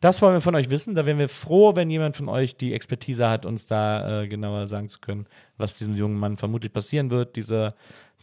Das 0.00 0.22
wollen 0.22 0.34
wir 0.34 0.40
von 0.40 0.54
euch 0.54 0.70
wissen. 0.70 0.94
Da 0.94 1.06
wären 1.06 1.18
wir 1.18 1.28
froh, 1.28 1.74
wenn 1.74 1.90
jemand 1.90 2.16
von 2.16 2.28
euch 2.28 2.56
die 2.56 2.72
Expertise 2.72 3.28
hat, 3.28 3.44
uns 3.44 3.66
da 3.66 4.22
äh, 4.22 4.28
genauer 4.28 4.68
sagen 4.68 4.88
zu 4.88 5.00
können, 5.00 5.26
was 5.56 5.76
diesem 5.76 5.96
jungen 5.96 6.16
Mann 6.16 6.36
vermutlich 6.36 6.72
passieren 6.72 7.10
wird, 7.10 7.34
dieser, 7.34 7.74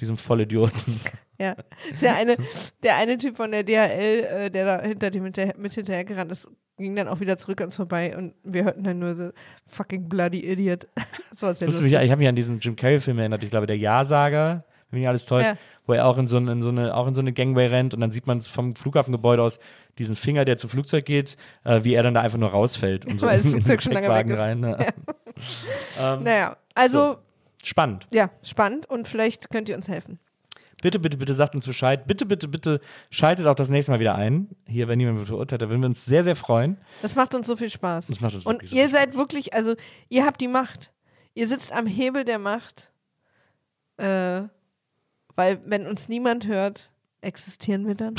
diesem 0.02 0.18
Vollidioten. 0.18 1.00
Ja. 1.38 1.54
Ist 1.94 2.02
ja 2.02 2.16
eine, 2.16 2.38
der 2.82 2.96
eine 2.96 3.18
Typ 3.18 3.36
von 3.36 3.52
der 3.52 3.64
DHL, 3.64 4.24
äh, 4.46 4.50
der 4.50 4.66
da 4.78 4.82
hinter 4.88 5.12
dem 5.12 5.26
hinterher, 5.26 5.54
mit 5.58 5.74
hinterhergerannt 5.74 6.32
ist, 6.32 6.48
ging 6.78 6.96
dann 6.96 7.10
auch 7.10 7.20
wieder 7.20 7.38
zurück 7.38 7.60
an 7.60 7.66
uns 7.66 7.76
vorbei 7.76 8.16
und 8.16 8.34
wir 8.46 8.64
hörten 8.64 8.86
dann 8.86 9.00
nur 9.00 9.16
so 9.18 9.32
fucking 9.68 10.08
bloody 10.08 10.50
idiot. 10.50 10.88
Das 11.32 11.42
war 11.42 11.54
sehr 11.54 11.68
Lustig, 11.68 11.84
mich- 11.92 11.94
ich 12.02 12.10
habe 12.10 12.20
mich 12.20 12.30
an 12.30 12.38
diesen 12.38 12.62
Jim 12.62 12.78
Carrey-Film 12.78 13.20
erinnert, 13.20 13.44
ich 13.44 13.50
glaube, 13.50 13.68
der 13.68 13.78
Ja-Sager, 13.78 14.64
wenn 14.92 15.00
mich 15.00 15.10
alles 15.10 15.26
täuscht, 15.26 15.48
Ja. 15.48 15.58
Wo 15.88 15.94
er 15.94 16.06
auch 16.06 16.18
in 16.18 16.28
so, 16.28 16.38
in, 16.38 16.62
so 16.62 16.70
eine, 16.70 16.96
auch 16.96 17.08
in 17.08 17.16
so 17.16 17.22
eine 17.22 17.34
Gangway 17.34 17.68
rennt 17.68 17.94
und 17.94 18.00
dann 18.02 18.12
sieht 18.12 18.28
man 18.28 18.38
es 18.38 18.48
vom 18.48 18.76
Flughafengebäude 18.76 19.42
aus, 19.42 19.60
diesen 19.98 20.16
Finger, 20.16 20.44
der 20.46 20.58
zum 20.58 20.70
Flugzeug 20.70 21.06
geht, 21.06 21.38
äh, 21.64 21.84
wie 21.84 21.94
er 21.94 22.04
dann 22.04 22.14
da 22.14 22.22
einfach 22.22 22.38
nur 22.38 22.50
rausfällt 22.50 23.06
und 23.06 23.20
so 23.20 23.28
Weil 23.28 23.38
das 23.42 23.50
Flugzeug 23.52 23.82
schon 23.84 23.94
lange 23.94 24.10
weg 24.10 24.28
ist. 24.28 24.38
rein. 24.38 24.64
Ja. 25.98 26.16
Ähm, 26.16 26.24
Naja, 26.24 26.58
also, 26.76 27.18
Spannend. 27.64 28.08
ja, 28.12 28.30
spannend 28.44 28.90
und 28.90 29.08
vielleicht 29.08 29.50
könnt 29.50 29.68
ihr 29.68 29.76
uns 29.76 29.88
helfen. 29.90 30.20
Bitte, 30.82 31.00
bitte, 31.00 31.18
bitte 31.18 31.34
sagt 31.34 31.56
uns 31.56 31.66
Bescheid. 31.66 32.06
Bitte, 32.08 32.26
bitte, 32.26 32.48
bitte 32.48 32.80
schaltet 33.10 33.48
auch 33.48 33.56
das 33.56 33.70
nächste 33.70 33.92
Mal 33.92 34.00
wieder 34.00 34.16
ein. 34.16 34.50
Hier, 34.68 34.88
wenn 34.88 35.00
jemand 35.00 35.26
verurteilt, 35.28 35.62
da 35.62 35.70
würden 35.70 35.82
wir 35.82 35.88
uns 35.88 36.06
sehr, 36.06 36.24
sehr 36.24 36.36
freuen. 36.36 36.78
Das 37.02 37.16
macht 37.16 37.34
uns 37.34 37.48
so 37.48 37.56
viel 37.56 37.70
Spaß. 37.70 38.08
Das 38.08 38.22
macht 38.22 38.36
uns 38.36 38.46
und 38.46 38.68
so 38.68 38.76
ihr 38.76 38.88
seid 38.88 39.10
Spaß. 39.10 39.18
wirklich, 39.18 39.54
also 39.54 39.76
ihr 40.10 40.26
habt 40.26 40.40
die 40.42 40.48
Macht. 40.48 40.92
Ihr 41.34 41.48
sitzt 41.48 41.72
am 41.72 41.88
Hebel 41.88 42.24
der 42.24 42.40
Macht. 42.40 42.92
Äh, 43.98 44.44
weil 45.36 45.60
wenn 45.66 45.88
uns 45.88 46.08
niemand 46.10 46.48
hört, 46.48 46.92
existieren 47.22 47.88
wir 47.88 47.96
dann. 47.96 48.16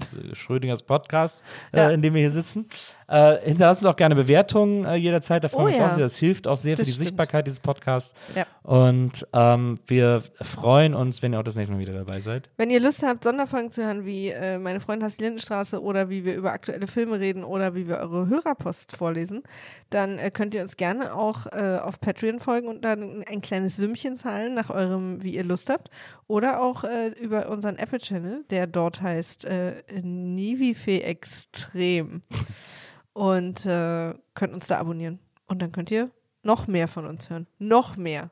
Äh, 0.00 0.34
Schrödingers 0.34 0.82
Podcast, 0.82 1.42
Ja. 1.74 1.90
äh, 1.90 1.94
in 1.94 2.02
dem 2.02 2.14
wir 2.14 2.20
hier 2.20 2.30
sitzen. 2.30 2.68
Äh, 3.08 3.38
hinterlasst 3.44 3.82
uns 3.82 3.92
auch 3.92 3.96
gerne 3.96 4.14
Bewertungen 4.14 4.84
äh, 4.84 4.94
jederzeit. 4.96 5.44
Da 5.44 5.48
freuen 5.48 5.66
Oh 5.66 5.68
wir 5.68 5.74
uns 5.74 5.78
ja. 5.78 5.86
auch 5.86 5.94
sehr. 5.94 6.04
Das 6.04 6.16
hilft 6.16 6.48
auch 6.48 6.56
sehr 6.56 6.74
Das 6.74 6.80
für 6.80 6.84
die 6.86 6.92
stimmt. 6.92 7.08
Sichtbarkeit 7.08 7.46
dieses 7.46 7.60
Podcasts. 7.60 8.14
Ja. 8.34 8.46
Und 8.62 9.26
ähm, 9.32 9.78
wir 9.86 10.22
freuen 10.42 10.94
uns, 10.94 11.22
wenn 11.22 11.32
ihr 11.32 11.38
auch 11.38 11.44
das 11.44 11.54
nächste 11.54 11.72
Mal 11.72 11.80
wieder 11.80 11.92
dabei 11.92 12.20
seid. 12.20 12.50
Wenn 12.56 12.70
ihr 12.70 12.80
Lust 12.80 13.04
habt, 13.04 13.22
Sonderfolgen 13.22 13.70
zu 13.70 13.84
hören, 13.84 14.04
wie 14.04 14.30
äh, 14.30 14.58
meine 14.58 14.80
Freundin 14.80 15.06
Hassi 15.06 15.22
Lindenstraße 15.22 15.80
oder 15.80 16.10
wie 16.10 16.24
wir 16.24 16.34
über 16.34 16.52
aktuelle 16.52 16.88
Filme 16.88 17.20
reden 17.20 17.44
oder 17.44 17.74
wie 17.76 17.86
wir 17.86 17.98
eure 17.98 18.26
Hörerpost 18.26 18.96
vorlesen, 18.96 19.44
dann 19.90 20.18
äh, 20.18 20.32
könnt 20.32 20.54
ihr 20.54 20.62
uns 20.62 20.76
gerne 20.76 21.14
auch 21.14 21.46
äh, 21.46 21.78
auf 21.80 22.00
Patreon 22.00 22.40
folgen 22.40 22.66
und 22.66 22.84
dann 22.84 23.22
ein 23.30 23.40
kleines 23.40 23.76
Sümmchen 23.76 24.16
zahlen 24.16 24.54
nach 24.54 24.70
eurem, 24.70 25.22
wie 25.22 25.36
ihr 25.36 25.44
Lust 25.44 25.70
habt. 25.70 25.90
Oder 26.26 26.60
auch 26.60 26.82
äh, 26.82 27.08
über 27.20 27.48
unseren 27.50 27.76
Apple-Channel, 27.76 28.44
der 28.50 28.66
dort 28.66 29.00
heißt 29.00 29.44
äh, 29.44 29.74
Nivife 30.02 31.04
Extrem. 31.04 32.22
Und 33.16 33.64
äh, 33.64 34.12
könnt 34.34 34.52
uns 34.52 34.66
da 34.66 34.78
abonnieren. 34.78 35.20
Und 35.46 35.62
dann 35.62 35.72
könnt 35.72 35.90
ihr 35.90 36.10
noch 36.42 36.66
mehr 36.66 36.86
von 36.86 37.06
uns 37.06 37.30
hören. 37.30 37.46
Noch 37.58 37.96
mehr. 37.96 38.28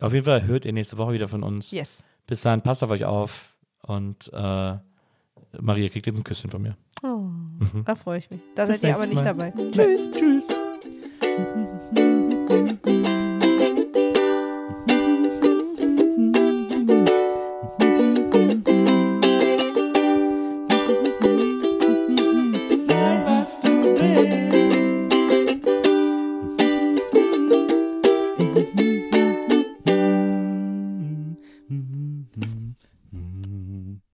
Auf 0.00 0.12
jeden 0.12 0.24
Fall 0.24 0.44
hört 0.48 0.64
ihr 0.64 0.72
nächste 0.72 0.98
Woche 0.98 1.12
wieder 1.12 1.28
von 1.28 1.44
uns. 1.44 1.70
Yes. 1.70 2.04
Bis 2.26 2.42
dahin, 2.42 2.60
passt 2.60 2.82
auf 2.82 2.90
euch 2.90 3.04
auf. 3.04 3.54
Und 3.82 4.32
äh, 4.32 4.76
Maria 5.60 5.88
kriegt 5.90 6.06
jetzt 6.06 6.16
ein 6.16 6.24
Küsschen 6.24 6.50
von 6.50 6.60
mir. 6.60 6.76
Oh, 7.04 7.28
da 7.84 7.94
freue 7.94 8.18
ich 8.18 8.28
mich. 8.30 8.40
Da 8.56 8.66
Bis 8.66 8.80
seid 8.80 8.90
ihr 8.90 8.96
aber 8.96 9.06
nicht 9.06 9.14
Mal. 9.14 9.24
dabei. 9.24 9.52
Tschüss. 9.70 10.10
Tschüss. 10.12 10.48